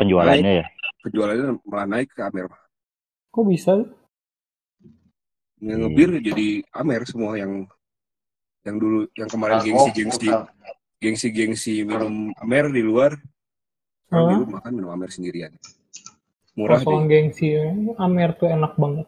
Penjualannya 0.00 0.64
ya. 0.64 0.66
penjualannya 1.04 1.60
malah 1.68 1.84
naik 1.84 2.08
ke 2.16 2.24
Amer 2.24 2.48
Kok 3.28 3.44
bisa? 3.44 3.84
yang 5.64 5.80
ngebir 5.84 6.20
jadi 6.20 6.60
Amer 6.76 7.04
semua 7.08 7.40
yang 7.40 7.64
yang 8.64 8.76
dulu 8.76 8.98
yang 9.12 9.28
kemarin 9.28 9.56
Oh, 9.56 9.64
gengsi 9.64 9.90
gengsi 9.92 10.28
bukan. 10.28 10.48
gengsi 10.98 11.28
gengsi 11.30 11.74
minum 11.84 12.32
Amer 12.36 12.68
di 12.68 12.80
luar 12.80 13.12
kalau 14.08 14.28
di 14.28 14.36
rumah 14.40 14.60
kan 14.60 14.72
minum 14.72 14.88
Amer 14.88 15.08
sendirian 15.08 15.52
murah 16.54 16.80
Kosong 16.80 17.04
deh 17.04 17.28
gengsi. 17.28 17.52
Amer 17.96 18.32
tuh 18.34 18.48
enak 18.48 18.72
banget. 18.74 19.06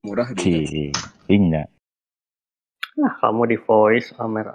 murah 0.00 0.28
deh 0.30 0.92
Inya. 1.28 1.64
Nah, 2.98 3.12
kamu 3.16 3.42
di 3.46 3.56
voice 3.56 4.12
Amer 4.18 4.46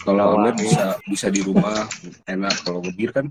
kalau 0.00 0.40
Amer 0.40 0.56
bisa 0.56 0.96
bisa 1.04 1.26
di 1.28 1.44
rumah 1.44 1.86
enak 2.24 2.64
kalau 2.64 2.80
ngebir 2.80 3.12
kan 3.12 3.26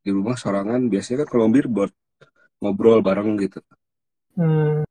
di 0.00 0.10
rumah 0.12 0.36
sorangan 0.36 0.86
biasanya 0.86 1.24
kan 1.24 1.28
kalau 1.32 1.48
ngebir 1.48 1.66
buat 1.66 1.90
ngobrol 2.62 3.02
bareng 3.02 3.34
gitu 3.42 3.58
Hmm. 4.36 4.84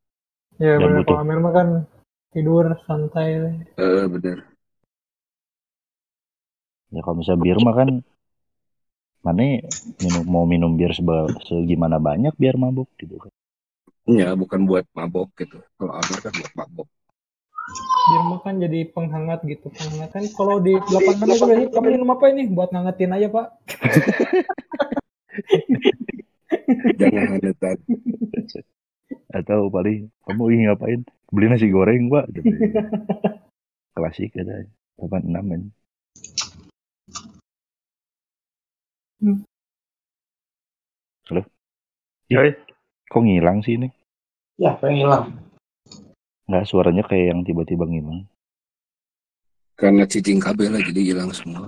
Ya, 0.56 0.80
butuh. 0.80 1.04
Kalau 1.04 1.20
Amer 1.20 1.38
mah 1.44 1.52
kan 1.52 1.68
tidur 2.32 2.80
santai. 2.88 3.60
eh 3.76 4.08
bener 4.08 4.40
Ya 6.96 7.04
kalau 7.04 7.20
misalnya 7.20 7.44
bir 7.44 7.60
mah 7.60 7.76
kan 7.76 7.90
mana 9.26 9.66
minum 10.00 10.24
mau 10.30 10.46
minum 10.46 10.78
bir 10.78 10.94
seba, 10.94 11.26
segimana 11.50 11.98
banyak 11.98 12.38
biar 12.38 12.62
mabuk 12.62 12.86
gitu 13.02 13.18
kan. 13.18 13.34
ya 14.06 14.38
bukan 14.38 14.70
buat 14.70 14.86
mabok 14.94 15.34
gitu 15.34 15.58
kalau 15.82 15.98
Amer 15.98 16.20
kan 16.22 16.30
buat 16.38 16.54
mabok 16.54 16.86
Bir 18.06 18.22
mah 18.30 18.40
kan 18.46 18.62
jadi 18.62 18.86
penghangat 18.94 19.42
gitu. 19.50 19.66
Penghangat 19.74 20.14
kan 20.14 20.24
kalau 20.38 20.62
di 20.62 20.78
lapangan 20.78 21.26
itu 21.26 21.42
biasanya 21.42 21.74
kamu 21.74 21.90
minum 21.98 22.14
apa 22.14 22.26
ini? 22.30 22.46
Buat 22.54 22.70
ngangetin 22.70 23.18
aja, 23.18 23.34
Pak. 23.34 23.48
jangan 27.02 27.42
hanetan 29.36 29.60
Atau 29.60 29.68
paling 29.68 30.08
kamu 30.24 30.44
ingin 30.56 30.66
ngapain? 30.72 31.02
Beli 31.28 31.46
nasi 31.52 31.68
goreng 31.68 32.08
pak. 32.08 32.26
Gitu. 32.32 32.48
Klasik 33.96 34.32
ada. 34.40 34.64
86 34.96 35.28
kan. 35.28 35.62
Hmm. 39.20 39.40
Halo? 41.28 41.42
Yoi. 42.32 42.56
Kok 43.12 43.22
ngilang 43.22 43.60
sih 43.60 43.76
ini? 43.76 43.92
Ya, 44.56 44.80
pengen 44.80 45.04
hilang. 45.04 45.26
Nggak 46.48 46.66
suaranya 46.72 47.04
kayak 47.04 47.36
yang 47.36 47.42
tiba-tiba 47.44 47.84
ngilang. 47.84 48.24
karena 49.76 50.08
cicing 50.08 50.40
kabel 50.40 50.72
lah 50.72 50.80
jadi 50.80 51.12
hilang 51.12 51.36
semua 51.36 51.68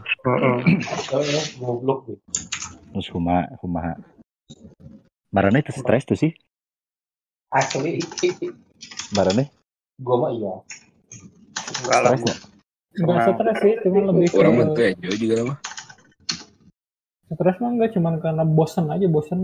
goblok 1.59 2.07
gitu. 2.07 2.23
Terus 2.95 3.07
kumaha, 3.11 3.51
kumaha. 3.59 3.99
Marane 5.27 5.59
itu 5.59 5.75
stres 5.75 6.07
tuh 6.07 6.15
sih. 6.15 6.31
Asli. 7.51 8.01
Marane 9.15 9.43
Gua 9.97 10.15
mah 10.27 10.31
iya. 10.35 10.53
Enggak 11.81 11.99
lah. 12.05 12.11
stres 12.13 12.21
nggak? 12.23 12.39
Enggak 12.97 13.17
stres 13.33 13.57
sih, 13.63 13.73
cuma 13.81 13.99
lebih 14.13 14.27
ke 14.29 14.37
orang 14.37 14.53
mah 14.53 14.65
tuh 14.73 14.83
enjoy 14.85 15.15
juga 15.17 15.37
mah 15.53 15.57
stres 17.27 17.57
mah 17.59 17.69
enggak 17.75 17.91
cuman 17.97 18.13
karena 18.23 18.43
bosan 18.47 18.87
aja, 18.87 19.05
bosan 19.11 19.39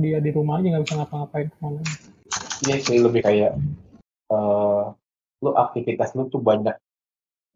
dia 0.00 0.18
di 0.20 0.30
rumah 0.32 0.60
aja 0.60 0.66
nggak 0.72 0.84
bisa 0.88 0.94
ngapa-ngapain 1.00 1.46
ke 1.52 1.58
mana. 1.60 1.80
Iya 2.68 2.76
sih 2.80 2.98
lebih 3.00 3.20
kayak 3.24 3.52
eh 4.30 4.82
lu 5.40 5.50
aktivitas 5.56 6.12
lu 6.12 6.28
tuh 6.28 6.40
banyak 6.40 6.76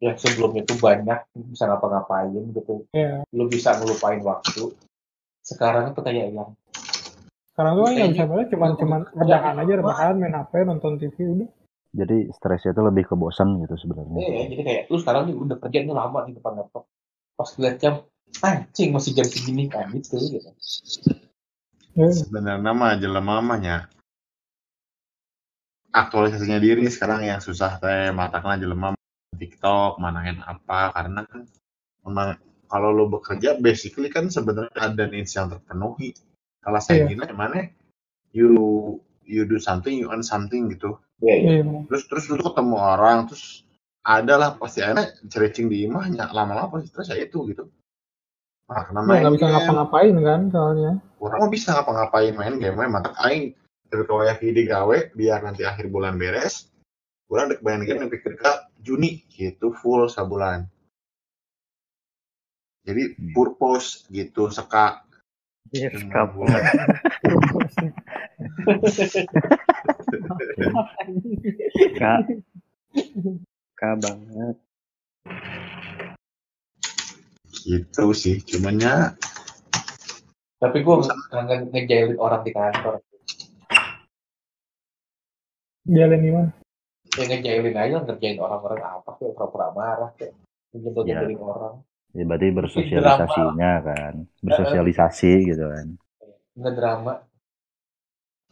yang 0.03 0.17
sebelumnya 0.19 0.65
tuh 0.67 0.77
banyak 0.81 1.21
bisa 1.53 1.65
ngapa-ngapain 1.71 2.33
gitu 2.33 2.85
Iya. 2.93 3.23
lu 3.31 3.45
bisa 3.47 3.77
ngelupain 3.79 4.21
waktu 4.21 4.73
sekarang 5.45 5.93
tuh 5.93 6.03
kayak 6.03 6.33
yang 6.33 6.51
Sekarang 7.55 7.73
tuh 7.79 7.83
kan 7.87 7.93
nggak 7.95 8.11
bisa 8.19 8.27
banget, 8.27 8.47
cuman 8.51 8.71
cuman 8.75 9.01
rebahan 9.15 9.55
aja, 9.63 9.73
rebahan, 9.79 10.15
main 10.19 10.35
HP, 10.35 10.53
nonton 10.67 10.99
TV, 10.99 11.17
udah. 11.39 11.49
Jadi 11.95 12.27
stresnya 12.35 12.75
itu 12.75 12.83
lebih 12.83 13.07
ke 13.07 13.15
bosan 13.15 13.63
gitu 13.63 13.79
sebenarnya. 13.79 14.19
eh 14.19 14.51
jadi 14.51 14.63
kayak 14.67 14.83
lu 14.91 14.99
sekarang 14.99 15.31
nih 15.31 15.37
udah 15.39 15.57
kerja 15.63 15.79
nih 15.87 15.95
lama 15.95 16.19
di 16.27 16.35
depan 16.35 16.59
laptop. 16.59 16.91
Pas 17.39 17.51
lihat 17.63 17.79
jam 17.79 17.95
anjing 18.43 18.91
masih 18.91 19.15
jam 19.15 19.27
segini 19.31 19.71
kan 19.71 19.87
gitu 19.95 20.19
gitu. 20.19 20.51
Ya, 21.95 22.11
Sebenarnya 22.11 22.75
mah 22.75 22.99
jelema 22.99 23.39
mah 23.39 23.59
nya 23.63 23.77
aktualisasinya 25.95 26.59
diri 26.59 26.91
sekarang 26.91 27.23
yang 27.23 27.39
susah 27.39 27.79
teh 27.79 28.11
matakna 28.11 28.59
jelema. 28.59 28.99
TikTok 29.35 30.03
manahin 30.03 30.43
apa 30.43 30.95
karena 30.95 31.27
kan 31.27 31.47
memang 32.07 32.39
kalau 32.71 32.91
lo 32.91 33.11
bekerja 33.11 33.59
basically 33.59 34.11
kan 34.11 34.31
sebenarnya 34.31 34.75
ada 34.75 35.07
needs 35.11 35.35
yang 35.35 35.51
terpenuhi 35.51 36.15
kalau 36.65 36.81
saya 36.81 37.05
Iya. 37.05 37.13
gini 37.13 37.25
mana 37.37 37.69
you 38.33 38.51
you 39.29 39.45
do 39.45 39.61
something 39.61 39.95
you 40.01 40.09
earn 40.09 40.25
something 40.25 40.67
gitu 40.73 40.97
ya 41.21 41.37
ya 41.37 41.61
iya. 41.61 41.85
terus 41.87 42.09
terus 42.09 42.25
lu 42.33 42.41
ketemu 42.41 42.77
orang 42.81 43.29
terus 43.29 43.63
ada 44.05 44.35
lah 44.37 44.51
pasti 44.57 44.81
ada 44.85 45.13
cerecing 45.29 45.69
di 45.69 45.85
imahnya 45.89 46.29
lama-lama 46.33 46.81
pasti 46.81 46.89
stres 46.93 47.09
ya 47.13 47.21
itu 47.25 47.45
gitu 47.49 47.69
nah, 48.69 48.85
karena 48.89 49.01
Ya, 49.01 49.09
main 49.09 49.21
nggak 49.25 49.35
bisa 49.37 49.47
game, 49.47 49.55
ngapa-ngapain 49.55 50.15
kan 50.25 50.41
soalnya. 50.53 50.93
orang 51.21 51.39
mah 51.41 51.51
bisa 51.53 51.69
ngapa-ngapain 51.77 52.33
main 52.37 52.55
game 52.61 52.77
mah 52.77 52.89
mata 52.89 53.13
aing 53.29 53.53
tapi 53.93 54.03
kalau 54.09 54.25
ya 54.27 54.35
di 54.41 54.65
gawe 54.67 54.99
biar 55.15 55.39
nanti 55.45 55.63
akhir 55.63 55.87
bulan 55.93 56.17
beres 56.19 56.73
Kurang 57.25 57.51
dek 57.51 57.65
bayangkan 57.65 58.13
pikir 58.13 58.37
ke 58.37 58.53
Juni 58.85 59.25
gitu 59.33 59.73
full 59.73 60.13
sabulan. 60.13 60.69
Jadi 62.85 63.17
purpose 63.33 64.05
gitu 64.13 64.53
seka 64.53 65.09
Yes, 65.73 65.97
kapal. 66.13 66.45
Kak. 71.99 72.21
Kak 73.75 73.95
banget. 73.99 74.57
Gitu 77.65 78.05
sih. 78.13 78.37
Cuman 78.45 78.77
ya 78.79 78.95
Tapi 80.61 80.81
gue 80.81 80.95
kangen 81.29 81.69
ngejailin 81.73 82.17
orang 82.17 82.41
di 82.41 82.53
kantor. 82.57 83.01
Jalan 85.85 86.21
gimana? 86.25 86.51
Ya 87.15 87.23
ngejailin 87.29 87.77
aja 87.77 87.97
ngerjain 88.01 88.41
orang-orang 88.41 88.81
apa 88.81 89.11
sih 89.21 89.29
pura-pura 89.37 89.69
marah 89.77 90.11
kayak 90.17 90.33
menjemput 90.73 91.05
Ya. 91.05 91.21
dari 91.21 91.37
orang. 91.37 91.85
Ya, 92.15 92.23
berarti 92.23 92.49
bersosialisasinya 92.55 93.73
kan. 93.83 94.15
Bersosialisasi 94.41 95.33
gitu 95.51 95.65
kan. 95.67 95.87
Ngedrama. 96.55 97.27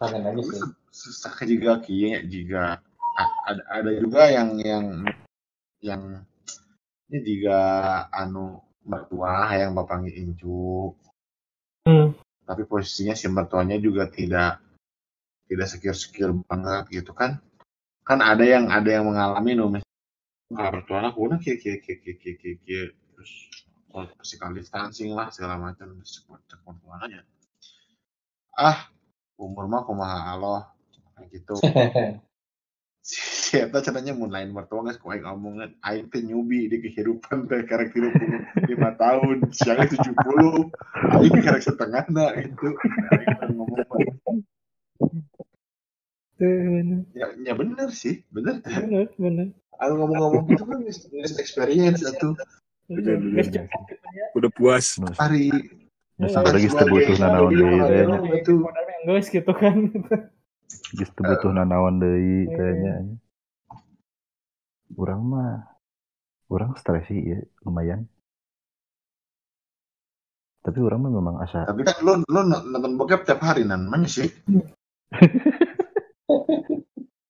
Kangen 0.03 0.27
aja 0.35 0.43
sih. 0.43 0.61
susah 0.93 1.33
juga 1.49 1.81
kayaknya 1.81 2.21
juga 2.29 2.77
ada 3.49 3.63
ada 3.73 3.91
juga 3.97 4.29
yang 4.29 4.61
yang 4.61 4.87
yang 5.81 6.03
ini 7.09 7.19
juga 7.25 7.61
anu 8.13 8.61
mertua 8.85 9.57
yang 9.57 9.73
bapaknya 9.73 10.13
incu 10.13 10.93
Hmm. 11.83 12.15
tapi 12.47 12.63
posisinya 12.63 13.11
si 13.19 13.27
mertuanya 13.27 13.75
juga 13.75 14.07
tidak 14.07 14.63
tidak 15.51 15.67
sekir-sekir 15.67 16.31
banget 16.47 16.87
gitu 16.95 17.11
kan 17.11 17.43
kan 18.07 18.23
ada 18.23 18.47
yang 18.47 18.71
ada 18.71 18.87
yang 18.87 19.11
mengalami 19.11 19.59
no 19.59 19.67
misalnya 19.67 20.71
mertua 20.71 21.11
aku 21.11 21.27
kayak 21.43 21.59
kayak 21.59 21.81
kayak 21.83 21.99
kayak 22.07 22.19
kayak 22.23 22.37
kayak 22.39 22.59
kayak 22.63 22.89
terus 23.23 23.47
oh, 23.95 24.11
physical 24.19 24.51
distancing 24.51 25.15
lah 25.15 25.31
segala 25.31 25.55
macam 25.63 25.95
terus 25.95 26.27
mertuanya 26.27 27.23
ah 28.59 28.91
umur 29.39 29.71
mah 29.71 29.87
kumaha 29.87 30.35
Allah 30.35 30.61
kayak 31.15 31.29
gitu. 31.31 31.55
Si 33.03 33.59
Eta 33.59 33.83
caranya 33.83 34.15
mau 34.15 34.31
lain 34.31 34.55
mertua 34.55 34.87
nggak 34.87 35.03
kau 35.03 35.11
ngomongin 35.11 35.75
Aing 35.83 36.07
teh 36.07 36.23
nyubi 36.23 36.71
di 36.71 36.79
kehidupan 36.79 37.51
teh 37.51 37.67
karek 37.67 37.91
umur 37.99 38.15
lima 38.63 38.95
tahun 38.95 39.51
siang 39.51 39.91
tujuh 39.91 40.15
puluh 40.23 40.71
Aing 41.11 41.35
karek 41.43 41.67
setengah 41.67 42.07
nah 42.15 42.31
itu 42.39 42.79
kan 42.79 43.51
ngomong 43.51 43.83
ya, 47.11 47.27
ya 47.43 47.53
bener 47.59 47.91
sih 47.91 48.23
bener. 48.31 48.63
Bener, 48.63 49.11
bener. 49.19 49.51
aku 49.83 49.93
ngomong-ngomong 49.99 50.47
gitu 50.47 50.63
kan 50.63 50.79
experience 51.43 52.07
itu 52.07 52.39
Bener. 52.93 53.17
bener. 53.17 53.35
Guys, 53.37 53.49
cepet 53.51 53.81
gitu 53.89 54.07
ya. 54.13 54.27
Udah 54.37 54.51
puas. 54.53 54.87
Nus, 54.97 55.17
hari 55.17 55.49
Iya. 56.21 56.39
lagi 56.45 56.69
sebutuh 56.71 57.17
nanaon 57.19 57.51
deui 57.51 57.79
teh 57.83 58.05
nya. 58.07 58.19
itu 58.37 58.53
Modalnya 58.61 58.97
guys 59.03 59.27
gitu 59.27 59.53
kan. 59.53 59.77
Geus 60.95 61.11
teu 61.13 61.23
butuh 61.25 61.51
nanaon 61.51 61.95
deui 61.99 62.47
Iya. 62.47 62.55
kayaknya. 62.55 62.95
Urang 64.95 65.25
mah 65.25 65.73
urang 66.47 66.77
stres 66.77 67.09
sih 67.09 67.17
ya 67.19 67.41
lumayan. 67.65 68.05
Tapi 70.63 70.79
orang 70.79 71.01
mah 71.03 71.11
memang 71.11 71.37
asa 71.43 71.67
tapi 71.67 71.83
kan 71.83 71.97
lu 72.07 72.23
lu 72.23 72.41
nonton 72.47 72.95
bokep 72.95 73.27
tiap 73.27 73.43
hari 73.43 73.67
nan 73.67 73.91
mana 73.91 74.07
sih 74.07 74.31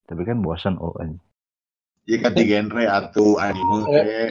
tapi 0.04 0.22
kan 0.28 0.44
bosan 0.44 0.76
oh 0.76 0.92
anjing. 1.00 1.16
Ya 2.08 2.16
ganti 2.18 2.42
genre 2.48 2.84
atau 2.86 3.38
anime 3.38 3.76
kayak 3.88 4.30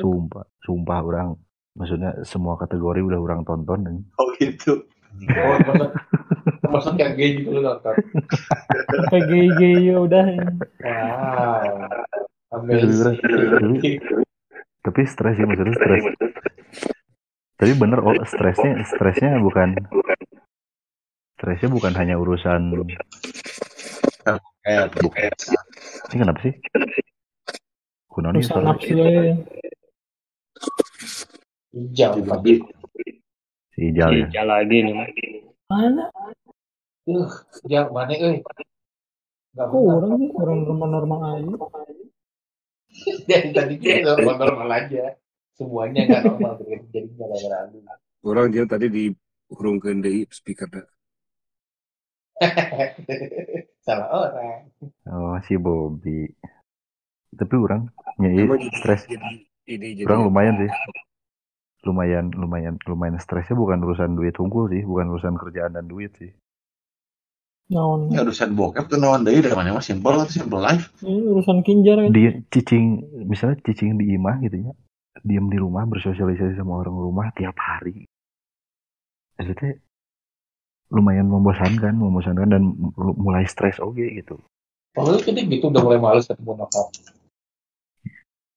sumpah 0.00 0.44
sumpah 0.64 0.98
orang 1.00 1.28
maksudnya 1.78 2.12
semua 2.26 2.58
kategori 2.60 3.00
udah 3.00 3.20
orang 3.20 3.40
tonton 3.46 3.78
dan 3.84 3.94
oh 4.20 4.28
gitu 4.36 4.84
Oh, 5.18 5.58
maksud, 5.66 5.90
maksud 6.62 6.94
yang 7.00 7.18
gay 7.18 7.42
gitu 7.42 7.50
lu 7.50 7.64
nonton. 7.64 7.90
Sampai 8.86 9.18
gay-gay 9.26 9.90
ya 9.90 9.96
udah. 9.98 10.26
Wow. 10.84 11.90
tapi, 12.48 12.70
Amazing. 12.78 13.16
tapi, 13.18 13.90
tapi 14.84 15.00
stres 15.04 15.36
sih 15.36 15.44
maksudnya 15.44 15.74
stres 15.76 16.04
tapi 17.58 17.72
bener 17.74 17.98
oh 18.00 18.14
stresnya 18.24 18.80
stresnya 18.86 19.36
bukan 19.42 19.76
stresnya 21.36 21.68
bukan 21.68 21.92
hanya 21.98 22.14
urusan 22.16 22.72
kayak 24.64 24.88
kayak 24.94 25.34
ini 26.18 26.26
kenapa 26.26 26.40
sih 26.42 26.54
nafsu 28.18 28.94
ya. 28.98 29.38
Hijau. 31.70 32.18
tapi 32.26 32.58
si 33.70 33.94
Ijal 33.94 34.10
ya 34.10 34.26
Ija 34.26 34.42
lagi 34.42 34.82
nih. 34.82 34.94
mah. 34.98 35.06
Mana? 35.70 36.10
Uh, 37.06 37.30
hijau 37.62 37.94
mana 37.94 38.12
euy? 38.18 38.42
Enggak 39.54 39.66
Kok 39.70 39.78
orang 39.78 40.12
nih 40.18 40.30
orang 40.34 40.58
normal-normal 40.66 41.20
aja. 41.38 41.54
Dari 43.30 43.50
tadi 43.54 43.74
kita 43.78 44.18
normal 44.18 44.68
aja. 44.74 45.14
Semuanya 45.54 46.02
nggak 46.10 46.22
normal 46.26 46.58
jadi 46.90 47.08
gara-gara. 47.14 47.70
Orang 48.26 48.50
dia 48.50 48.66
tadi 48.66 48.90
di 48.90 49.04
hurungkeun 49.54 50.02
deui 50.02 50.26
speaker 50.26 50.66
Salah 53.88 54.08
orang. 54.12 54.68
oh 55.08 55.40
si 55.48 55.56
Bobby. 55.56 56.28
Tapi 57.32 57.54
orang 57.56 57.88
nyai 58.20 58.44
jadi- 58.44 58.76
stres. 58.76 59.08
jadi 59.08 59.48
ini 59.64 59.88
jadi 59.96 60.04
orang 60.04 60.28
lumayan 60.28 60.54
sih. 60.60 60.70
lumayan 61.88 62.28
lumayan 62.36 62.74
lumayan 62.84 63.16
stresnya 63.16 63.56
bukan 63.56 63.80
urusan 63.80 64.12
duit 64.12 64.34
unggul 64.36 64.68
sih 64.68 64.82
bukan 64.84 65.08
urusan 65.08 65.40
kerjaan 65.40 65.72
dan 65.72 65.88
duit 65.88 66.12
sih. 66.20 66.28
Naon. 67.72 68.12
ya 68.12 68.24
urusan 68.24 68.52
bokep 68.56 68.88
tuh 68.92 68.96
nawan 69.00 69.24
deui 69.24 69.40
dari 69.44 69.52
mana 69.56 69.76
mah 69.76 69.84
simple 69.84 70.12
atau 70.20 70.28
simple 70.28 70.60
life. 70.60 70.92
Ini 71.00 71.24
urusan 71.32 71.64
kinjar 71.64 71.96
kan. 72.04 72.10
dia 72.12 72.44
cicing 72.52 72.84
misalnya 73.24 73.56
cicing 73.64 73.96
di 73.96 74.12
imah 74.20 74.36
gitu 74.44 74.68
ya. 74.68 74.72
Diam 75.24 75.48
di 75.48 75.56
rumah 75.56 75.88
bersosialisasi 75.88 76.60
sama 76.60 76.76
orang 76.80 76.92
rumah 76.92 77.32
tiap 77.32 77.56
hari. 77.56 78.04
Maksudnya 79.40 79.80
lumayan 80.88 81.28
membosankan 81.28 81.94
membosankan 81.94 82.48
dan 82.48 82.62
mu- 82.64 83.18
mulai 83.18 83.44
stres 83.44 83.76
oke 83.78 84.00
gitu 84.00 84.40
Kalau 84.96 85.14
lu 85.14 85.20
jadi 85.20 85.40
gitu 85.46 85.68
udah 85.70 85.82
mulai 85.84 86.00
males 86.00 86.26
ketemu 86.26 86.58
nakal. 86.58 86.88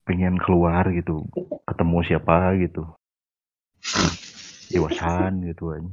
pengen 0.02 0.36
keluar 0.42 0.90
gitu 0.92 1.24
ketemu 1.70 1.98
siapa 2.04 2.58
gitu 2.58 2.84
iwasan 4.72 5.44
gitu 5.46 5.76
aja 5.76 5.92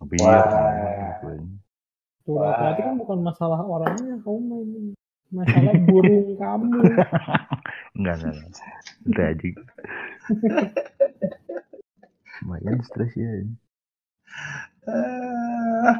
Ngopi 0.00 0.16
Wah. 0.16 0.44
gitu 0.44 1.24
aja. 1.28 1.48
Tuh, 2.24 2.36
berarti 2.36 2.80
kan 2.84 2.94
bukan 3.00 3.18
masalah 3.24 3.60
orangnya 3.64 4.16
kamu 4.24 4.40
main. 4.44 4.92
Masalah 5.32 5.72
burung 5.88 6.36
kamu. 6.40 6.68
enggak 7.96 8.14
enggak 8.16 8.34
enggak 8.36 8.52
Udah 9.08 9.26
aja 9.32 9.48
lumayan 12.40 12.80
stres 12.80 13.12
ya 13.16 13.30
Ah, 14.88 15.94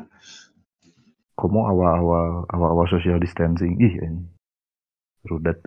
kamu 1.37 1.61
awal-awal 1.61 2.45
awal-awal 2.53 2.87
social 2.89 3.21
distancing. 3.21 3.77
Ih 3.81 3.95
anjing. 4.01 4.29
rudat 5.21 5.61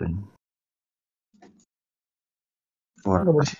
wah, 3.06 3.22
Nggak 3.22 3.34
boleh. 3.38 3.54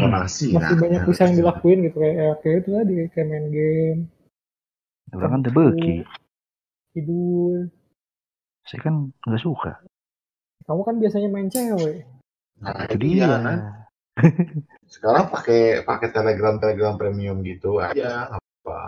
donasi 0.00 0.56
Masih 0.56 0.76
banyak 0.80 1.02
bisa 1.04 1.28
yang 1.28 1.36
dilakuin 1.36 1.84
gitu 1.84 2.00
kayak 2.00 2.40
kayak 2.40 2.56
itu 2.64 2.70
tadi 2.72 2.94
kayak 3.12 3.26
main 3.28 3.46
game, 3.52 4.00
orang 5.12 5.30
kan 5.36 5.40
tebeki 5.44 5.96
tidur. 6.96 7.68
saya 8.64 8.80
kan 8.80 8.94
nggak 9.28 9.42
suka. 9.44 9.72
Kamu 10.64 10.80
kan 10.88 10.96
biasanya 10.96 11.28
main 11.28 11.52
cewek. 11.52 12.08
nah, 12.62 12.86
itu 12.88 12.96
itu 12.96 13.20
dia 13.20 13.28
dia. 13.28 13.38
kan 13.44 13.58
sekarang 14.92 15.32
pakai 15.32 15.82
pakai 15.88 16.08
telegram 16.12 16.60
telegram 16.60 17.00
premium 17.00 17.40
gitu 17.40 17.80
aja 17.80 18.28
nggak 18.28 18.40
apa 18.40 18.80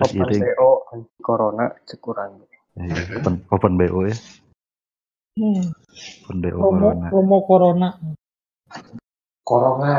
Open 0.00 0.32
BO 0.40 0.70
anti 0.96 1.20
corona 1.20 1.66
cekurang. 1.84 2.40
eh, 2.80 3.20
open, 3.20 3.34
open 3.52 3.72
bo 3.76 4.00
ya 4.08 4.16
Hmm. 5.38 5.72
open 6.26 6.36
bo 6.40 6.48
Promo 6.50 6.78
corona 6.80 7.06
promo 7.10 7.38
corona. 7.46 7.88
Corona. 9.46 9.94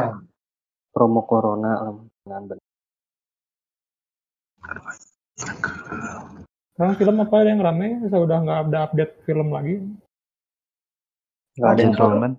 Promo 0.91 1.21
corona 1.23 1.71
dengan 2.23 2.43
benar. 2.51 2.59
Sekarang 6.75 6.95
film 6.99 7.17
apa 7.23 7.35
yang 7.47 7.59
rame? 7.63 7.87
Saya 8.07 8.21
udah 8.23 8.37
nggak 8.43 8.59
ada 8.69 8.79
update 8.87 9.13
film 9.27 9.51
lagi. 9.55 9.75
Nggak 11.59 11.71
ada 11.71 11.81
yang 11.83 12.35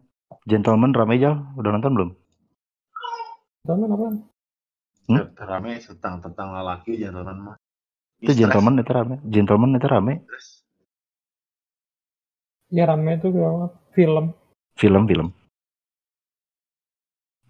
gentleman 0.49 0.90
gentleman 0.90 0.90
ramai 0.97 1.16
jal 1.22 1.34
udah 1.59 1.70
nonton 1.74 1.93
belum 1.95 2.11
Film 3.62 3.95
apa? 3.95 4.07
Hmm? 5.07 5.26
rame 5.38 5.78
tentang 5.78 6.18
tentang 6.18 6.49
lelaki 6.55 6.99
jangan 6.99 7.38
mah 7.38 7.57
itu 8.22 8.32
gentleman 8.34 8.78
itu 8.82 8.90
rame 8.90 9.14
gentleman 9.30 9.78
itu 9.78 9.86
rame 9.86 10.14
Ya 12.72 12.88
rame 12.88 13.20
tuh 13.20 13.36
kayak 13.36 13.68
film. 13.93 14.32
Film-film. 14.80 15.28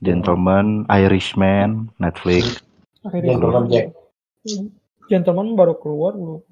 Gentleman, 0.03 0.83
Irishman, 0.91 1.95
Netflix. 2.03 2.59
Akhirnya 3.07 3.39
Gentleman 3.39 3.71
Jack. 3.71 3.95
Hmm. 4.43 4.75
Gentleman 5.07 5.55
baru 5.55 5.79
keluar 5.79 6.19
belum. 6.19 6.43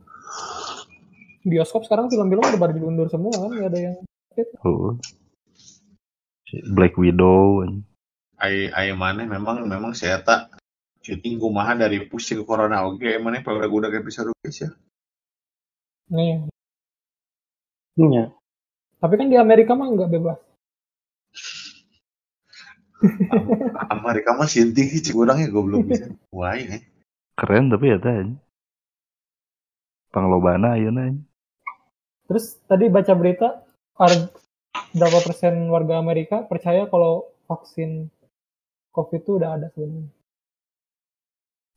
Bioskop 1.42 1.82
sekarang 1.82 2.06
film-film 2.14 2.46
udah 2.46 2.60
pada 2.62 2.70
diundur 2.70 3.10
semua 3.10 3.34
kan, 3.34 3.50
nggak 3.50 3.70
ada 3.74 3.78
yang 3.90 3.96
Oh. 4.62 4.94
Black 6.70 6.98
Widow. 6.98 7.66
Ai 8.40 8.72
ai 8.72 8.90
mana 8.96 9.28
memang 9.28 9.62
memang 9.68 9.92
saya 9.92 10.22
tak 10.24 10.56
syuting 11.00 11.40
kumaha 11.40 11.76
dari 11.76 12.04
pusing 12.08 12.40
ke 12.40 12.44
corona 12.44 12.84
oke 12.84 13.08
mana 13.20 13.40
pada 13.40 13.68
udah 13.68 13.88
kayak 13.88 14.04
bisa 14.04 14.24
guys 14.24 14.58
ya. 14.60 14.70
nih. 16.10 16.50
Iya. 17.96 18.24
Tapi 19.00 19.14
kan 19.16 19.28
di 19.32 19.38
Amerika 19.38 19.72
mah 19.72 19.88
nggak 19.88 20.10
bebas. 20.12 20.38
Amerika 23.88 24.36
mah 24.36 24.44
sinting 24.50 24.92
sih 24.92 25.16
urang 25.16 25.40
ya 25.40 25.48
gue 25.48 25.62
belum 25.62 25.88
bisa. 25.88 26.12
Wah 26.34 26.58
ini. 26.58 26.84
Keren 27.38 27.72
tapi 27.72 27.96
ya 27.96 27.96
tanya. 27.96 28.36
Panglobana 30.12 30.76
ayeuna. 30.76 31.16
Terus 32.28 32.60
tadi 32.68 32.92
baca 32.92 33.12
berita 33.16 33.64
berapa 34.94 35.18
persen 35.22 35.70
warga 35.70 35.98
Amerika 35.98 36.42
percaya 36.46 36.86
kalau 36.90 37.30
vaksin 37.46 38.10
COVID 38.90 39.20
itu 39.22 39.32
udah 39.38 39.50
ada 39.58 39.66
sebenarnya. 39.74 40.10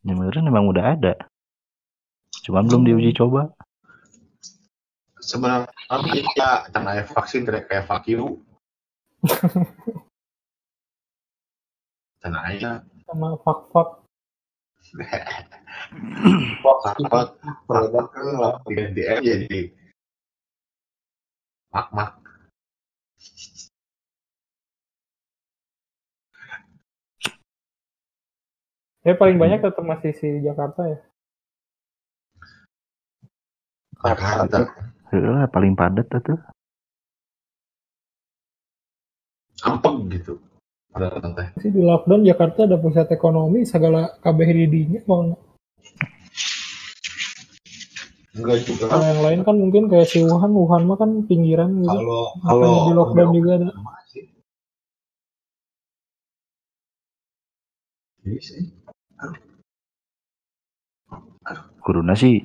Ya 0.03 0.13
beneran 0.17 0.49
emang 0.49 0.67
udah 0.67 0.85
ada. 0.97 1.13
Cuman 2.43 2.67
belum 2.67 2.83
diuji 2.83 3.15
coba. 3.15 3.53
Sebenarnya 5.23 6.27
ya 6.35 6.67
karena 6.73 7.05
vaksin 7.07 7.47
kayak 7.47 7.69
kayak 7.71 8.03
you. 8.09 8.43
Karena 12.23 12.39
aja 12.47 12.71
Sama 13.03 13.35
fak-fak. 13.43 14.03
fuck 16.63 16.79
produk 17.67 18.05
kan 18.13 18.25
lah 18.37 18.55
diganti 18.67 19.03
aja 19.07 19.31
jadi 19.47 19.73
mak 21.73 21.87
mak 21.91 22.22
Ya 29.03 29.19
paling 29.19 29.35
banyak 29.35 29.59
tetap 29.59 29.83
masih 29.83 30.15
si 30.15 30.39
Jakarta 30.39 30.87
ya. 30.87 30.99
Jakarta. 33.99 34.59
Heeh, 35.11 35.43
paling 35.51 35.75
padat 35.75 36.07
tuh. 36.07 36.39
Ampeg 39.63 40.19
gitu. 40.19 40.39
Sih 41.57 41.73
di 41.73 41.81
lockdown 41.81 42.21
Jakarta 42.21 42.69
ada 42.69 42.77
pusat 42.77 43.09
ekonomi 43.09 43.65
segala 43.65 44.13
kabeh 44.21 44.45
di 44.45 44.65
dinya 44.69 45.01
kalau 45.01 45.33
Enggak 48.33 48.65
juga. 48.65 48.89
kalau 48.89 49.05
yang 49.05 49.21
lain 49.21 49.39
kan 49.45 49.55
mungkin 49.61 49.83
kayak 49.93 50.09
si 50.09 50.25
Wuhan, 50.25 50.57
Wuhan 50.57 50.89
mah 50.89 50.97
kan 50.97 51.21
pinggiran 51.29 51.85
gitu. 51.85 51.93
Kalau 51.93 52.33
kalau 52.41 52.69
di 52.89 52.93
lockdown 52.97 53.29
juga 53.29 53.51
ada. 53.61 53.67
masih. 53.77 54.23
Iya 58.25 58.41
sih. 58.41 58.61
Kuruna 61.85 62.17
sih 62.17 62.41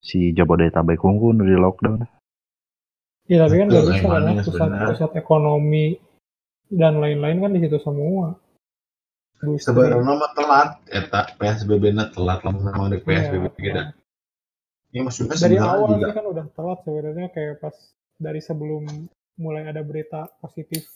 si 0.00 0.32
Jabodetabek 0.32 1.04
unggul 1.04 1.36
di 1.44 1.56
lockdown. 1.60 2.08
Ya 3.28 3.44
tapi 3.44 3.60
kan 3.60 3.68
nggak 3.68 3.84
bisa 3.84 4.06
karena 4.08 4.32
pusat 4.40 4.70
pusat 4.88 5.10
ekonomi 5.20 6.00
dan 6.72 7.04
lain-lain 7.04 7.44
kan 7.44 7.52
di 7.52 7.60
situ 7.60 7.76
semua. 7.84 8.32
Sebenarnya 9.38 10.02
mah 10.02 10.32
telat, 10.34 10.68
eta 10.90 11.36
PSBB 11.36 11.94
na 11.94 12.08
telat 12.10 12.42
lamun 12.42 12.64
memang 12.64 12.90
ada 12.90 12.98
PSBB 12.98 13.44
Iya, 13.44 13.62
gitu. 13.62 13.80
Ini 14.88 15.04
maksudnya 15.04 15.36
dari 15.36 15.56
awal 15.60 16.00
juga 16.00 16.16
kan 16.16 16.24
udah 16.24 16.44
telat 16.56 16.78
sebenarnya 16.80 17.28
kayak 17.28 17.60
pas 17.60 17.76
dari 18.16 18.40
sebelum 18.40 18.88
mulai 19.36 19.68
ada 19.68 19.84
berita 19.84 20.32
positif 20.40 20.88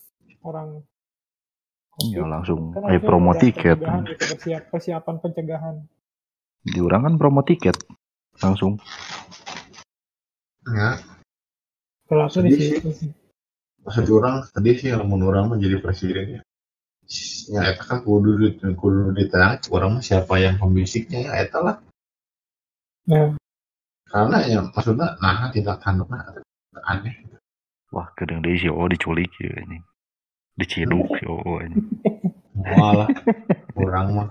orang 0.43 0.81
Ya 2.09 2.25
langsung 2.25 2.73
kan 2.73 2.89
eh 2.89 2.97
promo 3.05 3.37
tiket. 3.37 3.77
gitu, 3.77 4.25
persiap- 4.33 4.73
persiapan 4.73 5.17
pencegahan. 5.21 5.77
Di 6.65 6.81
orang 6.81 7.05
kan 7.05 7.15
promo 7.21 7.45
tiket 7.45 7.77
langsung. 8.41 8.81
ya, 10.65 10.97
Telatnya 12.09 12.49
di 12.49 12.51
Sedih 12.57 12.93
sih. 12.97 13.11
maksud 13.85 14.09
orang 14.09 14.47
sedih 14.49 14.77
sih 14.79 14.89
lamun 14.97 15.21
orang 15.21 15.53
mah 15.53 15.59
jadi 15.61 15.85
presiden 15.85 16.41
ya. 16.41 16.43
Ya, 17.53 17.61
eta 17.69 17.85
kan 17.85 17.99
kudu 18.01 18.41
di 18.41 18.49
kudu 18.57 19.13
diterang 19.13 19.61
orang 19.69 20.01
siapa 20.01 20.41
yang 20.41 20.57
pembisiknya 20.57 21.29
ya 21.29 21.33
eta 21.45 21.61
lah. 21.61 21.77
Nah, 23.05 23.37
Karena 24.13 24.39
ya 24.45 24.61
maksudnya 24.69 25.17
nah 25.25 25.49
tidak 25.49 25.81
tanduknya 25.81 26.21
aneh. 26.85 27.17
Wah, 27.93 28.09
kadang 28.17 28.41
dia 28.45 28.57
si 28.57 28.69
O 28.69 28.85
diculik 28.89 29.33
ya 29.41 29.53
ini. 29.65 29.81
Diciduk 30.57 31.09
si 31.17 31.25
O 31.29 31.41
ini. 31.65 31.81
Malah 32.57 33.09
orang 33.81 34.07
mah 34.13 34.29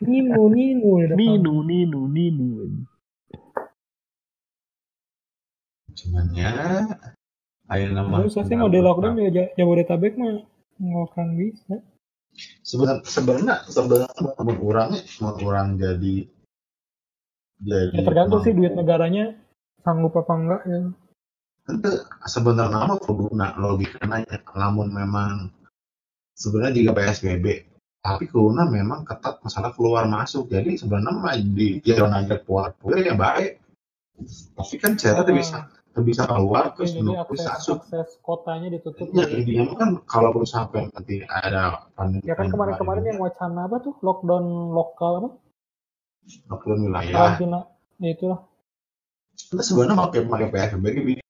Ninu, 0.00 0.48
Ninu. 0.48 0.90
depan. 1.04 1.16
Ninu, 1.20 1.54
ninu, 1.62 2.00
ninu. 2.08 2.50
cuman 5.92 6.26
ya 6.32 6.48
ayo 7.68 7.86
nama 7.92 8.24
Terus 8.24 8.48
sih 8.48 8.56
mau 8.56 8.72
di 8.72 8.80
lockdown 8.80 9.20
ya 9.20 9.28
Ja- 9.28 9.52
Jabodetabek 9.60 10.16
mah 10.16 10.40
nggak 10.80 11.04
akan 11.12 11.26
bisa. 11.36 11.74
sebenarnya 12.64 13.04
sebenarnya 13.04 13.54
sebenarnya 13.68 14.08
mau 15.20 15.36
orang 15.44 15.76
jadi 15.76 16.31
jadi 17.62 17.94
Ya 17.94 18.02
tergantung 18.02 18.40
mau- 18.42 18.46
sih 18.46 18.52
duit 18.52 18.72
negaranya 18.74 19.24
sanggup 19.86 20.12
apa 20.18 20.32
enggak 20.34 20.62
ya. 20.66 20.78
Ente 21.70 21.90
sebenarnya 22.26 22.74
nama 22.74 22.94
kuduna 22.98 23.54
logikanya 23.54 24.26
lamun 24.58 24.90
memang 24.90 25.54
sebenarnya 26.34 26.74
juga 26.74 26.92
PSBB 26.98 27.46
tapi 28.02 28.26
kuduna 28.26 28.66
memang 28.66 29.06
ketat 29.06 29.38
masalah 29.46 29.70
keluar 29.78 30.10
masuk. 30.10 30.50
Jadi 30.50 30.74
sebenarnya 30.74 31.22
mah 31.22 31.38
di 31.38 31.78
jalan 31.86 32.18
aja 32.18 32.42
kuat 32.42 32.74
ya 32.98 33.14
baik. 33.14 33.62
Tapi 34.58 34.74
kan 34.82 34.98
cara 34.98 35.22
tuh 35.22 35.34
bisa 35.38 35.70
tuh 35.92 36.02
bisa 36.02 36.24
keluar 36.26 36.74
terus 36.74 36.98
menunggu 36.98 37.30
masuk. 37.30 37.78
akses 37.84 38.18
kotanya 38.24 38.74
ditutup. 38.74 39.06
ya 39.14 39.28
intinya 39.30 39.62
mah 39.70 39.76
kan 39.78 39.90
kalau 40.08 40.34
sampai 40.42 40.90
nanti 40.90 41.22
ada 41.30 41.86
pandemi 41.94 42.26
Ya 42.26 42.34
kan 42.34 42.50
kemarin-kemarin 42.50 43.04
yang 43.14 43.20
wacana 43.22 43.70
apa 43.70 43.76
tuh? 43.86 43.94
Lockdown 44.02 44.74
lokal 44.74 45.12
apa? 45.22 45.30
Lockdown 46.48 46.80
wilayah 46.88 47.36
Karantina. 47.38 47.60
Ya 48.02 48.10
itulah. 48.14 48.40
itu 49.32 49.62
sebenarnya 49.64 49.96
pakai 49.98 50.20
pakai 50.28 50.48
PSBB 50.52 50.86
gitu. 51.18 51.22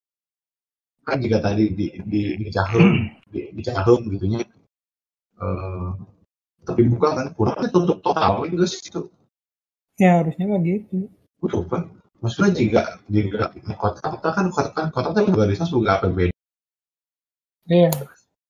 kan 1.03 1.16
jika 1.18 1.38
tadi 1.43 1.64
di 1.74 1.86
di 2.07 2.20
di 2.38 2.47
Cahum 2.51 3.09
di, 3.30 3.51
di 3.51 3.62
Cahum 3.62 4.07
gitunya 4.07 4.43
eh 5.43 5.88
tapi 6.62 6.86
bukan 6.86 7.11
kan 7.18 7.26
kurangnya 7.34 7.68
tutup 7.74 7.99
total 8.01 8.47
itu 8.47 8.62
situ 8.66 9.11
Ya 9.99 10.22
harusnya 10.22 10.47
mah 10.47 10.62
gitu. 10.62 11.11
tutup 11.43 11.66
kan 11.66 11.90
maksudnya 12.22 12.55
jika 12.55 12.82
jika 13.11 13.51
kota 13.74 14.03
kota 14.14 14.28
kan 14.30 14.47
kota 14.55 14.70
kan 14.70 14.86
kota 14.95 15.09
kan 15.11 15.22
juga 15.26 15.51
bisa 15.51 15.66
juga 15.66 15.99
APBD 15.99 16.30
Iya, 17.66 17.90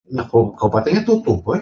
nah 0.09 0.24
kabupatennya 0.28 1.05
tutup 1.05 1.45
boy 1.45 1.61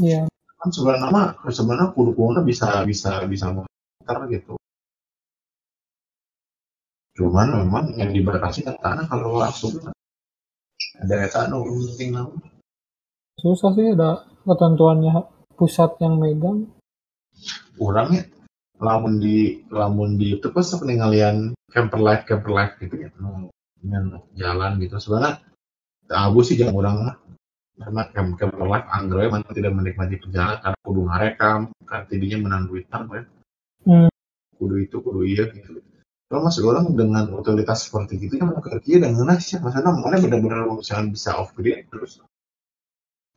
iya. 0.00 0.24
Kan 0.66 0.74
sebenarnya 0.74 1.08
mah 1.14 1.28
sebenarnya 1.46 1.94
kudu 1.94 2.18
kudu 2.18 2.42
bisa 2.42 2.82
bisa 2.82 3.22
bisa 3.30 3.54
muter 3.54 4.18
gitu. 4.34 4.58
Cuman 7.14 7.54
memang 7.54 7.94
yang 7.94 8.10
dibatasi 8.10 8.66
kan 8.66 8.74
tanah 8.82 9.06
kalau 9.06 9.38
langsung. 9.38 9.78
Ada 10.98 11.14
eta 11.22 11.38
anu 11.46 11.62
penting 11.94 12.18
nama. 12.18 12.34
Susah 13.38 13.70
sih 13.78 13.94
ada 13.94 14.26
ketentuannya 14.42 15.14
pusat 15.54 15.94
yang 16.02 16.18
megang. 16.18 16.66
orangnya 17.76 18.24
lamun 18.80 19.20
di 19.20 19.60
lamun 19.68 20.16
di 20.16 20.40
itu 20.40 20.48
seperti 20.48 20.96
ngalian 20.96 21.52
camper 21.68 22.00
life 22.00 22.24
camper 22.24 22.50
life 22.50 22.74
gitu 22.82 23.06
ya. 23.06 23.12
Nu 23.22 23.52
dengan 23.78 24.18
jalan 24.34 24.82
gitu. 24.82 24.98
Sebenarnya 24.98 25.46
abu 26.10 26.42
sih 26.42 26.58
jangan 26.58 26.74
orang 26.74 26.96
mah 27.06 27.16
karena 27.76 28.02
camp 28.10 28.30
camper 28.40 28.64
life 28.64 28.88
anggrek 28.88 29.28
mana 29.28 29.48
tidak 29.52 29.72
menikmati 29.76 30.16
perjalanan 30.16 30.58
karena 30.64 30.78
kudu 30.80 31.00
ngarekam 31.06 31.60
kan 31.84 32.02
tidinya 32.08 32.38
menang 32.44 32.62
duitan 32.72 33.04
kan 33.08 33.24
Hmm. 33.86 34.10
kudu 34.58 34.82
itu 34.82 34.98
kudu 34.98 35.22
iya 35.22 35.46
gitu. 35.54 35.78
Kalau 36.26 36.42
masuk 36.42 36.66
orang 36.74 36.90
dengan 36.98 37.30
utilitas 37.38 37.86
seperti 37.86 38.18
gitu 38.18 38.42
ya 38.42 38.50
mau 38.50 38.58
kerja 38.58 38.98
dan 38.98 39.14
ngenas 39.14 39.46
sih 39.46 39.62
maksudnya 39.62 39.94
mana 39.94 40.18
benar-benar 40.18 40.66
misalnya 40.66 41.14
bisa 41.14 41.38
off 41.38 41.54
grid 41.54 41.86
terus 41.86 42.18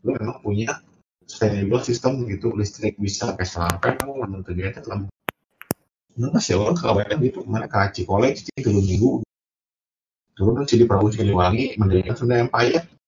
lu 0.01 0.17
memang 0.17 0.41
punya 0.41 0.81
sustainable 1.29 1.85
system 1.85 2.25
gitu 2.25 2.49
listrik 2.57 2.97
bisa 2.97 3.37
kayak 3.37 3.45
sampai 3.45 3.93
kamu 4.01 4.25
menurut 4.25 4.49
dia 4.57 4.73
itu 4.73 4.81
telah 4.81 5.05
Nah, 6.19 6.35
sih 6.43 6.51
orang 6.51 6.75
kawan 6.75 7.15
gitu 7.23 7.47
mana 7.47 7.69
ke 7.69 7.79
Cikole 7.95 8.35
cici 8.35 8.51
dulu 8.59 8.81
minggu 8.83 9.11
turun 10.35 10.67
si 10.67 10.75
di 10.75 10.83
Prabu 10.83 11.07
Siliwangi 11.13 11.79
mendirikan 11.79 12.17
Sunda 12.17 12.41
Empire 12.41 12.98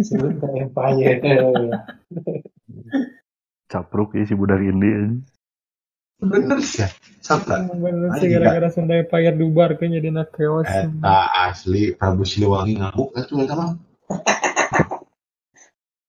Sunda 0.00 0.48
Empire. 0.56 1.20
Capruk 3.68 4.16
ya 4.16 4.24
si 4.24 4.34
budak 4.36 4.60
ini. 4.64 4.88
anjing. 4.88 5.14
bener 6.24 6.58
sih 6.62 6.80
ya 6.84 6.88
Sabta 7.20 7.68
Bener 7.68 8.16
sih 8.16 8.28
gara-gara 8.32 8.68
Sunda 8.72 8.96
Empire 8.96 9.36
dubar 9.36 9.76
kan 9.76 9.92
jadi 9.92 10.08
nak 10.08 10.32
chaos. 10.32 10.68
Eta 10.68 11.18
asli 11.50 11.92
Prabu 11.96 12.24
Siliwangi 12.24 12.80
ngabuk 12.80 13.12
itu 13.18 13.34
eta 13.44 13.54
mah 13.56 13.76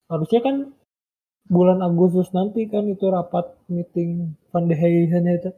Harusnya 0.06 0.40
kan 0.46 0.56
bulan 1.50 1.82
Agustus 1.82 2.30
nanti 2.32 2.70
kan 2.70 2.86
itu 2.86 3.10
rapat 3.10 3.58
meeting 3.68 4.38
Van 4.54 4.70
de 4.70 4.76
itu. 4.78 5.52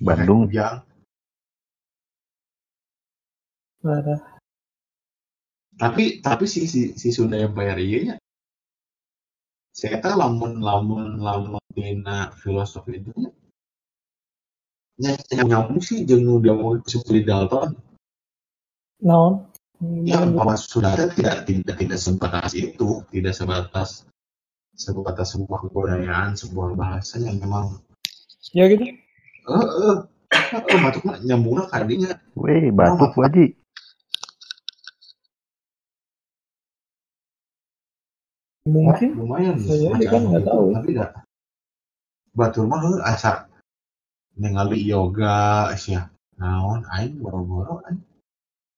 Bandung 0.00 0.48
Yang 0.48 0.89
Nah, 3.80 4.04
tapi 5.80 6.20
tapi 6.20 6.44
si 6.44 6.68
si, 6.68 6.92
si 6.92 7.08
Sunda 7.08 7.40
Empire 7.40 7.80
ieu 7.80 8.12
nya 8.12 8.16
saya 9.72 9.96
tahu 10.04 10.20
lamun 10.20 10.60
lamun 10.60 11.16
lamun 11.16 11.64
dina 11.72 12.28
filosofi 12.44 13.00
itu 13.00 13.08
nya 13.16 13.32
nya 15.00 15.10
nya 15.32 15.42
nyambung 15.48 15.80
sih 15.80 16.04
jeung 16.04 16.28
nu 16.28 16.44
dia 16.44 16.52
mau 16.52 16.76
seperti 16.84 17.24
Dalton 17.24 17.72
naon? 19.00 19.48
ya 20.04 20.28
bahwa 20.28 20.60
Sunda 20.60 20.92
teh 20.92 21.08
tidak 21.16 21.48
tidak 21.48 21.76
tidak 21.80 21.96
sebatas 21.96 22.52
itu 22.52 23.00
tidak 23.08 23.32
sebatas 23.32 24.04
sebatas 24.76 25.32
sebuah 25.32 25.64
kebudayaan 25.64 26.36
sebuah 26.36 26.76
bahasa 26.76 27.16
yang 27.16 27.40
memang 27.40 27.80
Ya 28.52 28.68
gitu. 28.68 28.82
eh 28.82 28.92
eh 29.48 29.96
eh 30.68 30.78
batuk 30.84 31.08
mah 31.08 31.16
nyambungna 31.24 31.64
ka 31.72 31.80
dinya 31.88 32.20
Weh, 32.36 32.68
batuk 32.68 33.16
waji. 33.16 33.56
Mungkin. 38.70 39.10
lumayan 39.18 39.56
Saya 39.58 39.90
kan 40.06 40.22
nggak 40.30 40.42
gitu. 40.42 40.50
tahu. 40.50 40.64
tapi 40.76 40.88
enggak 40.94 41.10
batur 42.30 42.64
mah 42.70 42.78
heuh 42.86 43.02
asa 43.02 43.50
ningali 44.38 44.86
yoga 44.86 45.74
sia 45.74 46.06
naon 46.38 46.86
aing 46.94 47.18
boro-boro 47.18 47.82
aing 47.90 48.00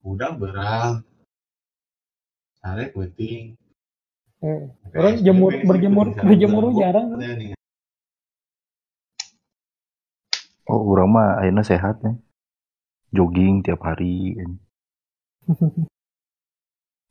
udah 0.02 0.32
berang 0.40 1.04
sare 2.58 2.88
penting 2.90 3.54
Eh, 4.42 4.66
orang 4.98 5.22
jemur 5.22 5.54
berjemur 5.54 6.18
berjemur 6.18 6.74
jarang 6.74 7.14
kan. 7.14 7.54
Oh, 10.66 10.82
orang 10.90 11.08
mah 11.14 11.28
akhirnya 11.38 11.62
sehat 11.62 12.02
ya. 12.02 12.10
Jogging 13.14 13.62
tiap 13.62 13.78
hari. 13.86 14.34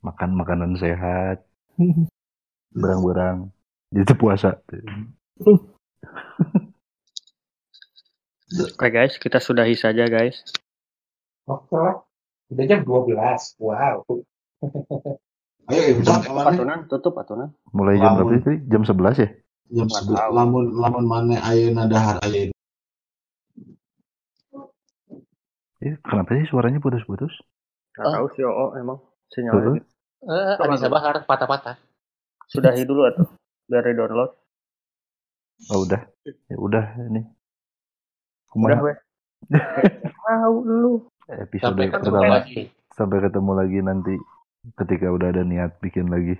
Makan 0.08 0.32
makanan 0.36 0.76
sehat, 0.76 1.48
berang-berang. 2.72 3.52
Jadi 3.90 4.14
puasa. 4.14 4.56
Oke 8.52 8.88
guys, 8.90 9.16
kita 9.16 9.38
sudahi 9.38 9.76
saja 9.76 10.04
guys. 10.06 10.44
Oke 11.46 11.72
lah. 11.72 12.04
Udah 12.48 12.66
jam 12.66 12.84
12. 12.84 13.16
Wow. 13.58 14.04
ayo 15.64 15.82
atunan, 16.44 16.84
tutup 16.86 17.16
atunan. 17.16 17.56
Mulai 17.72 17.96
jam 17.96 18.14
Lamun. 18.14 18.28
berapa 18.28 18.44
sih? 18.46 18.58
Jam 18.68 18.84
11 18.84 19.16
ya? 19.18 19.30
jam 19.72 19.88
Nggak 19.88 20.04
sebelas 20.04 20.20
tahu. 20.20 20.36
lamun 20.36 20.66
lamun 20.76 21.06
mana 21.08 21.36
ayeuna 21.42 21.88
dahar 21.88 22.20
ayeuna 22.22 22.52
Eh, 25.80 25.96
kenapa 26.04 26.36
sih 26.36 26.46
suaranya 26.46 26.78
putus-putus? 26.78 27.32
Gak 27.92 28.04
Ah. 28.04 28.20
tahu 28.20 28.28
sih 28.36 28.44
oh 28.44 28.76
emang 28.76 29.00
Heeh. 29.00 29.32
sinyalnya. 29.32 29.82
Eh, 30.22 30.54
Anissa 30.60 30.86
Bahar 30.86 31.24
patah-patah. 31.24 31.80
Sudahi 32.52 32.84
dulu 32.84 33.08
atuh. 33.08 33.28
Dari 33.72 33.96
download. 33.96 34.32
Oh, 35.72 35.88
udah. 35.88 36.04
Ya 36.28 36.58
udah 36.60 36.86
ini. 37.08 37.24
Udah 38.52 38.76
Kumaha 38.76 38.80
weh. 38.84 38.98
Tahu 40.28 40.56
lu. 40.68 40.94
episode 41.32 41.72
Sampai 41.72 41.88
ketemu 41.88 42.20
pertama. 42.20 42.36
lagi. 42.36 42.62
Sampai 42.92 43.18
ketemu 43.24 43.52
lagi 43.56 43.80
nanti 43.80 44.16
ketika 44.76 45.08
udah 45.08 45.28
ada 45.32 45.44
niat 45.48 45.72
bikin 45.80 46.12
lagi. 46.12 46.36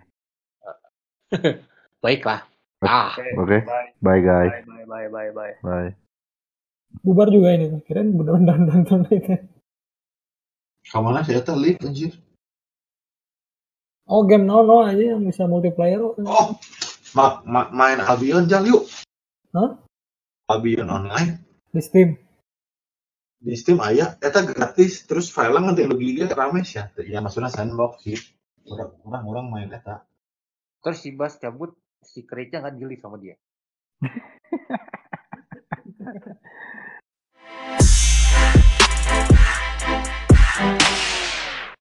Baiklah. 2.04 2.44
Ah. 2.84 3.16
Oke. 3.40 3.64
Bye. 3.64 3.96
Bye 4.04 4.20
guys. 4.20 4.54
Bye 4.68 4.84
bye 4.84 5.08
bye 5.08 5.32
bye. 5.32 5.56
Bye. 5.64 5.92
Bubar 7.08 7.32
juga 7.32 7.56
ini. 7.56 7.80
Kirain 7.88 8.12
bener-bener 8.12 8.58
nonton 8.60 9.08
itu. 9.08 9.40
ke 10.82 10.98
mana 11.00 11.24
saya 11.24 11.40
teh 11.40 11.56
live 11.56 11.80
anjir 11.88 12.12
Oh 14.12 14.28
game 14.28 14.44
no 14.44 14.60
no 14.62 14.84
aja 14.84 15.16
yang 15.16 15.24
bisa 15.24 15.48
multiplayer. 15.48 16.04
oh 16.04 16.48
ma 17.16 17.40
ma 17.48 17.72
main 17.72 18.04
Albion 18.04 18.44
jal 18.46 18.68
yuk 18.68 18.84
Hah? 19.56 19.80
Albion 20.48 20.92
online 20.92 21.40
Di 21.72 21.80
Steam. 21.80 22.20
di 23.42 23.56
Steam 23.58 23.80
aya 23.82 24.20
eta 24.22 24.44
gratis 24.46 25.08
terus 25.08 25.32
file 25.34 25.58
nanti 25.58 25.82
lu 25.88 25.96
giga 25.98 26.28
rame 26.30 26.62
sih 26.62 26.78
ya 26.78 26.92
ya 27.02 27.20
maksudnya 27.24 27.50
sandbox 27.50 28.04
sih 28.06 28.20
orang 28.70 28.92
orang 29.02 29.24
orang 29.26 29.46
main 29.50 29.70
eta 29.72 30.04
Terus 30.82 30.98
si 30.98 31.14
Bas 31.14 31.38
cabut, 31.38 31.78
secretnya 32.02 32.66
nggak 32.66 32.76
jeli 32.82 32.98
sama 32.98 33.22
dia. 33.22 33.38